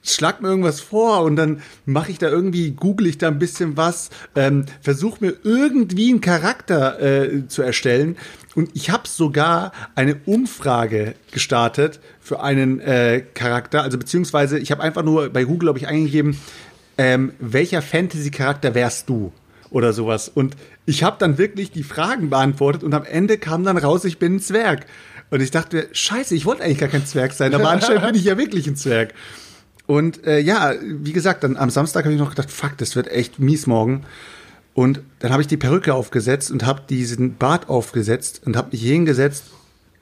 [0.06, 3.76] schlag mir irgendwas vor und dann mache ich da irgendwie, google ich da ein bisschen
[3.78, 8.18] was, ähm, versuche mir irgendwie einen Charakter äh, zu erstellen.
[8.56, 14.82] Und ich habe sogar eine Umfrage gestartet für einen äh, Charakter, also beziehungsweise ich habe
[14.82, 16.40] einfach nur bei Google, habe ich eingegeben,
[16.98, 19.34] ähm, welcher Fantasy-Charakter wärst du?
[19.72, 20.30] Oder sowas.
[20.34, 24.20] Und ich habe dann wirklich die Fragen beantwortet und am Ende kam dann raus, ich
[24.20, 24.86] bin ein Zwerg.
[25.32, 28.24] Und ich dachte, scheiße, ich wollte eigentlich gar kein Zwerg sein, aber anscheinend bin ich
[28.24, 29.14] ja wirklich ein Zwerg.
[29.88, 33.08] Und äh, ja, wie gesagt, dann am Samstag habe ich noch gedacht, fuck, das wird
[33.08, 34.06] echt mies morgen.
[34.76, 38.82] Und dann habe ich die Perücke aufgesetzt und habe diesen Bart aufgesetzt und habe mich
[38.84, 39.46] hingesetzt.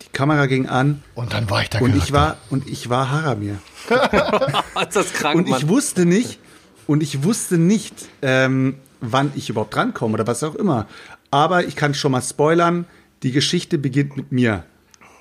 [0.01, 3.11] Die Kamera ging an Und dann war ich da und ich war und ich war
[3.11, 3.59] Haramir.
[4.81, 5.69] ist das krank, Und ich Mann.
[5.69, 6.39] wusste nicht
[6.87, 7.93] und ich wusste nicht,
[8.23, 10.87] ähm, wann ich überhaupt drankomme oder was auch immer.
[11.29, 12.85] Aber ich kann schon mal spoilern.
[13.21, 14.63] Die Geschichte beginnt mit mir.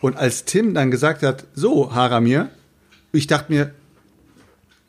[0.01, 2.49] Und als Tim dann gesagt hat, so Haramir,
[3.13, 3.75] ich dachte mir,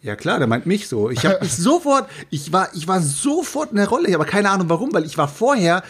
[0.04, 1.10] ja klar, der meint mich so.
[1.10, 4.70] Ich habe mich sofort, ich war, ich war sofort in der Rolle, aber keine Ahnung
[4.70, 5.82] warum, weil ich war vorher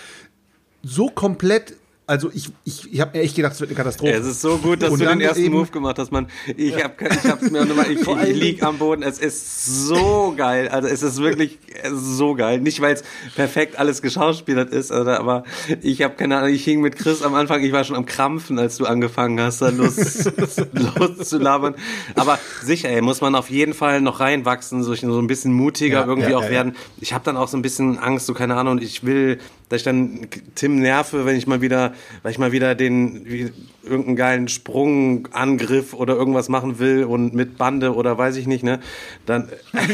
[0.83, 1.73] so komplett,
[2.05, 4.11] also ich, ich, ich habe mir echt gedacht, es wird eine Katastrophe.
[4.11, 6.27] Es ist so gut, dass Und du den ersten Move gemacht hast, Mann.
[6.57, 9.03] Ich hab, ich hab's mir auch nochmal, ich, ich lieg am Boden.
[9.03, 10.67] Es ist so geil.
[10.67, 11.59] Also es ist wirklich
[11.93, 12.59] so geil.
[12.59, 13.03] Nicht, weil es
[13.35, 15.43] perfekt alles geschauspielert ist, oder, aber
[15.81, 18.59] ich habe keine Ahnung, ich hing mit Chris am Anfang, ich war schon am Krampfen,
[18.59, 19.95] als du angefangen hast, da los,
[20.73, 21.75] los zu labern.
[22.15, 26.01] Aber sicher, ey, muss man auf jeden Fall noch reinwachsen, so, so ein bisschen mutiger
[26.01, 26.75] Ja, irgendwie ja, auch ja, werden.
[26.99, 29.39] Ich habe dann auch so ein bisschen Angst, so keine Ahnung, und ich will,
[29.73, 33.51] dass ich dann Tim nerve, wenn ich mal wieder, weil ich mal wieder den wie,
[33.81, 38.79] irgendeinen geilen Sprungangriff oder irgendwas machen will und mit Bande oder weiß ich nicht, ne?
[39.25, 39.49] Dann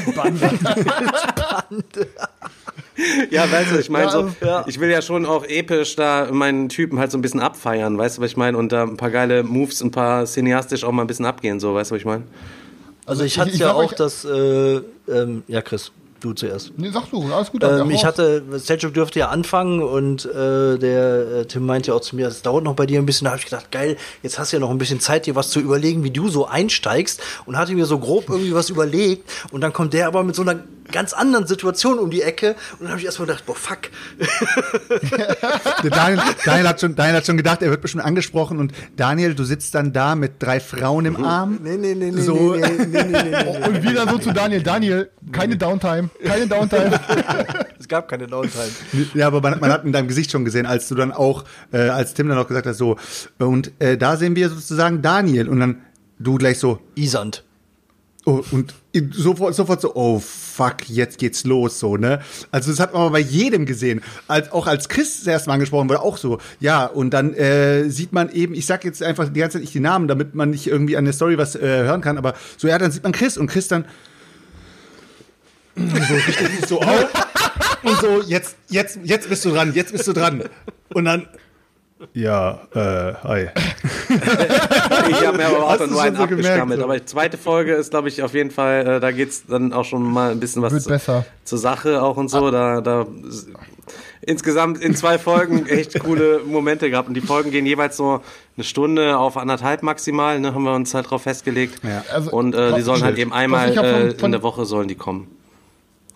[3.30, 4.66] Ja, weißt du, ich meine Ja, so, ja.
[4.68, 8.18] ich will ja schon auch episch da meinen Typen halt so ein bisschen abfeiern, weißt
[8.18, 8.58] du, was ich meine?
[8.58, 11.74] Und da ein paar geile Moves, ein paar cineastisch auch mal ein bisschen abgehen, so,
[11.74, 12.24] weißt du, was ich meine?
[13.06, 16.72] Also ich hatte ich ja auch das, äh, ähm, ja Chris, du zuerst.
[16.78, 17.64] Nee, sag du, alles gut.
[17.64, 22.02] Ähm, ich hatte, Selchuk dürfte ja anfangen und äh, der äh, Tim meinte ja auch
[22.02, 23.26] zu mir, es dauert noch bei dir ein bisschen.
[23.26, 25.50] Da habe ich gedacht, geil, jetzt hast du ja noch ein bisschen Zeit, dir was
[25.50, 29.62] zu überlegen, wie du so einsteigst und hatte mir so grob irgendwie was überlegt und
[29.62, 30.60] dann kommt der aber mit so einer
[30.92, 33.80] ganz anderen Situation um die Ecke und dann habe ich erstmal gedacht, boah, fuck.
[35.90, 39.44] Daniel, Daniel, hat schon, Daniel hat schon gedacht, er wird bestimmt angesprochen und Daniel, du
[39.44, 41.60] sitzt dann da mit drei Frauen im Arm.
[41.64, 42.56] Nee, nee, nee, nee, So.
[42.56, 43.68] nee, nee, nee, nee, nee, nee.
[43.68, 44.62] Und wieder so zu Daniel.
[44.64, 47.00] Daniel, keine Downtime, keine Downtime.
[47.80, 48.70] Es gab keine Downtime.
[49.14, 51.78] Ja, aber man, man hat in deinem Gesicht schon gesehen, als du dann auch, äh,
[51.78, 52.98] als Tim dann auch gesagt hat, so,
[53.40, 55.82] und äh, da sehen wir sozusagen Daniel und dann
[56.20, 57.46] du gleich so, Isand.
[58.30, 58.74] Oh, und
[59.12, 62.22] sofort, sofort so, oh fuck, jetzt geht's los, so, ne?
[62.52, 64.02] Also das hat man bei jedem gesehen.
[64.28, 67.90] Als, auch als Chris das erste Mal angesprochen wurde, auch so, ja, und dann äh,
[67.90, 70.52] sieht man eben, ich sag jetzt einfach die ganze Zeit nicht die Namen, damit man
[70.52, 73.12] nicht irgendwie an der Story was äh, hören kann, aber so, ja, dann sieht man
[73.12, 73.86] Chris und Chris dann
[75.76, 77.08] so richtet sich so auf
[77.84, 80.44] und so, jetzt, jetzt, jetzt bist du dran, jetzt bist du dran.
[80.94, 81.28] Und dann,
[82.14, 83.48] ja, äh, hi.
[85.10, 86.80] Ich habe mir aber auch dann einen so abgestammelt.
[86.80, 86.84] so?
[86.86, 89.86] Aber die zweite Folge ist, glaube ich, auf jeden Fall, äh, da geht's dann auch
[89.86, 91.26] schon mal ein bisschen was Wird zu, besser.
[91.44, 92.52] zur Sache auch und so.
[92.52, 93.06] Da, da
[94.22, 97.08] insgesamt in zwei Folgen echt coole Momente gehabt.
[97.08, 98.22] Und die Folgen gehen jeweils so
[98.58, 101.80] eine Stunde auf anderthalb maximal, ne, haben wir uns halt drauf festgelegt.
[101.84, 102.04] Ja.
[102.14, 104.88] Also, und äh, die sollen halt eben einmal von- äh, von- in der Woche sollen
[104.88, 105.28] die kommen.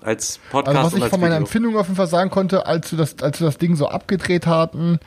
[0.02, 1.46] Als Podcast Also was ich als von meiner Video.
[1.46, 4.46] Empfindung auf jeden Fall sagen konnte, als wir das, als wir das Ding so abgedreht
[4.48, 5.00] hatten,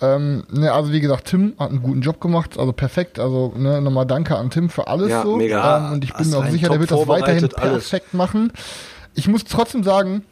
[0.00, 3.18] ähm, ne, also wie gesagt, Tim hat einen guten Job gemacht, also perfekt.
[3.18, 5.36] Also ne, nochmal danke an Tim für alles Ja, so.
[5.36, 5.86] mega.
[5.88, 7.88] Ähm, und ich bin mir auch sicher, der wird das weiterhin vorbereitet, alles.
[7.88, 8.52] perfekt machen.
[9.14, 10.22] Ich muss trotzdem sagen,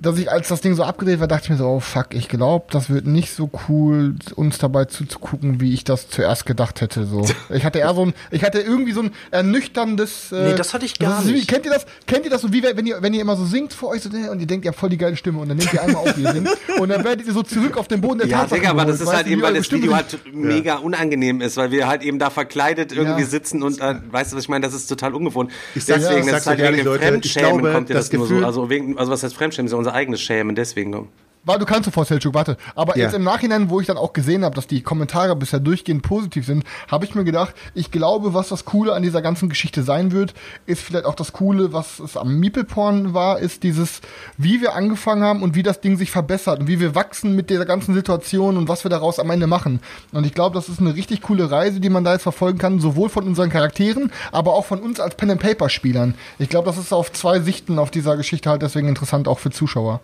[0.00, 2.28] dass ich, als das Ding so abgedreht war, dachte ich mir so, oh fuck, ich
[2.28, 7.06] glaube, das wird nicht so cool, uns dabei zuzugucken, wie ich das zuerst gedacht hätte.
[7.06, 10.32] So, ich hatte eher so ein, ich hatte irgendwie so ein ernüchterndes.
[10.32, 11.48] Äh, Nee, das hatte ich gar ist wie- nicht.
[11.48, 11.86] Kennt ihr das?
[12.06, 14.08] Kennt ihr das so, wie wenn ihr, wenn ihr immer so singt vor euch so,
[14.10, 16.02] ne, und ihr denkt, ihr habt voll die geile Stimme und dann nehmt ihr einmal
[16.08, 18.40] auf, wie ihr singt und dann werdet ihr so zurück auf den Boden der Ja,
[18.40, 21.70] Tatsachen Digga, aber das ist halt eben, weil das Video halt mega unangenehm ist, weil
[21.70, 23.26] wir halt eben da verkleidet irgendwie Ja.
[23.28, 25.50] sitzen und äh, weißt du, was ich meine, das ist total ungewohnt.
[25.74, 28.18] Ich sag's- deswegen, ich das ist halt wegen Leute, Fremdschämen glaube, kommt dir das, das
[28.18, 28.44] nur so.
[28.44, 31.08] Also, wegen, also was heißt Fremdschämen, ist ja unser eigenes Schämen, deswegen.
[31.46, 32.56] War, du kannst sofort, Selchuk, warte.
[32.74, 33.04] Aber Ja.
[33.04, 36.44] jetzt im Nachhinein, wo ich dann auch gesehen habe, dass die Kommentare bisher durchgehend positiv
[36.44, 40.10] sind, habe ich mir gedacht, ich glaube, was das Coole an dieser ganzen Geschichte sein
[40.10, 40.34] wird,
[40.66, 44.00] ist vielleicht auch das Coole, was es am Meeple-Porn war, ist dieses,
[44.36, 47.48] wie wir angefangen haben und wie das Ding sich verbessert und wie wir wachsen mit
[47.48, 49.78] dieser ganzen Situation und was wir daraus am Ende machen.
[50.10, 52.80] Und ich glaube, das ist eine richtig coole Reise, die man da jetzt verfolgen kann,
[52.80, 56.14] sowohl von unseren Charakteren, aber auch von uns als Pen-and-Paper-Spielern.
[56.40, 59.50] Ich glaube, das ist auf zwei Sichten auf dieser Geschichte halt deswegen interessant, auch für
[59.50, 60.00] Zuschauer.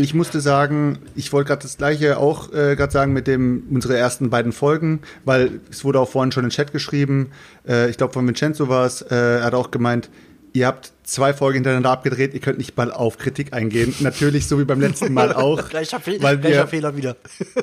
[0.00, 3.98] Ich musste sagen, ich wollte gerade das gleiche auch äh, gerade sagen mit dem unsere
[3.98, 7.32] ersten beiden Folgen, weil es wurde auch vorhin schon in den Chat geschrieben.
[7.68, 9.02] Äh, ich glaube von Vincenzo war es.
[9.02, 10.08] Äh, er hat auch gemeint,
[10.54, 13.94] ihr habt zwei Folgen hintereinander abgedreht, ihr könnt nicht mal auf Kritik eingehen.
[14.00, 15.68] Natürlich, so wie beim letzten Mal auch.
[15.68, 17.16] Gleicher, Fe weil gleicher wir, Fehler wieder.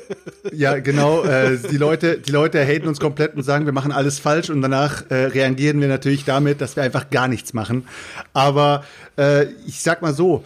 [0.52, 1.24] ja, genau.
[1.24, 4.62] Äh, die Leute, die Leute haten uns komplett und sagen, wir machen alles falsch und
[4.62, 7.88] danach äh, reagieren wir natürlich damit, dass wir einfach gar nichts machen.
[8.34, 8.84] Aber
[9.18, 10.44] äh, ich sag mal so,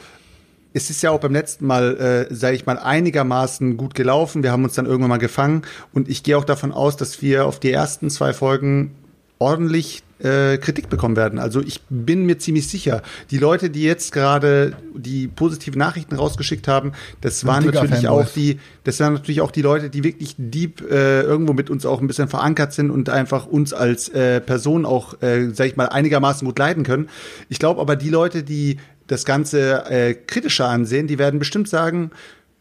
[0.73, 4.43] es ist ja auch beim letzten Mal, äh, sage ich mal, einigermaßen gut gelaufen.
[4.43, 7.45] Wir haben uns dann irgendwann mal gefangen und ich gehe auch davon aus, dass wir
[7.45, 8.95] auf die ersten zwei Folgen
[9.39, 11.39] ordentlich äh, Kritik bekommen werden.
[11.39, 16.67] Also ich bin mir ziemlich sicher, die Leute, die jetzt gerade die positiven Nachrichten rausgeschickt
[16.67, 16.91] haben,
[17.21, 21.21] das waren natürlich auch die, das waren natürlich auch die Leute, die wirklich deep äh,
[21.21, 25.21] irgendwo mit uns auch ein bisschen verankert sind und einfach uns als äh, Person auch,
[25.23, 27.09] äh, sag ich mal, einigermaßen gut leiden können.
[27.49, 28.77] Ich glaube aber die Leute, die
[29.11, 32.11] das Ganze äh, kritischer ansehen, die werden bestimmt sagen,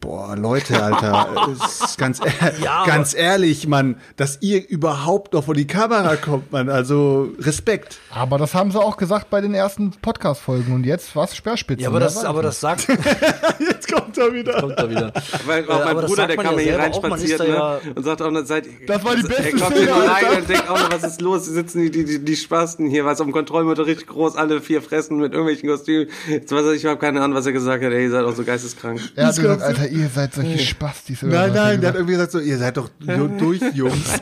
[0.01, 2.19] Boah, Leute, Alter, ist ganz,
[2.59, 7.99] Ja, ganz ehrlich, Mann, dass ihr überhaupt noch vor die Kamera kommt, Mann, also Respekt.
[8.09, 10.73] Aber das haben sie auch gesagt bei den ersten Podcast-Folgen.
[10.73, 11.35] Und jetzt was?
[11.35, 11.83] Speerspitze.
[11.83, 12.05] Ja, aber ne?
[12.05, 12.87] das, Weiß aber das sagt,
[13.59, 14.59] Jetzt kommt er wieder.
[14.59, 15.13] kommt da wieder.
[15.45, 17.31] Weil Äh, mein aber das Bruder, der kam ja hier selber rein auch, man spaziert
[17.31, 17.53] ist da ne?
[17.53, 20.67] ja- und sagt auch, seit, Das war die beste Er kommt hier rein und denkt
[20.69, 21.45] auch noch, was ist los?
[21.45, 24.61] Hier sitzen die, die, die, die Spasten hier, was auf dem Kontrollmotor richtig groß, alle
[24.61, 26.07] vier fressen mit irgendwelchen Kostümen.
[26.27, 27.91] Jetzt weiß ich, ich habe keine Ahnung, was er gesagt hat.
[27.91, 28.99] Ey, ihr seid auch so geisteskrank.
[29.15, 29.61] Er hat Das gesagt?
[29.61, 31.23] Alter, ihr seid solche Spastis.
[31.23, 32.89] oder Nein, nein, der hat irgendwie gesagt so, ihr seid doch
[33.37, 33.93] durch, Jungs.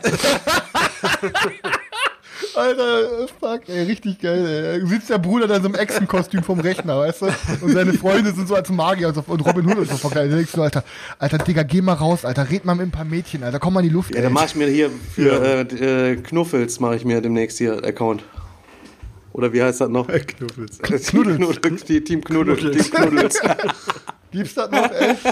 [2.56, 4.44] Alter, fuck, ey, richtig geil,
[4.82, 4.86] ey.
[4.86, 7.26] Sitzt der Bruder da in so einem Echsenkostüm vom Rechner, weißt du?
[7.60, 10.08] Und seine Freunde sind so als Magier und, so, und Robin Hood und so.
[10.10, 10.82] Da denkst du, Alter,
[11.18, 13.80] Alter, Digga, geh mal raus, Alter, red mal mit ein paar Mädchen, Alter, komm mal
[13.80, 14.22] in die Luft, Ja, ey.
[14.24, 15.30] dann mache ich mir hier für
[15.72, 18.24] äh, äh, Knuffels mache ich mir demnächst hier Account.
[19.32, 20.08] Oder wie heißt das noch?
[20.08, 20.78] Knuffels.
[20.82, 21.84] Knuddels.
[21.84, 22.60] Die Team Knuddels.
[22.62, 23.40] Team Knuddels.
[24.32, 25.16] Gibt's das noch, ey?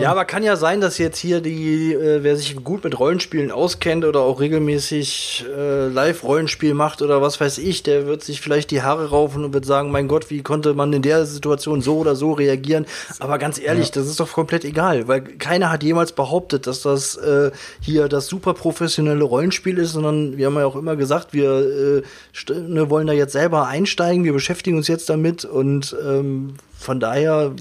[0.00, 3.50] Ja, aber kann ja sein, dass jetzt hier die, äh, wer sich gut mit Rollenspielen
[3.50, 8.70] auskennt oder auch regelmäßig äh, Live-Rollenspiel macht oder was weiß ich, der wird sich vielleicht
[8.70, 11.98] die Haare raufen und wird sagen, mein Gott, wie konnte man in der Situation so
[11.98, 12.86] oder so reagieren?
[13.18, 17.16] Aber ganz ehrlich, das ist doch komplett egal, weil keiner hat jemals behauptet, dass das
[17.16, 22.02] äh, hier das super professionelle Rollenspiel ist, sondern wir haben ja auch immer gesagt, wir
[22.48, 27.00] äh, ne, wollen da jetzt selber einsteigen, wir beschäftigen uns jetzt damit und ähm, von
[27.00, 27.52] daher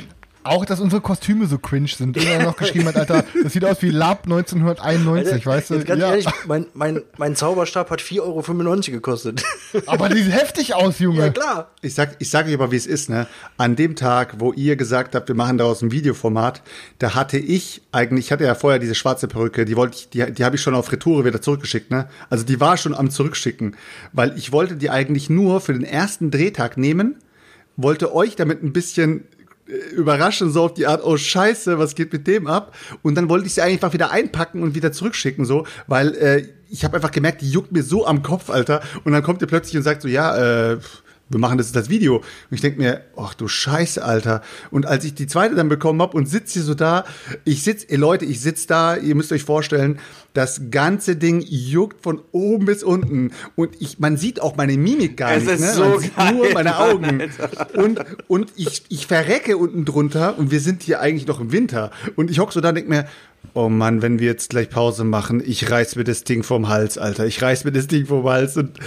[0.50, 2.18] Auch, dass unsere Kostüme so cringe sind.
[2.18, 5.74] Irgendwer noch geschrieben hat, Alter, das sieht aus wie Lab 1991, weißt du?
[5.76, 6.10] Jetzt ganz Ja.
[6.10, 9.44] ehrlich, mein, mein, mein Zauberstab hat 4,95 Euro gekostet.
[9.86, 11.20] Aber die sieht heftig aus, Junge.
[11.20, 11.72] ja, klar.
[11.82, 13.28] Ich sag, ich sag euch aber, wie es ist, ne?
[13.58, 16.62] An dem Tag, wo ihr gesagt habt, wir machen daraus ein Videoformat,
[17.00, 20.32] da hatte ich eigentlich, ich hatte ja vorher diese schwarze Perücke, die wollte ich, die,
[20.34, 22.08] die habe ich schon auf Retoure wieder zurückgeschickt, ne?
[22.30, 23.76] Also die war schon am Zurückschicken,
[24.14, 27.16] weil ich wollte die eigentlich nur für den ersten Drehtag nehmen,
[27.76, 29.24] wollte euch damit ein bisschen
[29.96, 32.76] überraschen, so auf die Art, oh Scheiße, was geht mit dem ab?
[33.02, 36.84] Und dann wollte ich sie einfach wieder einpacken und wieder zurückschicken, so, weil äh, ich
[36.84, 38.82] habe einfach gemerkt, die juckt mir so am Kopf, Alter.
[39.04, 40.78] Und dann kommt ihr plötzlich und sagt so, ja, äh,
[41.30, 42.18] wir machen das das Video.
[42.18, 44.42] Und ich denk mir, ach du Scheiße, Alter.
[44.72, 47.06] Und als ich die zweite dann bekommen hab und sitz hier so da,
[47.44, 50.00] ich sitz, ey Leute, ich sitz da, ihr müsst euch vorstellen,
[50.34, 53.32] das ganze Ding juckt von oben bis unten.
[53.56, 55.74] Und ich, man sieht auch meine Mimik gar Es nicht, ist ne?
[55.74, 57.24] so man sieht geil, nur meine Augen.
[57.74, 61.92] Und, und ich, ich verrecke unten drunter und wir sind hier eigentlich noch im Winter.
[62.16, 63.08] Und ich hock so da und denk mir,
[63.54, 66.98] oh Mann, wenn wir jetzt gleich Pause machen, ich reiß mir das Ding vom Hals,
[66.98, 67.26] Alter.
[67.26, 68.58] Ich reiß mir das Ding vom Hals.
[68.58, 68.78] Und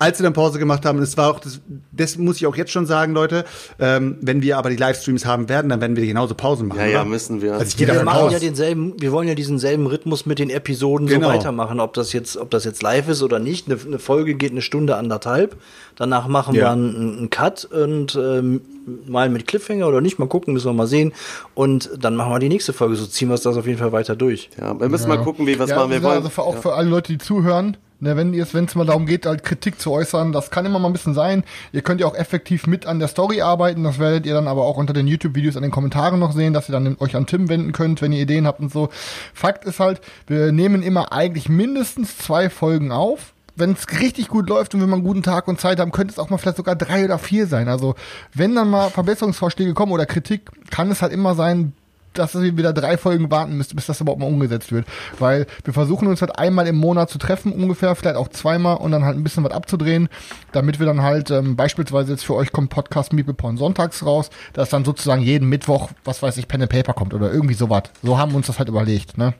[0.00, 1.60] als wir dann Pause gemacht haben, es war auch, das,
[1.92, 3.44] das muss ich auch jetzt schon sagen, Leute,
[3.78, 6.80] ähm, wenn wir aber die Livestreams haben werden, dann werden wir genauso Pausen machen.
[6.80, 7.10] Ja, ja, oder?
[7.10, 7.52] müssen wir.
[7.52, 10.38] Also ich gehe Ja, wir machen ja denselben, wir wollen ja diesen selben Rhythmus mit
[10.38, 11.28] den Episoden Genau.
[11.28, 13.70] so weitermachen, ob das jetzt, ob das jetzt live ist oder nicht.
[13.70, 15.56] Eine, eine Folge geht eine Stunde anderthalb.
[15.96, 16.62] Danach machen Ja.
[16.62, 18.62] wir einen, einen Cut und ähm,
[19.06, 21.12] mal mit Cliffhanger oder nicht, mal gucken, müssen wir mal sehen.
[21.54, 22.96] Und dann machen wir die nächste Folge.
[22.96, 24.48] So ziehen wir es das auf jeden Fall weiter durch.
[24.58, 26.16] Ja, wir müssen mal gucken, wie was ja, machen wir ja, wollen.
[26.16, 29.44] Also für, auch für alle Leute, die zuhören, ne, wenn es mal darum geht, halt
[29.44, 31.44] Kritik zu äußern, das kann immer mal ein bisschen sein.
[31.72, 33.84] Ihr könnt ja auch effektiv mit an der Story arbeiten.
[33.84, 36.68] Das werdet ihr dann aber auch unter den YouTube-Videos an den Kommentaren noch sehen, dass
[36.68, 38.88] ihr dann euch an Tim wenden könnt, wenn ihr Ideen habt und so.
[39.34, 43.32] Fakt ist halt, wir nehmen immer eigentlich mindestens zwei Folgen auf.
[43.56, 46.12] Wenn es richtig gut läuft und wenn wir einen guten Tag und Zeit haben, könnte
[46.12, 47.68] es auch mal vielleicht sogar drei oder vier sein.
[47.68, 47.94] Also
[48.32, 51.74] wenn dann mal Verbesserungsvorschläge kommen oder Kritik, kann es halt immer sein,
[52.14, 54.86] dass ihr wieder drei Folgen warten müsst, bis das überhaupt mal umgesetzt wird.
[55.18, 58.92] Weil wir versuchen uns halt einmal im Monat zu treffen, ungefähr, vielleicht auch zweimal und
[58.92, 60.08] dann halt ein bisschen was abzudrehen,
[60.52, 64.70] damit wir dann halt, ähm, beispielsweise jetzt für euch kommt Podcast Meeple sonntags raus, dass
[64.70, 67.84] dann sozusagen jeden Mittwoch, was weiß ich, Pen and Paper kommt oder irgendwie sowas.
[68.02, 69.34] So haben wir uns das halt überlegt, ne?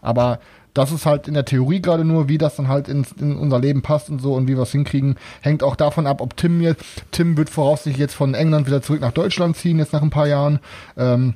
[0.00, 0.38] Aber
[0.74, 3.58] das ist halt in der Theorie gerade nur, wie das dann halt in, in unser
[3.58, 5.16] Leben passt und so und wie wir es hinkriegen.
[5.40, 9.00] Hängt auch davon ab, ob Tim jetzt, Tim wird voraussichtlich jetzt von England wieder zurück
[9.00, 10.60] nach Deutschland ziehen, jetzt nach ein paar Jahren.
[10.96, 11.34] Ähm,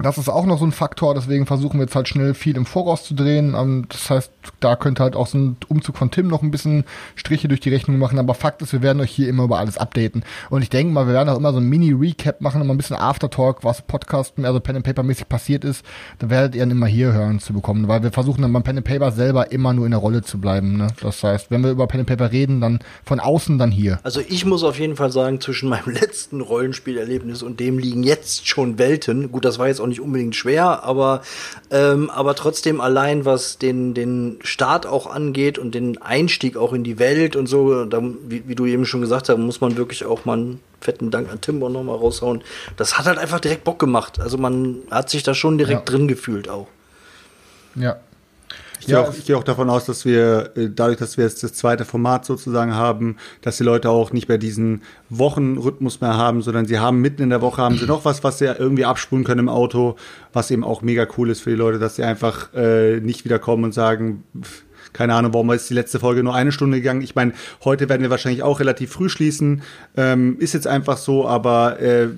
[0.00, 2.66] Das ist auch noch so ein Faktor, deswegen versuchen wir jetzt halt schnell viel im
[2.66, 3.54] Voraus zu drehen.
[3.54, 6.84] Ähm, das heißt, da könnte halt auch so ein Umzug von Tim noch ein bisschen
[7.14, 8.18] Striche durch die Rechnung machen.
[8.18, 10.24] Aber Fakt ist, wir werden euch hier immer über alles updaten.
[10.50, 12.96] Und ich denke mal, wir werden auch immer so ein Mini-Recap machen, immer ein bisschen
[12.96, 15.84] Aftertalk, was Podcast, also Pen and Paper mäßig passiert ist.
[16.18, 18.78] Da werdet ihr dann immer hier hören zu bekommen, weil wir versuchen dann beim Pen
[18.78, 20.76] and Paper selber immer nur in der Rolle zu bleiben.
[20.76, 20.88] Ne?
[21.00, 24.00] Das heißt, wenn wir über Pen and Paper reden, dann von außen dann hier.
[24.02, 28.48] Also ich muss auf jeden Fall sagen, zwischen meinem letzten Rollenspielerlebnis und dem liegen jetzt
[28.48, 29.30] schon Welten.
[29.30, 31.22] Gut, das war jetzt auch nicht unbedingt schwer, aber,
[31.70, 36.82] ähm, aber trotzdem allein, was den, den Start auch angeht und den Einstieg auch in
[36.82, 40.04] die Welt und so, da, wie, wie du eben schon gesagt hast, muss man wirklich
[40.04, 42.42] auch mal einen fetten Dank an Timber nochmal raushauen.
[42.76, 44.18] Das hat halt einfach direkt Bock gemacht.
[44.18, 45.84] Also man hat sich da schon direkt Ja.
[45.84, 46.66] drin gefühlt auch.
[47.76, 47.96] Ja.
[48.82, 51.16] Ich gehe, Ja, auch, es- ich gehe auch davon aus, dass wir, äh, dadurch, dass
[51.16, 56.00] wir jetzt das zweite Format sozusagen haben, dass die Leute auch nicht mehr diesen Wochenrhythmus
[56.00, 58.46] mehr haben, sondern sie haben mitten in der Woche haben sie noch was, was sie
[58.46, 59.94] irgendwie abspulen können im Auto,
[60.32, 63.64] was eben auch mega cool ist für die Leute, dass sie einfach äh, nicht wiederkommen
[63.64, 67.02] und sagen, pff, keine Ahnung, warum ist die letzte Folge nur eine Stunde gegangen.
[67.02, 67.32] Ich meine,
[67.64, 69.62] heute werden wir wahrscheinlich auch relativ früh schließen.
[69.96, 72.08] Ähm, ist jetzt einfach so, aber äh,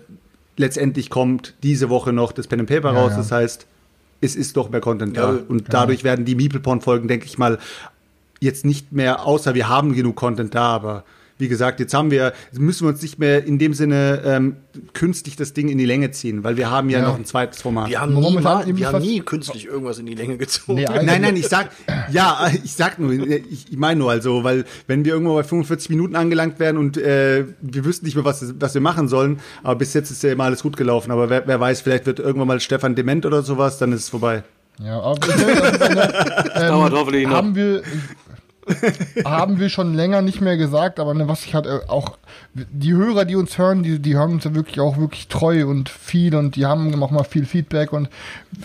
[0.56, 3.10] letztendlich kommt diese Woche noch das Pen and Paper Ja, raus.
[3.12, 3.18] ja.
[3.18, 3.66] Das heißt,
[4.24, 5.32] es ist doch mehr Content da.
[5.32, 7.58] Ja, und dadurch werden die Meeple-Porn-Folgen, denke ich mal,
[8.40, 11.04] jetzt nicht mehr, außer wir haben genug Content da, aber
[11.38, 14.56] wie gesagt, jetzt haben wir, müssen wir uns nicht mehr in dem Sinne ähm,
[14.92, 17.08] künstlich das Ding in die Länge ziehen, weil wir haben ja, Ja.
[17.08, 17.88] noch ein zweites Format.
[17.88, 20.74] Wir haben, nie, momentan eben wir haben nie künstlich irgendwas in die Länge gezogen.
[20.80, 21.70] Nee, Nein, nein, ich sag,
[22.12, 25.90] ja, ich sag nur, ich, ich meine nur also, weil wenn wir irgendwo bei 45
[25.90, 29.76] Minuten angelangt werden und äh, wir wüssten nicht mehr, was, was wir machen sollen, aber
[29.76, 32.48] bis jetzt ist ja immer alles gut gelaufen, aber wer, wer weiß, vielleicht wird irgendwann
[32.48, 34.44] mal Stefan dement oder sowas, dann ist es vorbei.
[34.82, 36.12] Ja, aber denke, das ist eine,
[36.56, 37.34] ähm, dauert hoffentlich noch.
[37.34, 37.82] Haben wir,
[39.24, 42.16] haben wir schon länger nicht mehr gesagt, aber ne, was ich halt äh, auch,
[42.54, 45.88] die Hörer, die uns hören, die, die hören uns ja wirklich auch wirklich treu und
[45.88, 48.08] viel und die haben auch mal viel Feedback und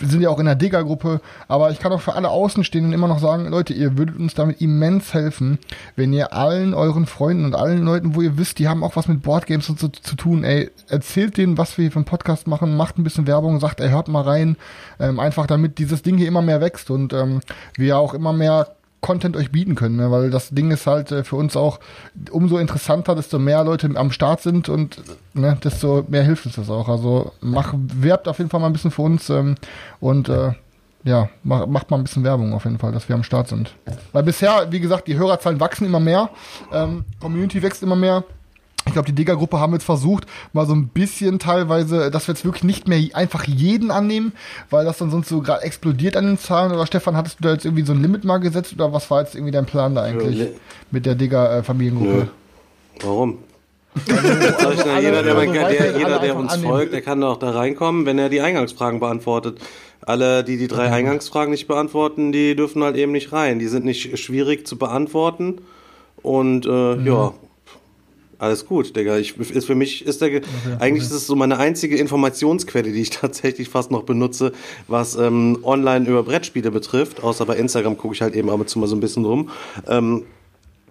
[0.02, 3.18] sind ja auch in der Digger-Gruppe, aber ich kann auch für alle Außenstehenden immer noch
[3.18, 5.58] sagen, Leute, ihr würdet uns damit immens helfen,
[5.96, 9.08] wenn ihr allen euren Freunden und allen Leuten, wo ihr wisst, die haben auch was
[9.08, 12.46] mit Boardgames und so zu tun, ey, erzählt denen, was wir hier für einen Podcast
[12.46, 14.56] machen, macht ein bisschen Werbung, sagt, ey, hört mal rein,
[14.98, 17.40] ähm, einfach damit dieses Ding hier immer mehr wächst und ähm,
[17.76, 18.68] wir auch immer mehr
[19.00, 20.10] Content euch bieten können, ne?
[20.10, 21.80] weil das Ding ist halt äh, für uns auch
[22.30, 25.02] umso interessanter, desto mehr Leute am Start sind und
[25.32, 26.88] ne, desto mehr hilft uns das auch.
[26.88, 29.54] Also mach, werbt auf jeden Fall mal ein bisschen für uns ähm,
[30.00, 30.52] und äh,
[31.04, 33.74] ja, mach, macht mal ein bisschen Werbung auf jeden Fall, dass wir am Start sind.
[34.12, 36.28] Weil bisher, wie gesagt, die Hörerzahlen wachsen immer mehr,
[36.72, 38.24] ähm, Community wächst immer mehr.
[38.86, 42.44] Ich glaube, die Digger-Gruppe haben jetzt versucht, mal so ein bisschen teilweise, dass wir jetzt
[42.44, 44.32] wirklich nicht mehr einfach jeden annehmen,
[44.70, 46.72] weil das dann sonst so gerade explodiert an den Zahlen.
[46.72, 49.20] Oder Stefan, hattest du da jetzt irgendwie so ein Limit mal gesetzt oder was war
[49.20, 50.48] jetzt irgendwie dein Plan da eigentlich li-
[50.90, 52.28] mit der Digger-Familiengruppe?
[53.02, 53.38] Warum?
[53.94, 56.70] Ich denn, alle- jeder, der, also der, weiterhin jeder, der uns annehmen.
[56.72, 59.58] folgt, der kann doch da reinkommen, wenn er die Eingangsfragen beantwortet.
[60.02, 63.58] Alle, die die drei Eingangsfragen nicht beantworten, die dürfen halt eben nicht rein.
[63.58, 65.60] Die sind nicht schwierig zu beantworten.
[66.22, 67.06] Und äh, Mhm.
[67.06, 67.32] ja,
[68.40, 69.18] alles gut, Digga.
[69.18, 70.42] Ich, ist für mich ist der, ge-
[70.78, 74.52] eigentlich ist es so meine einzige Informationsquelle, die ich tatsächlich fast noch benutze,
[74.88, 77.22] was ähm, online über Brettspiele betrifft.
[77.22, 79.50] Außer bei Instagram gucke ich halt eben ab und zu mal so ein bisschen rum.
[79.86, 80.24] Ähm,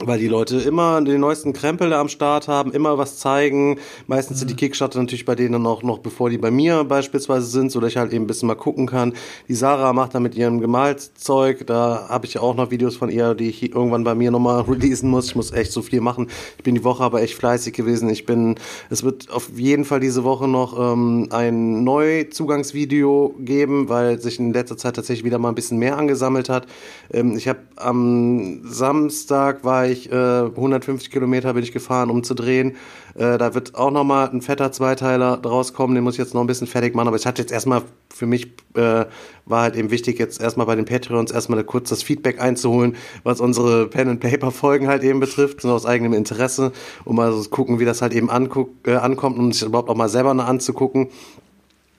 [0.05, 3.79] weil die Leute immer den neuesten Krempel am Start haben, immer was zeigen.
[4.07, 7.71] Meistens sind die Kickstarter natürlich bei denen auch noch, bevor die bei mir beispielsweise sind,
[7.71, 9.13] so dass ich halt eben ein bisschen mal gucken kann.
[9.49, 13.09] Die Sarah macht da mit ihrem Gemalszeug, da habe ich ja auch noch Videos von
[13.09, 15.27] ihr, die ich irgendwann bei mir nochmal releasen muss.
[15.27, 16.27] Ich muss echt so viel machen.
[16.57, 18.09] Ich bin die Woche aber echt fleißig gewesen.
[18.09, 18.55] Ich bin,
[18.89, 24.53] es wird auf jeden Fall diese Woche noch ähm, ein Neuzugangsvideo geben, weil sich in
[24.53, 26.67] letzter Zeit tatsächlich wieder mal ein bisschen mehr angesammelt hat.
[27.11, 32.33] Ähm, ich habe am Samstag war ich äh, 150 Kilometer bin ich gefahren, um zu
[32.33, 32.75] drehen.
[33.15, 35.95] Äh, da wird auch noch mal ein fetter Zweiteiler draus kommen.
[35.95, 37.07] Den muss ich jetzt noch ein bisschen fertig machen.
[37.07, 37.83] Aber es hat jetzt erstmal
[38.13, 39.05] für mich äh,
[39.45, 43.39] war halt eben wichtig, jetzt erstmal bei den Patreons erstmal kurz das Feedback einzuholen, was
[43.39, 46.71] unsere Pen and Paper Folgen halt eben betrifft, sind aus eigenem Interesse,
[47.05, 49.89] um mal so zu gucken, wie das halt eben anguck, äh, ankommt, um sich überhaupt
[49.89, 51.09] auch mal selber anzugucken.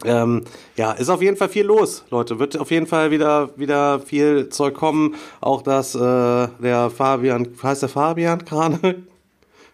[0.05, 0.44] Ähm,
[0.77, 2.39] ja, ist auf jeden Fall viel los, Leute.
[2.39, 5.16] Wird auf jeden Fall wieder, wieder viel Zeug kommen.
[5.40, 8.78] Auch dass äh, der Fabian, heißt der Fabian Krane?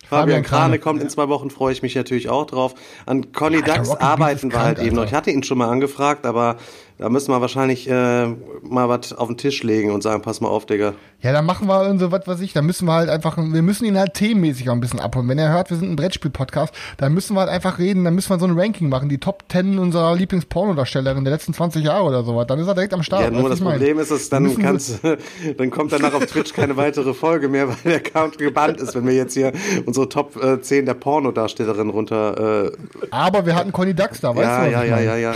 [0.08, 0.78] Fabian Krane Krane.
[0.78, 2.74] kommt in zwei Wochen, freue ich mich natürlich auch drauf.
[3.06, 5.04] An Conny Alter, Dax arbeiten wir halt eben noch.
[5.04, 6.56] Ich hatte ihn schon mal angefragt, aber
[6.98, 8.26] da müssen wir wahrscheinlich äh,
[8.62, 10.94] mal was auf den Tisch legen und sagen, pass mal auf, Digga.
[11.20, 13.62] Ja, dann machen wir und so was weiß ich, dann müssen wir halt einfach, wir
[13.62, 15.28] müssen ihn halt themenmäßig auch ein bisschen abholen.
[15.28, 18.30] Wenn er hört, wir sind ein Brettspiel-Podcast, dann müssen wir halt einfach reden, dann müssen
[18.30, 22.24] wir so ein Ranking machen, die Top 10 unserer Lieblingspornodarstellerin der letzten 20 Jahre oder
[22.24, 22.46] sowas.
[22.46, 23.24] Dann ist er direkt am Start.
[23.24, 23.74] Ja, nur das ich mein?
[23.74, 25.00] Problem ist, dass dann kannst,
[25.58, 29.06] dann kommt danach auf Twitch keine weitere Folge mehr, weil der Account gebannt ist, wenn
[29.06, 29.52] wir jetzt hier
[29.84, 32.66] unsere Top äh, 10 der Pornodarstellerin runter.
[32.66, 32.72] Äh,
[33.10, 34.70] Aber wir hatten Conny Dax da, weißt ja, du?
[34.70, 35.04] ja, ja, mein?
[35.04, 35.34] ja, ja.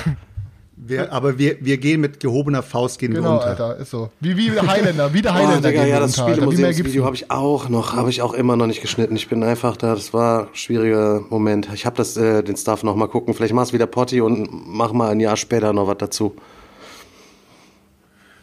[0.82, 3.46] Wir, aber wir, wir gehen mit gehobener Faust gehen wir Genau, unter.
[3.48, 4.08] Alter, ist so.
[4.20, 5.68] Wie, wie der Highlander, wie der Oh, Highlander.
[5.68, 7.04] Digga, gehen ja, wir das Spielemuseumsvideo nicht.
[7.04, 9.14] habe ich auch noch, habe ich auch immer noch nicht geschnitten.
[9.14, 11.68] Ich bin einfach da, das war ein schwieriger Moment.
[11.74, 13.34] Ich habe das, äh, den Stuff noch mal gucken.
[13.34, 16.34] Vielleicht mach's wieder Potti und mach mal ein Jahr später noch was dazu.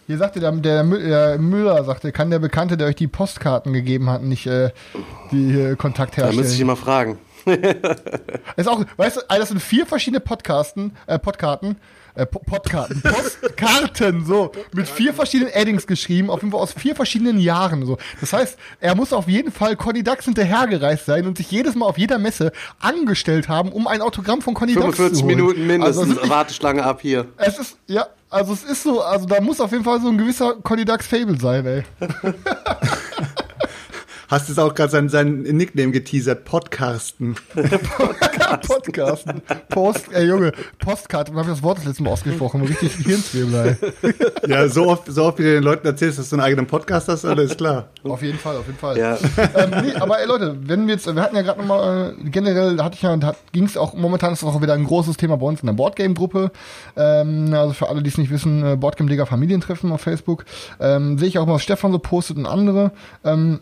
[0.05, 3.73] Hier sagte der, der, Mü- der Müller, sagte, kann der Bekannte, der euch die Postkarten
[3.73, 4.69] gegeben hat, nicht äh,
[5.31, 6.61] die äh, Kontakt Da müsste ich herstellen?
[6.61, 7.18] immer fragen.
[8.57, 11.77] ist auch, weißt du, das sind vier verschiedene Podcasten, äh, Podkarten,
[12.18, 16.95] äh, Po- Podkarten, Postkarten, so, mit vier verschiedenen Addings geschrieben, auf jeden Fall aus vier
[16.95, 17.98] verschiedenen Jahren, so.
[18.19, 21.85] Das heißt, er muss auf jeden Fall Conny Dax hinterhergereist sein und sich jedes Mal
[21.85, 25.35] auf jeder Messe angestellt haben, um ein Autogramm von Conny Dax zu 45 holen.
[25.35, 26.18] Minuten mindestens.
[26.18, 27.27] Also, Warteschlange ab hier.
[27.38, 30.18] es ist, ja, also es ist so, also da muss auf jeden Fall so ein
[30.18, 31.84] gewisser Conny Dax Fable sein, ey.
[34.28, 37.36] Hast jetzt auch gerade sein, sein Nickname geteasert, Podcasten.
[38.68, 39.41] Podcasten.
[39.70, 43.78] Post, ey Junge, Postkarte, dann habe ich das Wort das letzte Mal ausgesprochen, richtig Hirnzwiebel,
[44.02, 44.14] ey.
[44.49, 47.08] Ja, so oft, so oft wie du den Leuten erzählst, dass du einen eigenen Podcast
[47.08, 47.88] hast, alles klar.
[48.04, 48.98] Auf jeden Fall, auf jeden Fall.
[48.98, 49.18] Ja.
[49.56, 52.76] ähm, nee, aber ey Leute, wenn wir jetzt, wir hatten ja gerade nochmal, äh, generell
[52.76, 53.18] da hatte ich ja,
[53.54, 56.52] ging es auch, momentan ist auch wieder ein großes Thema bei uns in der Boardgame-Gruppe.
[56.98, 60.44] Ähm, also für alle, die es nicht wissen, äh, Boardgame-Liga Familientreffen auf Facebook.
[60.82, 62.91] Ähm, Sehe ich auch mal, was Stefan so postet und andere.
[63.24, 63.62] Ähm,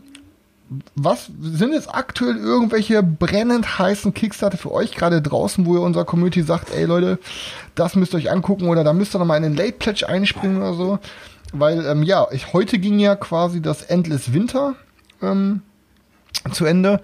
[0.95, 6.06] was sind jetzt aktuell irgendwelche brennend heißen Kickstarter für euch gerade draußen, wo ihr unserer
[6.06, 7.19] Community sagt, ey Leute,
[7.76, 10.57] das müsst ihr euch angucken oder da müsst ihr nochmal in den Late Pledge einspringen
[10.57, 10.99] oder so?
[11.53, 14.76] Weil, ähm, ja, ich, heute ging ja quasi das Endless Winter
[15.22, 15.61] ähm,
[16.52, 17.02] zu Ende.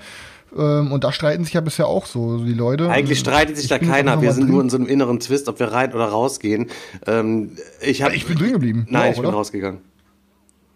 [0.57, 2.89] Ähm, und da streiten sich ja bisher auch so die Leute.
[2.89, 4.21] Eigentlich streitet sich Ich da keiner.
[4.21, 4.51] Wir sind drin.
[4.51, 6.67] nur in so einem inneren Twist, ob wir rein oder rausgehen.
[7.07, 8.87] Ähm, ich, hab, Ich bin drin geblieben.
[8.89, 9.35] Nein, Ja, ich bin oder?
[9.37, 9.79] rausgegangen.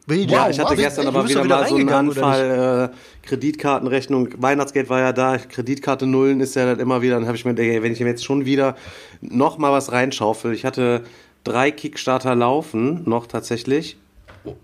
[0.07, 0.77] Wie, Ja, ich hatte was?
[0.77, 6.05] gestern aber wieder, wieder mal so einen Anfall, äh, Kreditkartenrechnung, Weihnachtsgeld war ja da, Kreditkarte
[6.05, 8.07] Nullen ist ja dann immer wieder, dann habe ich mir gedacht, ey, wenn ich mir
[8.07, 8.75] jetzt schon wieder
[9.21, 11.03] noch mal was reinschaufel, ich hatte
[11.43, 13.97] drei Kickstarter laufen, noch tatsächlich,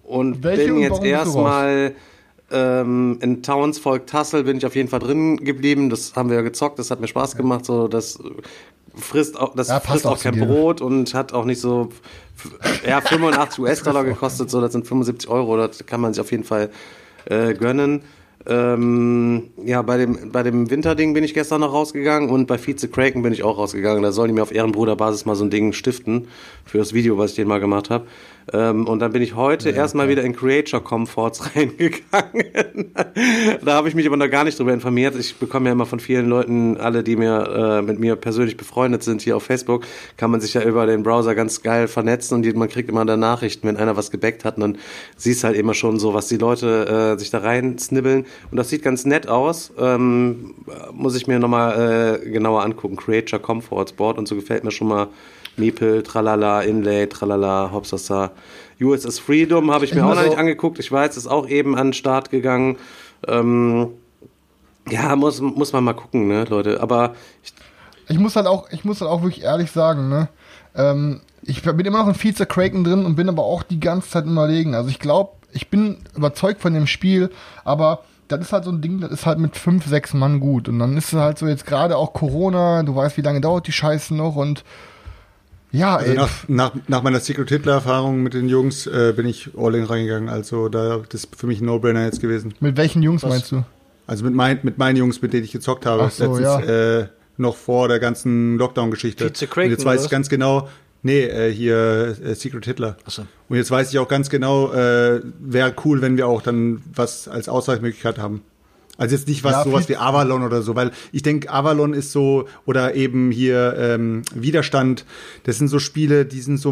[0.03, 1.95] und Welche bin und jetzt erstmal
[2.51, 6.41] ähm, in Townsvolk Tassel bin ich auf jeden Fall drin geblieben, das haben wir ja
[6.41, 8.19] gezockt, das hat mir Spaß gemacht, so das
[8.95, 10.39] frisst auch, das Ja, frisst auch auch kein.
[10.39, 11.89] Brot und hat auch nicht so
[12.85, 16.43] ja 85 US-Dollar gekostet, so das sind 75 Euro, das kann man sich auf jeden
[16.43, 16.69] Fall
[17.25, 18.03] äh, gönnen.
[18.47, 22.87] Ähm, ja, bei dem, bei dem Winterding bin ich gestern noch rausgegangen und bei Vize
[22.87, 24.01] Kraken bin ich auch rausgegangen.
[24.01, 26.27] Da sollen die mir auf Ehrenbruderbasis mal so ein Ding stiften
[26.65, 28.05] für das Video, was ich denen mal gemacht habe.
[28.53, 32.91] Ähm, und dann bin ich heute erstmal wieder in Creature Comforts reingegangen.
[33.63, 35.15] da habe ich mich aber noch gar nicht drüber informiert.
[35.15, 39.03] Ich bekomme ja immer von vielen Leuten, alle, die mir äh, mit mir persönlich befreundet
[39.03, 39.85] sind hier auf Facebook,
[40.17, 43.05] kann man sich ja über den Browser ganz geil vernetzen und die, man kriegt immer
[43.05, 44.55] da Nachrichten, wenn einer was gebackt hat.
[44.55, 44.77] Und dann
[45.17, 48.25] siehst halt immer schon so, was die Leute äh, sich da rein snibbeln.
[48.49, 49.71] Und das sieht ganz nett aus.
[49.77, 50.55] Ähm,
[50.93, 52.95] muss ich mir nochmal äh, genauer angucken.
[52.95, 55.07] Creature Comforts Board und so gefällt mir schon mal.
[55.57, 58.31] Meeple, Tralala, Inlay, Tralala, Hopsasa.
[58.79, 60.79] USS Freedom habe ich mir auch noch nicht angeguckt.
[60.79, 62.77] Ich weiß, ist auch eben an den Start gegangen.
[63.27, 63.89] Ähm,
[64.89, 66.81] ja, muss, muss man mal gucken, ne, Leute.
[66.81, 67.53] Aber ich,
[68.09, 70.29] Ich muss halt auch, ich muss halt auch wirklich ehrlich sagen, ne?
[70.75, 74.09] Ähm, ich bin immer noch in Vize Kraken drin und bin aber auch die ganze
[74.09, 74.75] Zeit im überlegen.
[74.75, 77.29] Also ich glaube, ich bin überzeugt von dem Spiel,
[77.63, 80.69] aber das ist halt so ein Ding, das ist halt mit fünf, sechs Mann gut.
[80.69, 83.67] Und dann ist es halt so jetzt gerade auch Corona, du weißt, wie lange dauert
[83.67, 84.63] die Scheiße noch und
[85.71, 89.51] ja, Also ey, nach, nach, nach meiner Secret Hitler-Erfahrung mit den Jungs äh, bin ich
[89.57, 90.27] all in reingegangen.
[90.27, 92.53] Also da das ist für mich ein No-Brainer jetzt gewesen.
[92.59, 93.63] mit welchen Jungs meinst du?
[94.05, 97.55] Also mit, mein, mit meinen Jungs, mit denen ich gezockt habe, Ach so, äh, noch
[97.55, 99.25] vor der ganzen Lockdown-Geschichte.
[99.25, 100.67] Jetzt weiß ich ganz genau,
[101.03, 102.97] nee, äh, hier äh, Secret Hitler.
[103.05, 103.25] Ach so.
[103.49, 107.27] Und jetzt weiß ich auch ganz genau, äh, wäre cool, wenn wir auch dann was
[107.27, 108.41] als Ausweichmöglichkeit haben.
[108.97, 112.11] Also jetzt nicht was Ja, sowas wie Avalon oder so, weil ich denke, Avalon ist
[112.11, 115.05] so, oder eben hier ähm, Widerstand,
[115.43, 116.71] das sind so Spiele, die sind so,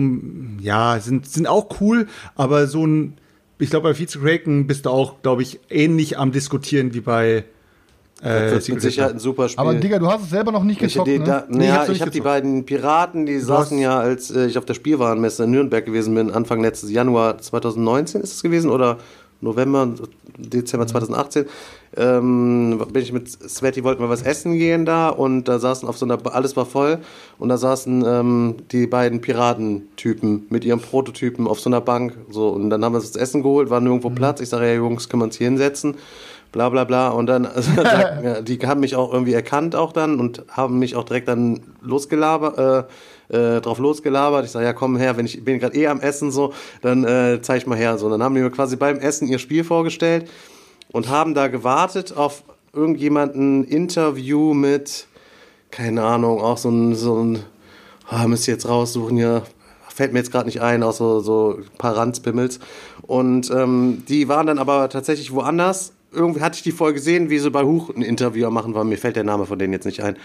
[0.62, 3.18] ja, sind, sind auch cool, aber so ein,
[3.58, 7.46] ich glaube, bei Vize Kraken bist du auch, glaube ich, ähnlich am Diskutieren wie bei
[8.22, 9.62] das äh, wird mit Sicherheit ein super Spiel.
[9.62, 11.26] Aber Digga, du hast es selber noch nicht gezockt, die, ne?
[11.26, 14.58] da, Nee, ja, ich habe die beiden Piraten, die saßen hast- ja, als äh, ich
[14.58, 18.98] auf der Spielwarenmesse in Nürnberg gewesen bin, Anfang letztes Januar 2019 ist es gewesen oder
[19.42, 19.88] November,
[20.38, 21.46] Dezember 2018,
[21.96, 25.98] ähm, bin ich mit Sveti, wollten wir was essen gehen da und da saßen auf
[25.98, 27.00] so einer, alles war voll
[27.38, 32.50] und da saßen ähm, die beiden Piratentypen mit ihrem Prototypen auf so einer Bank so
[32.50, 35.08] und dann haben wir uns das Essen geholt, war nirgendwo Platz, ich sage, ja Jungs,
[35.10, 35.96] können wir uns hier hinsetzen?
[36.52, 37.72] Bla bla bla und dann, also,
[38.42, 42.90] die haben mich auch irgendwie erkannt auch dann und haben mich auch direkt dann losgelabert,
[43.30, 44.46] äh, äh, drauf losgelabert.
[44.46, 47.40] Ich sage, ja komm her, wenn ich bin gerade eh am Essen so, dann äh,
[47.42, 47.98] zeig ich mal her.
[47.98, 50.30] So, und dann haben die mir quasi beim Essen ihr Spiel vorgestellt
[50.92, 52.44] und haben da gewartet auf
[52.74, 55.08] irgendjemanden Interview mit,
[55.72, 57.40] keine Ahnung, auch so ein, so ein
[58.10, 59.44] ah, müsst ihr jetzt raussuchen hier,
[59.88, 62.60] fällt mir jetzt gerade nicht ein, auch so, so ein paar Ranzbimmels.
[63.04, 67.40] Und ähm, die waren dann aber tatsächlich woanders irgendwie hatte ich die vorher gesehen, wie
[67.40, 68.84] sie bei Huch ein Interview machen war.
[68.84, 70.18] Mir fällt der Name von denen jetzt nicht ein.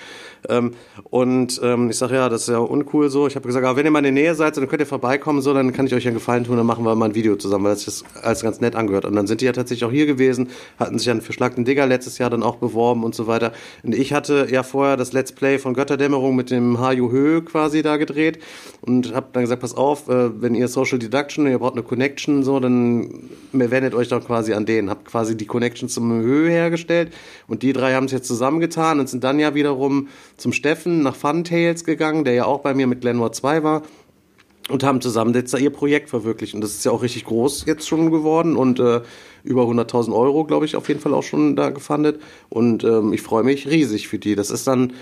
[0.49, 0.73] Ähm,
[1.11, 3.27] und ähm, ich sage, ja, das ist ja uncool so.
[3.27, 5.43] Ich habe gesagt, aber wenn ihr mal in der Nähe seid, dann könnt ihr vorbeikommen,
[5.43, 7.65] so, dann kann ich euch einen Gefallen tun, dann machen wir mal ein Video zusammen,
[7.65, 9.05] weil das ist alles ganz nett angehört.
[9.05, 10.49] Und dann sind die ja tatsächlich auch hier gewesen,
[10.79, 13.53] hatten sich dann für Schlag den Digger letztes Jahr dann auch beworben und so weiter.
[13.83, 17.83] Und ich hatte ja vorher das Let's Play von Götterdämmerung mit dem Haju Höhe quasi
[17.83, 18.39] da gedreht
[18.81, 22.43] und habe dann gesagt, pass auf, äh, wenn ihr Social Deduction, ihr braucht eine Connection,
[22.43, 24.91] so, dann wendet euch doch quasi an denen.
[24.91, 27.13] Habt quasi die Connection zum Höhe hergestellt
[27.47, 31.17] und die drei haben es jetzt zusammengetan und sind dann ja wiederum zum Steffen nach
[31.17, 33.83] Funtails gegangen, der ja auch bei mir mit Glenmore 2 war
[34.71, 36.55] und haben zusammen jetzt da ihr Projekt verwirklicht.
[36.55, 39.03] Und das ist ja auch richtig groß jetzt schon geworden und äh,
[39.43, 42.21] über 100.000 Euro, glaube ich, auf jeden Fall auch schon da gefundet.
[42.49, 44.35] Und ähm, ich freue mich riesig für die.
[44.35, 44.95] Das ist dann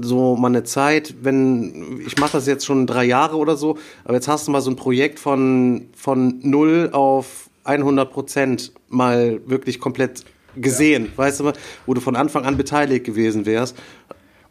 [0.00, 4.14] so mal eine Zeit, wenn ich mache das jetzt schon drei Jahre oder so, aber
[4.14, 9.78] jetzt hast du mal so ein Projekt von von null auf 100 Prozent mal wirklich
[9.80, 10.24] komplett
[10.56, 11.18] gesehen, ja.
[11.18, 11.52] weißt du,
[11.86, 13.76] wo du von Anfang an beteiligt gewesen wärst.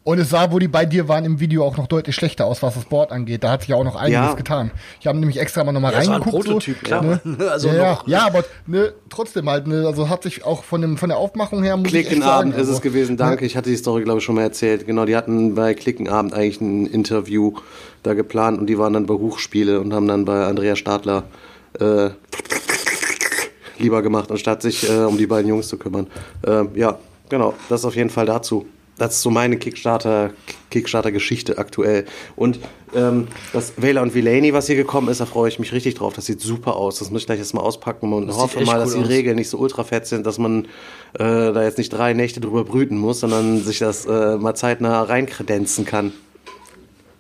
[0.04, 2.64] Und es sah, wo die bei dir waren, im Video auch noch deutlich schlechter aus,
[2.64, 3.44] was das Board angeht.
[3.44, 4.34] Da hat sich ja auch noch einiges ja.
[4.34, 4.72] getan.
[5.00, 6.26] Ich habe nämlich extra mal nochmal ja, reingeguckt.
[6.26, 7.04] Das war ein Prototyp, so, klar.
[7.04, 7.22] Ne?
[7.52, 10.98] Also ja, ja, ja, aber ne, trotzdem halt, ne, also hat sich auch von, dem,
[10.98, 11.78] von der Aufmachung her.
[11.84, 13.44] Klickenabend ist also, es gewesen, danke.
[13.44, 13.48] Ne?
[13.48, 14.88] Ich hatte die Story, glaube ich, schon mal erzählt.
[14.88, 17.54] Genau, die hatten bei Klickenabend eigentlich ein Interview
[18.02, 21.26] da geplant und die waren dann bei Hochspiele und haben dann bei Andrea Stadler
[21.80, 22.10] äh,
[23.82, 26.08] lieber gemacht, anstatt sich äh, um die beiden Jungs zu kümmern.
[26.46, 27.00] Äh, ja,
[27.30, 28.66] genau, das ist auf jeden Fall dazu.
[28.98, 30.30] Das ist so meine Kickstarter,
[30.70, 32.06] Kickstarter-Geschichte aktuell.
[32.36, 32.60] Und
[32.94, 36.14] ähm, das Wähler und Villainy, was hier gekommen ist, da freue ich mich richtig drauf.
[36.14, 37.00] Das sieht super aus.
[37.00, 39.10] Das muss ich gleich jetzt mal auspacken und das hoffe mal, dass die aus.
[39.10, 40.66] Regeln nicht so ultra fett sind, dass man
[41.14, 45.02] äh, da jetzt nicht drei Nächte drüber brüten muss, sondern sich das äh, mal zeitnah
[45.02, 46.14] reinkredenzen kann.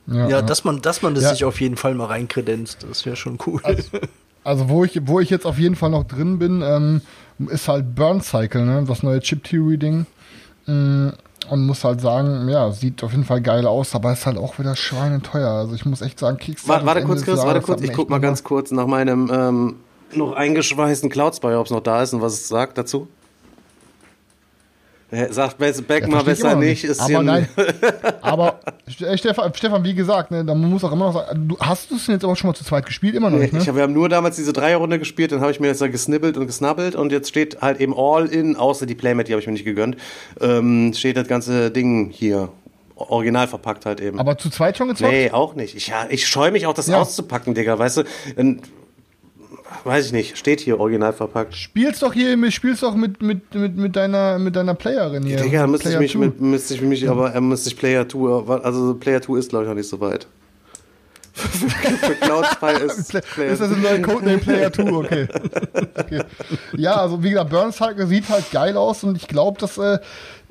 [0.08, 1.30] Ja, ja, dass man, dass man das ja.
[1.32, 3.60] sich auf jeden Fall mal reinkredenzt, das wäre schon cool.
[3.64, 3.98] Also,
[4.44, 7.02] also wo ich, wo ich jetzt auf jeden Fall noch drin bin, ähm,
[7.50, 8.84] ist halt Burn Cycle, ne?
[8.88, 10.06] das neue Chip Theory Ding.
[10.66, 11.10] Mm,
[11.50, 14.60] und muss halt sagen, ja, sieht auf jeden Fall geil aus, aber ist halt auch
[14.60, 15.50] wieder schweineteuer.
[15.50, 16.86] Also ich muss echt sagen, Kickstarter.
[16.86, 17.82] Warte, warte kurz, Chris, warte kurz.
[17.82, 19.76] Ich guck mal ganz kurz nach meinem ähm,
[20.14, 23.08] noch eingeschweißten Cloud Spy, ob es noch da ist und was es sagt dazu.
[25.30, 26.86] Sagt Beck ja, mal besser nicht.
[26.86, 27.48] Ist aber nein.
[28.22, 28.60] aber
[29.02, 31.96] äh, Stefan, Stefan, wie gesagt, ne, man muss auch immer noch sagen, du, hast du
[31.96, 33.16] es denn jetzt aber schon mal zu zweit gespielt?
[33.16, 33.60] Immer noch nicht, ne?
[33.60, 36.38] Ich wir haben nur damals diese Dreierrunde gespielt, dann habe ich mir jetzt da gesnibbelt
[36.38, 39.48] und gesnabbelt und jetzt steht halt eben All in, außer die Playmat, die habe ich
[39.48, 39.98] mir nicht gegönnt,
[40.40, 42.50] ähm, steht das ganze Ding hier
[42.96, 44.20] original verpackt halt eben.
[44.20, 45.12] Aber zu zweit schon gezockt?
[45.12, 45.76] Nee, auch nicht.
[45.76, 47.02] Ich, ja, ich scheue mich auch, das ja.
[47.02, 48.04] auszupacken, Digga, weißt du?
[49.84, 51.56] Weiß ich nicht, steht hier original verpackt.
[51.56, 55.38] Spielst doch hier, spielst doch mit, mit, mit, mit, deiner, mit deiner Playerin hier.
[55.38, 58.96] Digga, müsste ich mich, mit, müsste ich mich, aber er müsste ich Player 2, also
[58.96, 60.28] Player 2 ist glaube ich noch nicht so weit.
[61.34, 63.12] für Cloud Spy ist.
[63.34, 65.28] Player ist das ein neuer Codename Player 2, okay.
[65.98, 66.24] okay.
[66.74, 67.80] Ja, also wie gesagt, Burns
[68.10, 70.00] sieht halt geil aus und ich glaube, dass äh,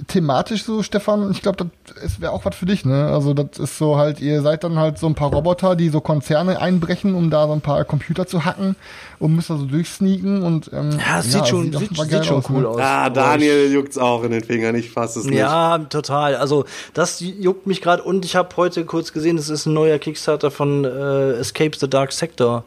[0.07, 1.71] thematisch so, Stefan, ich glaube,
[2.01, 3.09] das wäre auch was für dich, ne?
[3.09, 6.01] Also das ist so halt, ihr seid dann halt so ein paar Roboter, die so
[6.01, 8.77] Konzerne einbrechen, um da so ein paar Computer zu hacken
[9.19, 12.39] und müsst da so durchsneaken und ähm, ja, es sieht schon, sieht, sieht, sieht schon
[12.39, 12.69] aus, cool ne?
[12.69, 12.81] aus.
[12.81, 15.39] Ah, Daniel juckt's auch in den Fingern, ich fasse es nicht.
[15.39, 16.37] Ja, total.
[16.37, 16.65] Also
[16.95, 20.51] das juckt mich gerade und ich habe heute kurz gesehen, es ist ein neuer Kickstarter
[20.51, 22.65] von äh, Escape the Dark Sector.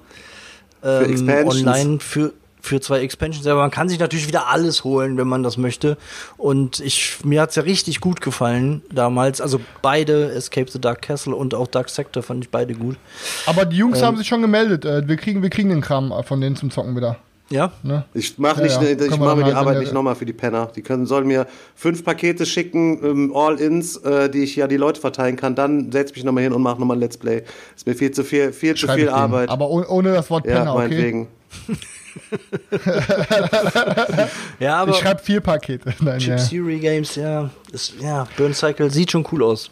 [0.84, 2.34] Ähm, für online für
[2.64, 5.98] für zwei Expansions, aber man kann sich natürlich wieder alles holen, wenn man das möchte.
[6.38, 9.42] Und ich, mir hat's ja richtig gut gefallen damals.
[9.42, 12.96] Also beide, Escape the Dark Castle und auch Dark Sector, fand ich beide gut.
[13.48, 14.86] Aber die Jungs ähm, haben sich schon gemeldet.
[14.86, 17.18] Äh, wir kriegen, wir kriegen den Kram von denen zum Zocken wieder.
[17.50, 17.74] Ja.
[17.84, 18.06] Ne?
[18.14, 18.92] Ich mache nicht, ja, ja.
[18.92, 20.70] ich mache mir die halt Arbeit nicht nochmal für die Penner.
[20.74, 21.46] Die können, sollen mir
[21.76, 25.54] fünf Pakete schicken, ähm, All-Ins, äh, die ich ja die Leute verteilen kann.
[25.54, 27.44] Dann setz mich nochmal hin und mache nochmal ein Let's Play.
[27.76, 29.50] Ist mir viel zu viel, viel zu viel Arbeit.
[29.50, 31.24] Aber ohne das Wort Penner, ja, meinetwegen.
[31.24, 31.43] okay?
[34.60, 35.94] Ja, aber ich schreibe vier Pakete.
[36.04, 36.46] Nein, Chip ja.
[36.46, 39.72] Theory Games, ja, ist, ja, Burn Cycle sieht schon cool aus.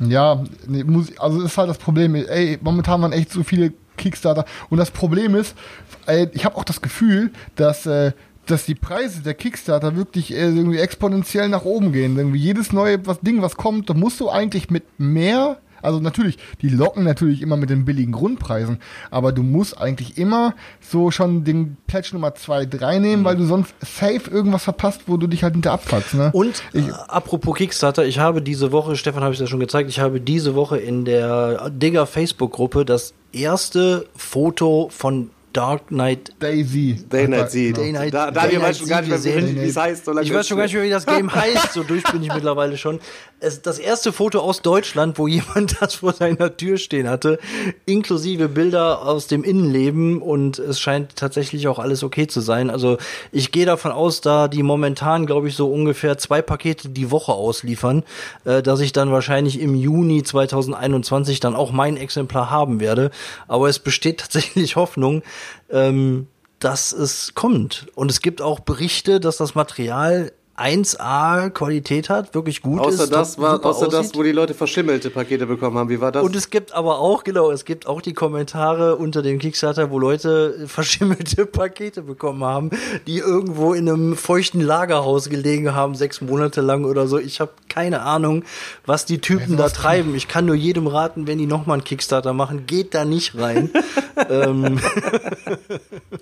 [0.00, 2.14] Ja, nee, muss, also ist halt das Problem.
[2.14, 4.44] Ey, momentan waren echt so viele Kickstarter.
[4.70, 5.56] Und das Problem ist,
[6.06, 8.12] ey, ich habe auch das Gefühl, dass äh,
[8.50, 12.16] dass die Preise der Kickstarter wirklich äh, irgendwie exponentiell nach oben gehen.
[12.16, 16.38] Irgendwie jedes neue was Ding, was kommt, da musst du eigentlich mit mehr also natürlich,
[16.62, 18.78] die locken natürlich immer mit den billigen Grundpreisen,
[19.10, 23.24] aber du musst eigentlich immer so schon den Pledge Nummer 2, 3 nehmen, mhm.
[23.24, 26.14] weil du sonst safe irgendwas verpasst, wo du dich halt hinter abfuckst.
[26.14, 26.30] Ne?
[26.32, 29.88] Und ich, äh, apropos Kickstarter, ich habe diese Woche, Stefan habe ich ja schon gezeigt,
[29.88, 37.04] ich habe diese Woche in der Digger Facebook-Gruppe das erste Foto von Dark Knight Daisy.
[37.10, 37.66] Day Night Sie.
[37.68, 37.76] Seed.
[37.76, 40.04] Day Night- Da, Day Daniel Night weiß schon gar nicht mehr, wie es heißt.
[40.04, 41.72] so Ich weiß schon gar nicht mehr, wie das Game heißt.
[41.72, 43.00] So durch bin ich mittlerweile schon.
[43.40, 47.38] Es, das erste Foto aus Deutschland, wo jemand das vor seiner Tür stehen hatte,
[47.86, 52.68] inklusive Bilder aus dem Innenleben und es scheint tatsächlich auch alles okay zu sein.
[52.70, 52.98] Also
[53.32, 57.32] ich gehe davon aus, da die momentan, glaube ich, so ungefähr zwei Pakete die Woche
[57.32, 58.02] ausliefern,
[58.44, 63.10] äh, dass ich dann wahrscheinlich im Juni 2021 dann auch mein Exemplar haben werde.
[63.46, 65.22] Aber es besteht tatsächlich Hoffnung,
[65.70, 66.26] ähm,
[66.58, 67.86] dass es kommt.
[67.94, 73.12] Und es gibt auch Berichte, dass das Material 1A Qualität hat, wirklich gut Außer ist.
[73.12, 74.16] das, war, außer das, aussieht.
[74.16, 75.88] wo die Leute verschimmelte Pakete bekommen haben.
[75.88, 76.22] Wie war das?
[76.24, 79.98] Und es gibt aber auch, genau, es gibt auch die Kommentare unter dem Kickstarter, wo
[79.98, 82.70] Leute verschimmelte Pakete bekommen haben,
[83.06, 87.18] die irgendwo in einem feuchten Lagerhaus gelegen haben, sechs Monate lang oder so.
[87.18, 88.44] Ich habe keine Ahnung,
[88.86, 90.14] was die Typen da treiben.
[90.14, 93.70] Ich kann nur jedem raten, wenn die nochmal einen Kickstarter machen, geht da nicht rein.
[94.30, 94.78] ähm,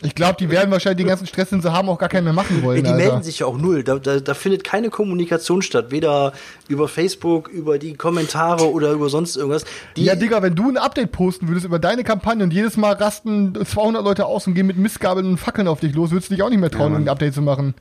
[0.02, 2.32] Ich glaube, die werden wahrscheinlich den ganzen Stress, den sie haben, auch gar keinen mehr
[2.32, 2.82] machen wollen.
[2.82, 3.02] Die Alter.
[3.02, 3.82] melden sich ja auch null.
[3.82, 5.90] Da, da, da findet keine Kommunikation statt.
[5.90, 6.32] Weder
[6.68, 9.64] über Facebook, über die Kommentare oder über sonst irgendwas.
[9.96, 12.92] Die, Ja, Digga, wenn du ein Update posten würdest über deine Kampagne und jedes Mal
[12.94, 16.34] rasten 200 Leute aus und gehen mit Mistgabeln und Fackeln auf dich los, würdest du
[16.34, 17.74] dich auch nicht mehr trauen, ein Update zu machen.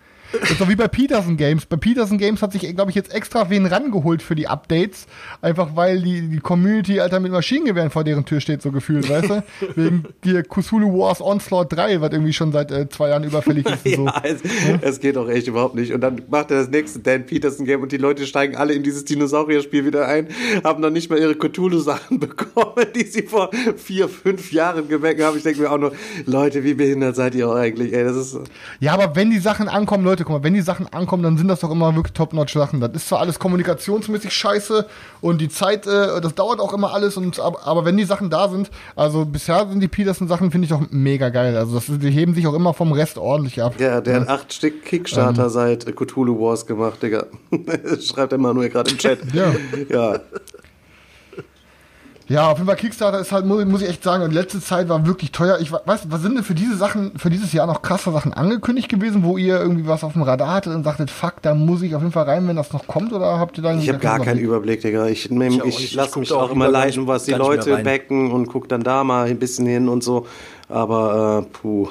[0.59, 1.65] Doch wie bei Peterson Games.
[1.65, 5.07] Bei Peterson Games hat sich, glaube ich, jetzt extra wen rangeholt für die Updates.
[5.41, 9.29] Einfach weil die, die Community, Alter, mit Maschinengewehren vor deren Tür steht, so gefühlt, weißt
[9.29, 9.43] du?
[9.75, 13.85] Wegen dir Cthulhu Wars Onslaught 3, was irgendwie schon seit äh, zwei Jahren überfällig ist.
[13.85, 14.05] Und so.
[14.05, 14.41] Ja, es,
[14.81, 15.93] es geht auch echt überhaupt nicht.
[15.93, 18.83] Und dann macht er das nächste Dan Peterson Game und die Leute steigen alle in
[18.83, 20.27] dieses Dinosaurier-Spiel wieder ein,
[20.63, 25.37] haben noch nicht mal ihre Cthulhu-Sachen bekommen, die sie vor vier, fünf Jahren gewecken haben.
[25.37, 25.93] Ich denke mir auch nur,
[26.25, 27.93] Leute, wie behindert seid ihr auch eigentlich?
[27.93, 28.37] Ey, das ist,
[28.79, 31.47] Ja, aber wenn die Sachen ankommen, Leute, guck mal, wenn die Sachen ankommen, dann sind
[31.47, 32.81] das doch immer wirklich top-notch-Sachen.
[32.81, 34.85] Das ist zwar alles kommunikationsmäßig scheiße
[35.21, 38.29] und die Zeit, äh, das dauert auch immer alles, und, aber, aber wenn die Sachen
[38.29, 41.55] da sind, also bisher sind die Peterson-Sachen, finde ich doch mega geil.
[41.55, 43.75] Also das, die heben sich auch immer vom Rest ordentlich ab.
[43.79, 47.27] ja, der hat acht Stück Kickstarter seit äh, Cthulhu Wars gemacht, Digga.
[48.01, 49.19] Schreibt er mal nur gerade im Chat.
[49.33, 49.53] Ja.
[49.89, 50.19] ja.
[52.27, 55.05] Ja, auf jeden Fall Kickstarter ist halt, muss, ich echt sagen, und letzte Zeit war
[55.05, 55.59] wirklich teuer.
[55.59, 58.33] Ich we- weiß, was sind denn für diese Sachen, für dieses Jahr noch krasse Sachen
[58.33, 61.83] angekündigt gewesen, wo ihr irgendwie was auf dem Radar hattet und sagtet, fuck, da muss
[61.83, 63.99] ich auf jeden Fall rein, wenn das noch kommt, oder habt ihr da Ich habe
[63.99, 65.05] gar keinen Überblick, Digga.
[65.07, 67.83] Ich, ich, ich Ich lasse mich auch auch immer leiten, was die Leute rein.
[67.83, 70.25] backen und guck dann da mal ein bisschen hin und so.
[70.67, 71.89] Aber äh, puh.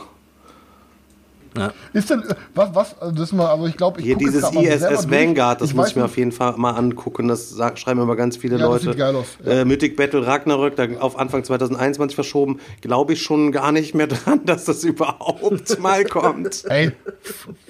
[1.56, 1.72] Ja.
[1.93, 2.22] Ist denn,
[2.55, 5.10] was, was, das mal, also ich glaube, ich Hier dieses ISS.
[5.10, 7.28] Vanguard, das Ich muss ich mir nicht- auf jeden Fall mal angucken.
[7.28, 8.85] Das sag, schreiben immer ganz viele Ja, das Leute.
[8.85, 9.52] sieht geil aus, ja.
[9.52, 12.59] Äh, Mythic Battle Ragnarök, da auf Anfang 2021 verschoben.
[12.81, 16.64] Glaube ich schon gar nicht mehr dran, dass das überhaupt mal kommt.
[16.68, 16.93] Ey,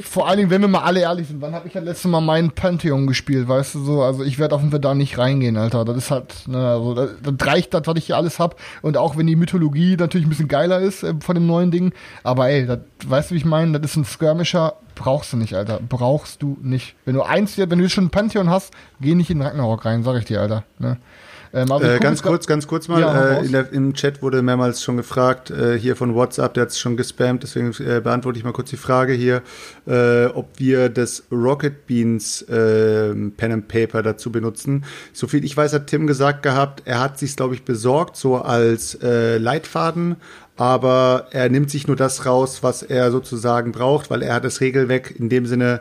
[0.01, 2.21] vor allen Dingen, wenn wir mal alle ehrlich sind, wann habe ich das letzte Mal
[2.21, 4.03] meinen Pantheon gespielt, weißt du so?
[4.03, 5.85] Also ich werde auf jeden Fall da nicht reingehen, Alter.
[5.85, 8.59] Das ist halt, ne, also das, das reicht das, was ich hier alles hab.
[8.83, 11.93] Und auch wenn die Mythologie natürlich ein bisschen geiler ist äh, von dem neuen Ding.
[12.23, 12.79] Aber ey, das,
[13.09, 13.79] weißt du, wie ich meine?
[13.79, 15.81] Das ist ein Skirmisher, brauchst du nicht, Alter.
[15.89, 16.95] Brauchst du nicht.
[17.05, 20.03] Wenn du eins hier, wenn du schon ein Pantheon hast, geh nicht in Ragnarok rein,
[20.03, 20.65] sag ich dir, Alter.
[20.79, 20.99] Ne?
[21.55, 23.01] Ähm, also Äh, ganz kurz, ganz kurz mal.
[23.01, 26.71] Ja, äh, der, Im Chat wurde mehrmals schon gefragt, äh, hier von WhatsApp, der hat
[26.71, 29.43] es schon gespammt, deswegen äh, beantworte ich mal kurz die Frage hier,
[29.87, 34.85] äh, ob wir das Rocket Beans äh, Pen and Paper dazu benutzen.
[35.13, 38.37] So viel ich weiß, hat Tim gesagt gehabt, er hat sich glaube ich, besorgt, so
[38.37, 40.17] als äh, Leitfaden,
[40.57, 44.61] aber er nimmt sich nur das raus, was er sozusagen braucht, weil er hat das
[44.61, 45.81] Regelwerk in dem Sinne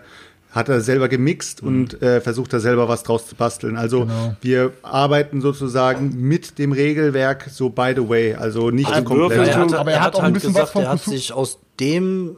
[0.52, 3.76] hat er selber gemixt und äh, versucht da selber was draus zu basteln.
[3.76, 4.36] Also Genau.
[4.42, 9.32] wir arbeiten sozusagen mit dem Regelwerk so by the way, also nicht Also komplett.
[9.40, 11.02] Würfel- er hat, Aber er hat auch ein halt bisschen gesagt, was von er hat
[11.02, 12.38] sich aus dem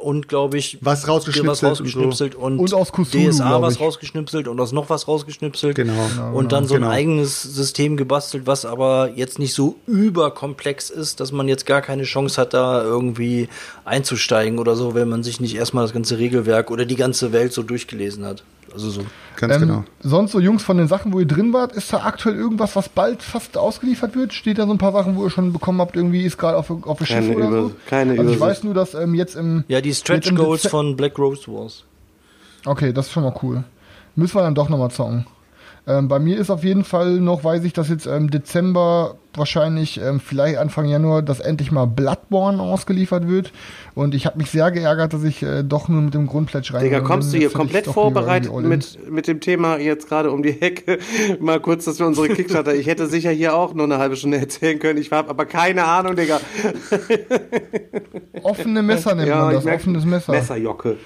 [0.00, 4.58] und glaube ich Was rausgeschnipselt was rausgeschnipselt und, Und aus Cthulhu, DSA was rausgeschnipselt und
[4.58, 5.92] aus noch was rausgeschnipselt Genau.
[6.34, 6.88] und dann so Genau.
[6.88, 11.82] ein eigenes System gebastelt, was aber jetzt nicht so überkomplex ist, dass man jetzt gar
[11.82, 13.48] keine Chance hat, da irgendwie
[13.84, 17.52] einzusteigen oder so, wenn man sich nicht erstmal das ganze Regelwerk oder die ganze Welt
[17.52, 18.42] so durchgelesen hat.
[18.74, 19.00] Also so.
[19.36, 19.84] Ganz Ähm, genau.
[20.00, 22.88] Sonst so, Jungs, von den Sachen, wo ihr drin wart, ist da aktuell irgendwas, was
[22.88, 24.32] bald fast ausgeliefert wird?
[24.34, 26.70] Steht da so ein paar Sachen, wo ihr schon bekommen habt, irgendwie ist gerade auf,
[26.70, 27.72] auf dem Keine Schiff oder Über- so?
[27.88, 29.64] keine also ich weiß nur, dass ähm, jetzt im...
[29.68, 31.84] Ja, die Stretch Goals von Black Rose Wars.
[32.66, 33.64] Okay, das ist schon mal cool.
[34.16, 35.26] Müssen wir dann doch nochmal zocken.
[35.86, 40.00] Ähm, bei mir ist auf jeden Fall noch, weiß ich, dass jetzt ähm, Dezember wahrscheinlich,
[40.00, 43.52] ähm, vielleicht Anfang Januar, dass endlich mal Bloodborne ausgeliefert wird.
[43.94, 46.84] Und ich habe mich sehr geärgert, dass ich äh, doch nur mit dem Grundplätsch rein
[46.84, 50.62] Digga, kommst du hier Jetzt komplett vorbereitet mit, mit dem Thema jetzt gerade um die
[50.62, 50.98] Ecke?
[51.40, 54.38] Mal kurz, dass wir unsere Kickstarter, ich hätte sicher hier auch nur eine halbe Stunde
[54.38, 54.98] erzählen können.
[54.98, 56.40] Ich habe aber keine Ahnung, Digga.
[58.42, 60.32] Offene Messer nennt man ich das, offenes Messer.
[60.32, 60.96] Messerjocke.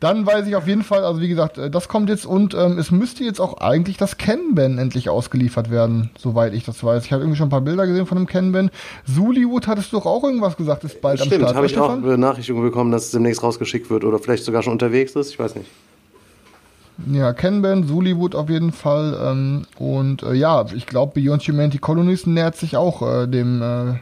[0.00, 2.78] Dann weiß ich auf jeden Fall, also wie gesagt, äh, das kommt jetzt und ähm,
[2.78, 7.04] es müsste jetzt auch eigentlich das Kanban endlich ausgeliefert werden, soweit ich das weiß.
[7.04, 8.70] Ich habe irgendwie schon ein paar Bilder gesehen von dem Kanban.
[9.12, 11.56] Zuliwood hattest du doch auch irgendwas gesagt, ist bald Stimmt, am Start.
[11.56, 12.02] habe ich auch Stefan?
[12.02, 15.30] Benachrichtigungen bekommen, dass es demnächst rausgeschickt wird oder vielleicht sogar schon unterwegs ist.
[15.30, 15.68] Ich weiß nicht.
[17.12, 19.16] Ja, Kanban, Zuliwood auf jeden Fall.
[19.20, 23.94] Ähm, und äh, ja, ich glaube, Beyond Humanity Colonies nähert sich auch äh, dem, äh,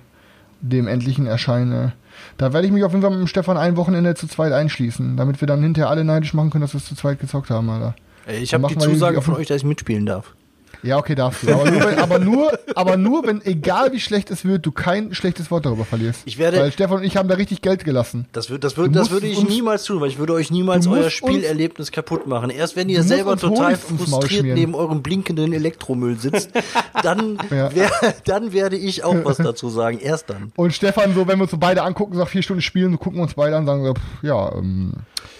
[0.60, 1.92] dem endlichen Erscheinen.
[2.38, 5.16] Da werde ich mich auf jeden Fall mit dem Stefan ein Wochenende zu zweit einschließen,
[5.16, 7.68] damit wir dann hinterher alle neidisch machen können, dass wir es zu zweit gezockt haben,
[7.68, 7.94] Alter.
[8.40, 10.34] Ich habe die Zusage von euch, dass ich mitspielen darf.
[10.82, 11.52] Ja, okay, darfst du.
[11.52, 15.14] Aber nur, wenn, aber nur, aber nur, wenn, egal wie schlecht es wird, du kein
[15.14, 16.22] schlechtes Wort darüber verlierst.
[16.24, 18.26] Ich werde- Weil Stefan und ich haben da richtig Geld gelassen.
[18.32, 20.50] Das, würd, das, würd, Du das würde ich uns- niemals tun, weil ich würde euch
[20.50, 22.50] niemals euer musst uns- Spielerlebnis kaputt machen.
[22.50, 26.50] Erst wenn ihr selber total frustriert neben eurem blinkenden Elektromüll sitzt,
[27.02, 27.70] dann, Ja.
[27.74, 27.90] wer,
[28.24, 29.98] dann werde ich auch was dazu sagen.
[29.98, 30.52] Erst dann.
[30.56, 33.18] Und Stefan, so, wenn wir uns so beide angucken, sagt vier Stunden spielen, so gucken
[33.18, 34.92] wir uns beide an, sagen so, pff, ja, ähm,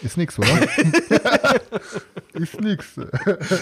[0.03, 0.49] ist nix, oder?
[2.35, 2.87] ist nix.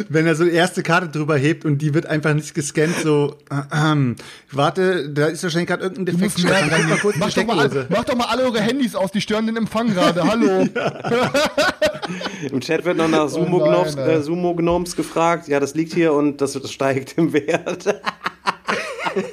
[0.08, 3.36] Wenn er so die erste Karte drüber hebt und die wird einfach nicht gescannt, so,
[3.50, 3.54] äh,
[3.92, 4.16] ähm,
[4.52, 6.38] warte, da ist wahrscheinlich gerade irgendein Du Defekt.
[6.38, 8.94] musst merken, Dann mal kurz mach, doch mal, alle- mach doch mal alle eure Handys
[8.94, 10.22] aus, die stören den Empfang gerade.
[10.24, 10.66] Hallo.
[12.50, 14.14] Im Chat wird noch nach Sumo, Oh nein, Gnomes, ey.
[14.14, 15.48] äh, Sumo Gnomes gefragt.
[15.48, 18.00] Ja, das liegt hier und das, das steigt im Wert.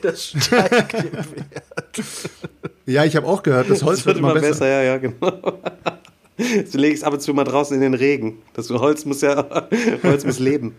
[0.04, 1.10] Das steigt im
[2.86, 4.50] Ja, ich habe auch gehört, das Holz Das wird wird immer immer besser.
[4.66, 5.32] besser, ja, ja, genau.
[6.38, 8.38] Du legst ab und zu mal draußen in den Regen.
[8.54, 9.44] Das Holz muss ja,
[10.04, 10.76] Holz muss leben.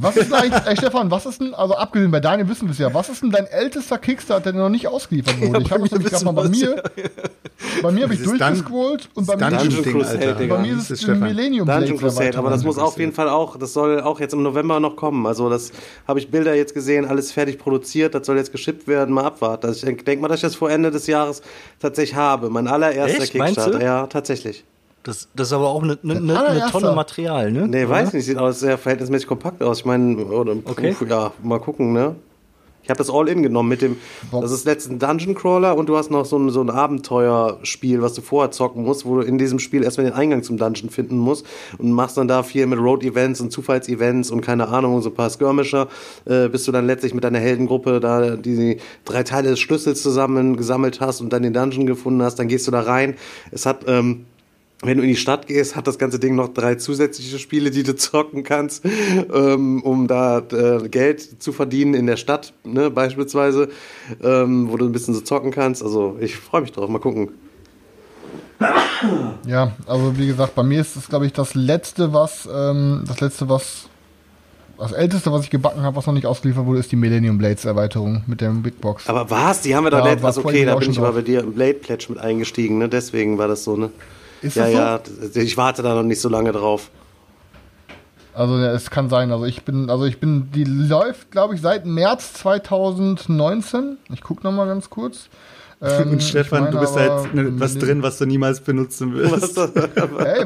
[0.00, 2.72] Was ist denn eigentlich, ey Stefan, was ist denn, also abgesehen bei Daniel wissen wir
[2.72, 5.62] es ja, was ist denn dein ältester Kickstarter, der noch nicht ausgeliefert wurde?
[5.62, 6.82] ich habe mich bei mir nämlich gerade mal bei mir,
[7.82, 10.46] bei mir habe ich durchgescrollt und bei mir, Dungeon Ding, Alter.
[10.46, 11.20] Bei mir ist es Stefan.
[11.20, 14.42] Millennium Dungeon Crusade, aber das muss auf jeden Fall auch, das soll auch jetzt im
[14.42, 15.26] November noch kommen.
[15.26, 15.72] Also das
[16.06, 19.66] habe ich Bilder jetzt gesehen, alles fertig produziert, das soll jetzt geschippt werden, mal abwarten.
[19.66, 21.42] Also ich denke denk mal, dass ich das vor Ende des Jahres
[21.80, 22.50] tatsächlich habe.
[22.50, 23.32] Mein allererster Echt?
[23.32, 23.82] Kickstarter.
[23.82, 24.64] Ja, tatsächlich.
[25.08, 26.66] Das, das ist aber auch eine ne, ne, allererster.
[26.66, 27.66] ne Tonne Material, ne?
[27.66, 27.88] Nee, Oder?
[27.94, 29.78] weiß nicht, sieht aus sehr verhältnismäßig kompakt aus.
[29.78, 30.94] Ich meine, oder, Okay.
[31.08, 32.16] ja, mal gucken, ne?
[32.82, 33.96] Ich habe das All-In genommen mit dem,
[34.30, 38.12] das ist letzten Dungeon Crawler und du hast noch so ein, so ein Abenteuerspiel, was
[38.12, 41.16] du vorher zocken musst, wo du in diesem Spiel erstmal den Eingang zum Dungeon finden
[41.16, 41.46] musst
[41.78, 45.14] und machst dann da viel mit Road-Events und Zufalls-Events und keine Ahnung, und so ein
[45.14, 45.88] paar Skirmisher,
[46.26, 48.76] äh, bis du dann letztlich mit deiner Heldengruppe da die
[49.06, 52.66] drei Teile des Schlüssels zusammen gesammelt hast und dann den Dungeon gefunden hast, dann gehst
[52.66, 53.16] du da rein.
[53.50, 54.26] Es hat, ähm,
[54.82, 57.82] wenn du in die Stadt gehst, hat das ganze Ding noch drei zusätzliche Spiele, die
[57.82, 63.68] du zocken kannst, ähm, um da äh, Geld zu verdienen in der Stadt, ne, beispielsweise,
[64.22, 65.82] ähm, wo du ein bisschen so zocken kannst.
[65.82, 67.30] Also ich freue mich drauf, mal gucken.
[69.46, 73.20] Ja, also wie gesagt, bei mir ist das, glaube ich, das letzte, was, ähm, das
[73.20, 73.88] letzte, was,
[74.76, 77.64] das älteste, was ich gebacken habe, was noch nicht ausgeliefert wurde, ist die Millennium Blades
[77.64, 79.08] Erweiterung mit der Big Box.
[79.08, 79.60] Aber was?
[79.62, 80.22] Die haben wir doch Ja, nicht.
[80.22, 82.78] war Also voll okay, da bin ich aber bei dir im Blade Pledge mit eingestiegen,
[82.78, 82.88] ne?
[82.88, 83.90] Deswegen war das so, ne?
[84.42, 85.38] Ist ja, das so?
[85.38, 86.90] ja, ich warte da noch nicht so lange drauf.
[88.34, 89.32] Also ja, es kann sein.
[89.32, 93.98] Also ich bin, also ich bin, die läuft, glaube ich, seit März 2019.
[94.12, 95.28] Ich gucke noch mal ganz kurz.
[95.80, 98.26] Ähm, Und Stefan, ich du meine bist da aber, jetzt ne, was drin, was du
[98.26, 99.56] niemals benutzen wirst.
[99.56, 99.70] das?
[99.76, 100.44] Ey,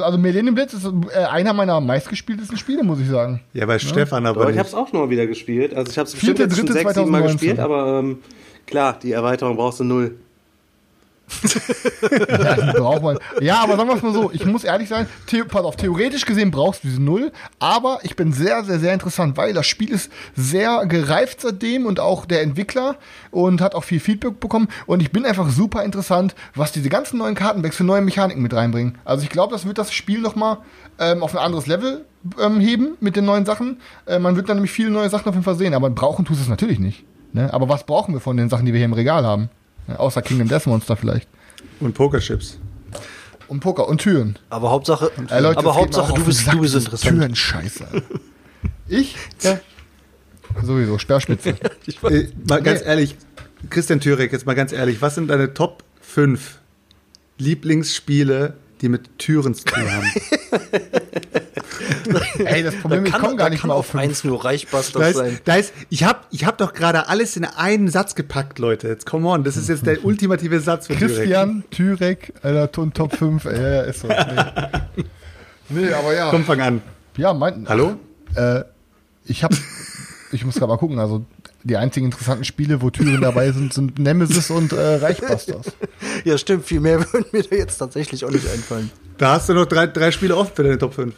[0.00, 3.40] also Millennium Blitz ist äh, einer meiner meistgespieltesten Spiele, muss ich sagen.
[3.52, 5.74] Ja, bei Stefan aber Aber ich habe es auch noch mal wieder gespielt.
[5.74, 7.36] Also ich habe es bestimmt jetzt schon sechs, sieben Mal 2019.
[7.36, 8.18] gespielt, aber ähm,
[8.64, 10.14] klar, die Erweiterung brauchst du null.
[12.30, 13.18] Ja, die braucht man.
[13.40, 16.24] Ja, aber sagen wir es mal so, ich muss ehrlich sein, the pass auf, theoretisch
[16.24, 19.90] gesehen brauchst du diese Null, aber ich bin sehr, sehr, sehr interessant, weil das Spiel
[19.90, 22.96] ist sehr gereift seitdem und auch der Entwickler
[23.30, 27.18] und hat auch viel Feedback bekommen und ich bin einfach super interessant, was diese ganzen
[27.18, 28.98] neuen Kartenbacks für neue Mechaniken mit reinbringen.
[29.04, 30.58] Also ich glaube, das wird das Spiel nochmal
[30.98, 32.04] ähm, auf ein anderes Level
[32.40, 33.80] ähm, heben mit den neuen Sachen.
[34.06, 36.40] Äh, man wird dann nämlich viele neue Sachen auf jeden Fall sehen, aber brauchen tust
[36.40, 37.04] es natürlich nicht.
[37.32, 37.52] Ne?
[37.52, 39.50] Aber was brauchen wir von den Sachen, die wir hier im Regal haben?
[39.96, 41.28] Außer Kingdom Death Monster vielleicht.
[41.80, 42.58] Und Pokerchips.
[43.48, 44.38] Und Poker und Türen.
[44.48, 47.18] Aber Hauptsache, Ey, Leute, aber das geht mir Hauptsache du bist, du bist interessant.
[47.18, 47.86] Türen scheiße.
[48.88, 49.16] Ich?
[49.42, 49.58] Ja.
[50.62, 51.54] Sowieso, Sperrspitze.
[52.04, 52.86] Äh, mal ganz Nee.
[52.86, 53.16] ehrlich,
[53.68, 56.58] Christian Türek, jetzt mal ganz ehrlich, was sind deine Top 5
[57.38, 60.12] Lieblingsspiele, die mit Türen zu tun haben?
[62.44, 63.86] Ey, das Da Problem ist, ich kann, komme gar da nicht kann mal auf auf
[63.86, 64.02] fünf.
[64.02, 65.38] eins nur Reichbusters Da ist, sein.
[65.44, 68.88] da ist, ich habe ich hab doch gerade alles in einen Satz gepackt, Leute.
[68.88, 71.16] Jetzt come on, das ist jetzt der ultimative Satz für Türek.
[71.16, 74.08] Christian, Türek, Alter, Ton- Top 5, ey, ja, ja, ist so.
[74.08, 75.04] Nee.
[75.68, 76.30] nee, aber ja.
[76.30, 76.82] Komm, fang an.
[77.16, 77.96] Ja, mein, Hallo?
[78.34, 78.62] Äh,
[79.24, 79.52] ich hab,
[80.32, 81.24] ich muss gerade mal gucken, also
[81.62, 85.66] die einzigen interessanten Spiele, wo Türen dabei sind, sind Nemesis und äh, Reichbusters.
[86.24, 88.90] Ja, stimmt, viel mehr würden mir da jetzt tatsächlich auch nicht einfallen.
[89.18, 91.14] Da hast du noch drei, drei Spiele offen für deine Top 5.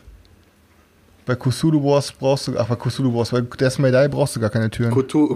[1.24, 4.40] Bei Cthulhu Wars brauchst du, ach, bei Cthulhu Wars, bei Death May Die brauchst du
[4.40, 4.90] gar keine Türen.
[4.90, 5.28] Kultur,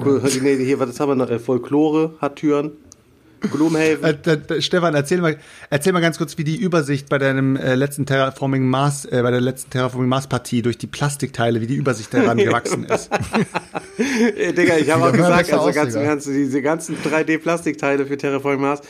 [0.43, 1.31] nee, hier, was haben wir noch?
[1.31, 2.73] Äh, Folklore hat Türen.
[3.41, 4.05] Gloomhaven.
[4.05, 5.37] Äh, da, da, Stefan, erzähl mal,
[5.71, 9.31] erzähl mal ganz kurz, wie die Übersicht bei deinem äh, letzten Terraforming Mars, äh, bei
[9.31, 13.11] der letzten Terraforming Mars Partie durch die Plastikteile, wie die Übersicht daran gewachsen ist.
[13.99, 18.81] Digga, ich habe auch gesagt, also aus, ganz, ganz, diese ganzen 3D-Plastikteile für Terraforming Mars,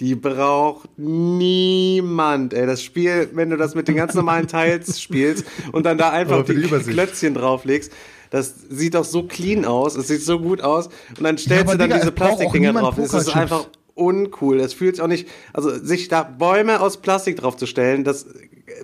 [0.00, 2.54] die braucht niemand.
[2.54, 6.10] Ey, das Spiel, wenn du das mit den ganz normalen Teils spielst und dann da
[6.10, 6.68] einfach die, die.
[6.68, 7.92] Klötzchen drauflegst,
[8.30, 11.72] das sieht doch so clean aus, es sieht so gut aus und dann stellst aber
[11.72, 12.98] du dann Digga, diese Plastikdinger drauf.
[12.98, 13.66] Es ist einfach
[13.96, 14.60] uncool.
[14.60, 18.26] Es fühlt sich auch nicht, also sich da Bäume aus Plastik draufzustellen, das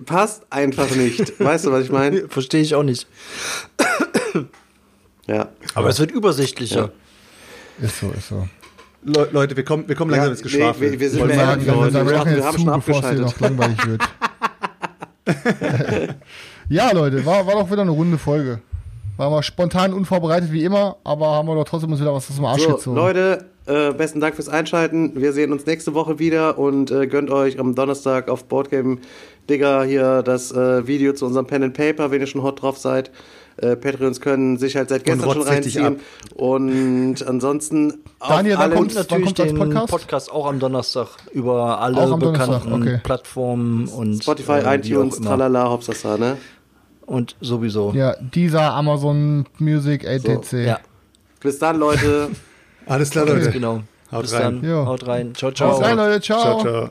[0.05, 1.39] passt einfach nicht.
[1.39, 2.27] weißt du, was ich meine?
[2.27, 3.07] Verstehe ich auch nicht.
[5.27, 5.49] Ja.
[5.75, 6.91] Aber es wird übersichtlicher.
[7.81, 8.47] Ist so, ist so.
[9.05, 10.85] Le Leute, wir kommen, wir kommen langsam Ja, ins Geschwafel.
[10.87, 12.65] nee, wir- wir sind Wollen mehr sagen, wir, sagen, wir wir machen haben jetzt schon
[12.65, 14.01] zu, bevor es hier noch langweilig wird.
[16.69, 18.59] ja, Leute, war, war doch wieder eine runde Folge.
[19.17, 22.35] Waren wir spontan unvorbereitet wie immer, aber haben wir doch trotzdem uns wieder was aus
[22.35, 22.95] dem Arsch So, gezogen.
[22.95, 25.13] Leute, äh, besten Dank fürs Einschalten.
[25.15, 28.97] Wir sehen uns nächste Woche wieder und äh, gönnt euch am Donnerstag auf Boardgame
[29.49, 32.77] Digger hier das äh, Video zu unserem Pen and Paper, wenn ihr schon hot drauf
[32.77, 33.11] seid.
[33.57, 35.99] Äh, Patreons können sich halt seit gestern schon reinziehen.
[36.35, 39.91] Und ansonsten Daniel, wann kommt- Und Wann natürlich kommt den Podcast?
[39.91, 40.31] Podcast?
[40.31, 42.99] auch am Donnerstag über alle bekannten okay.
[43.03, 46.37] Plattformen und Spotify, äh, iTunes, tralala, Hopsasa, ne?
[47.05, 47.91] Und sowieso.
[47.93, 50.65] Ja, dieser Amazon Music ATC.
[50.65, 50.79] Ja,
[51.41, 52.29] Bis dann, Leute.
[52.85, 53.51] Alles klar, Leute.
[53.51, 53.83] genau.
[54.11, 54.61] Haut Bis rein.
[54.61, 54.63] dann.
[54.63, 54.85] Jo.
[54.85, 55.33] Haut rein.
[55.35, 55.71] Ciao, ciao.
[55.71, 56.21] Haut rein, Leute.
[56.21, 56.89] Ciao, ciao.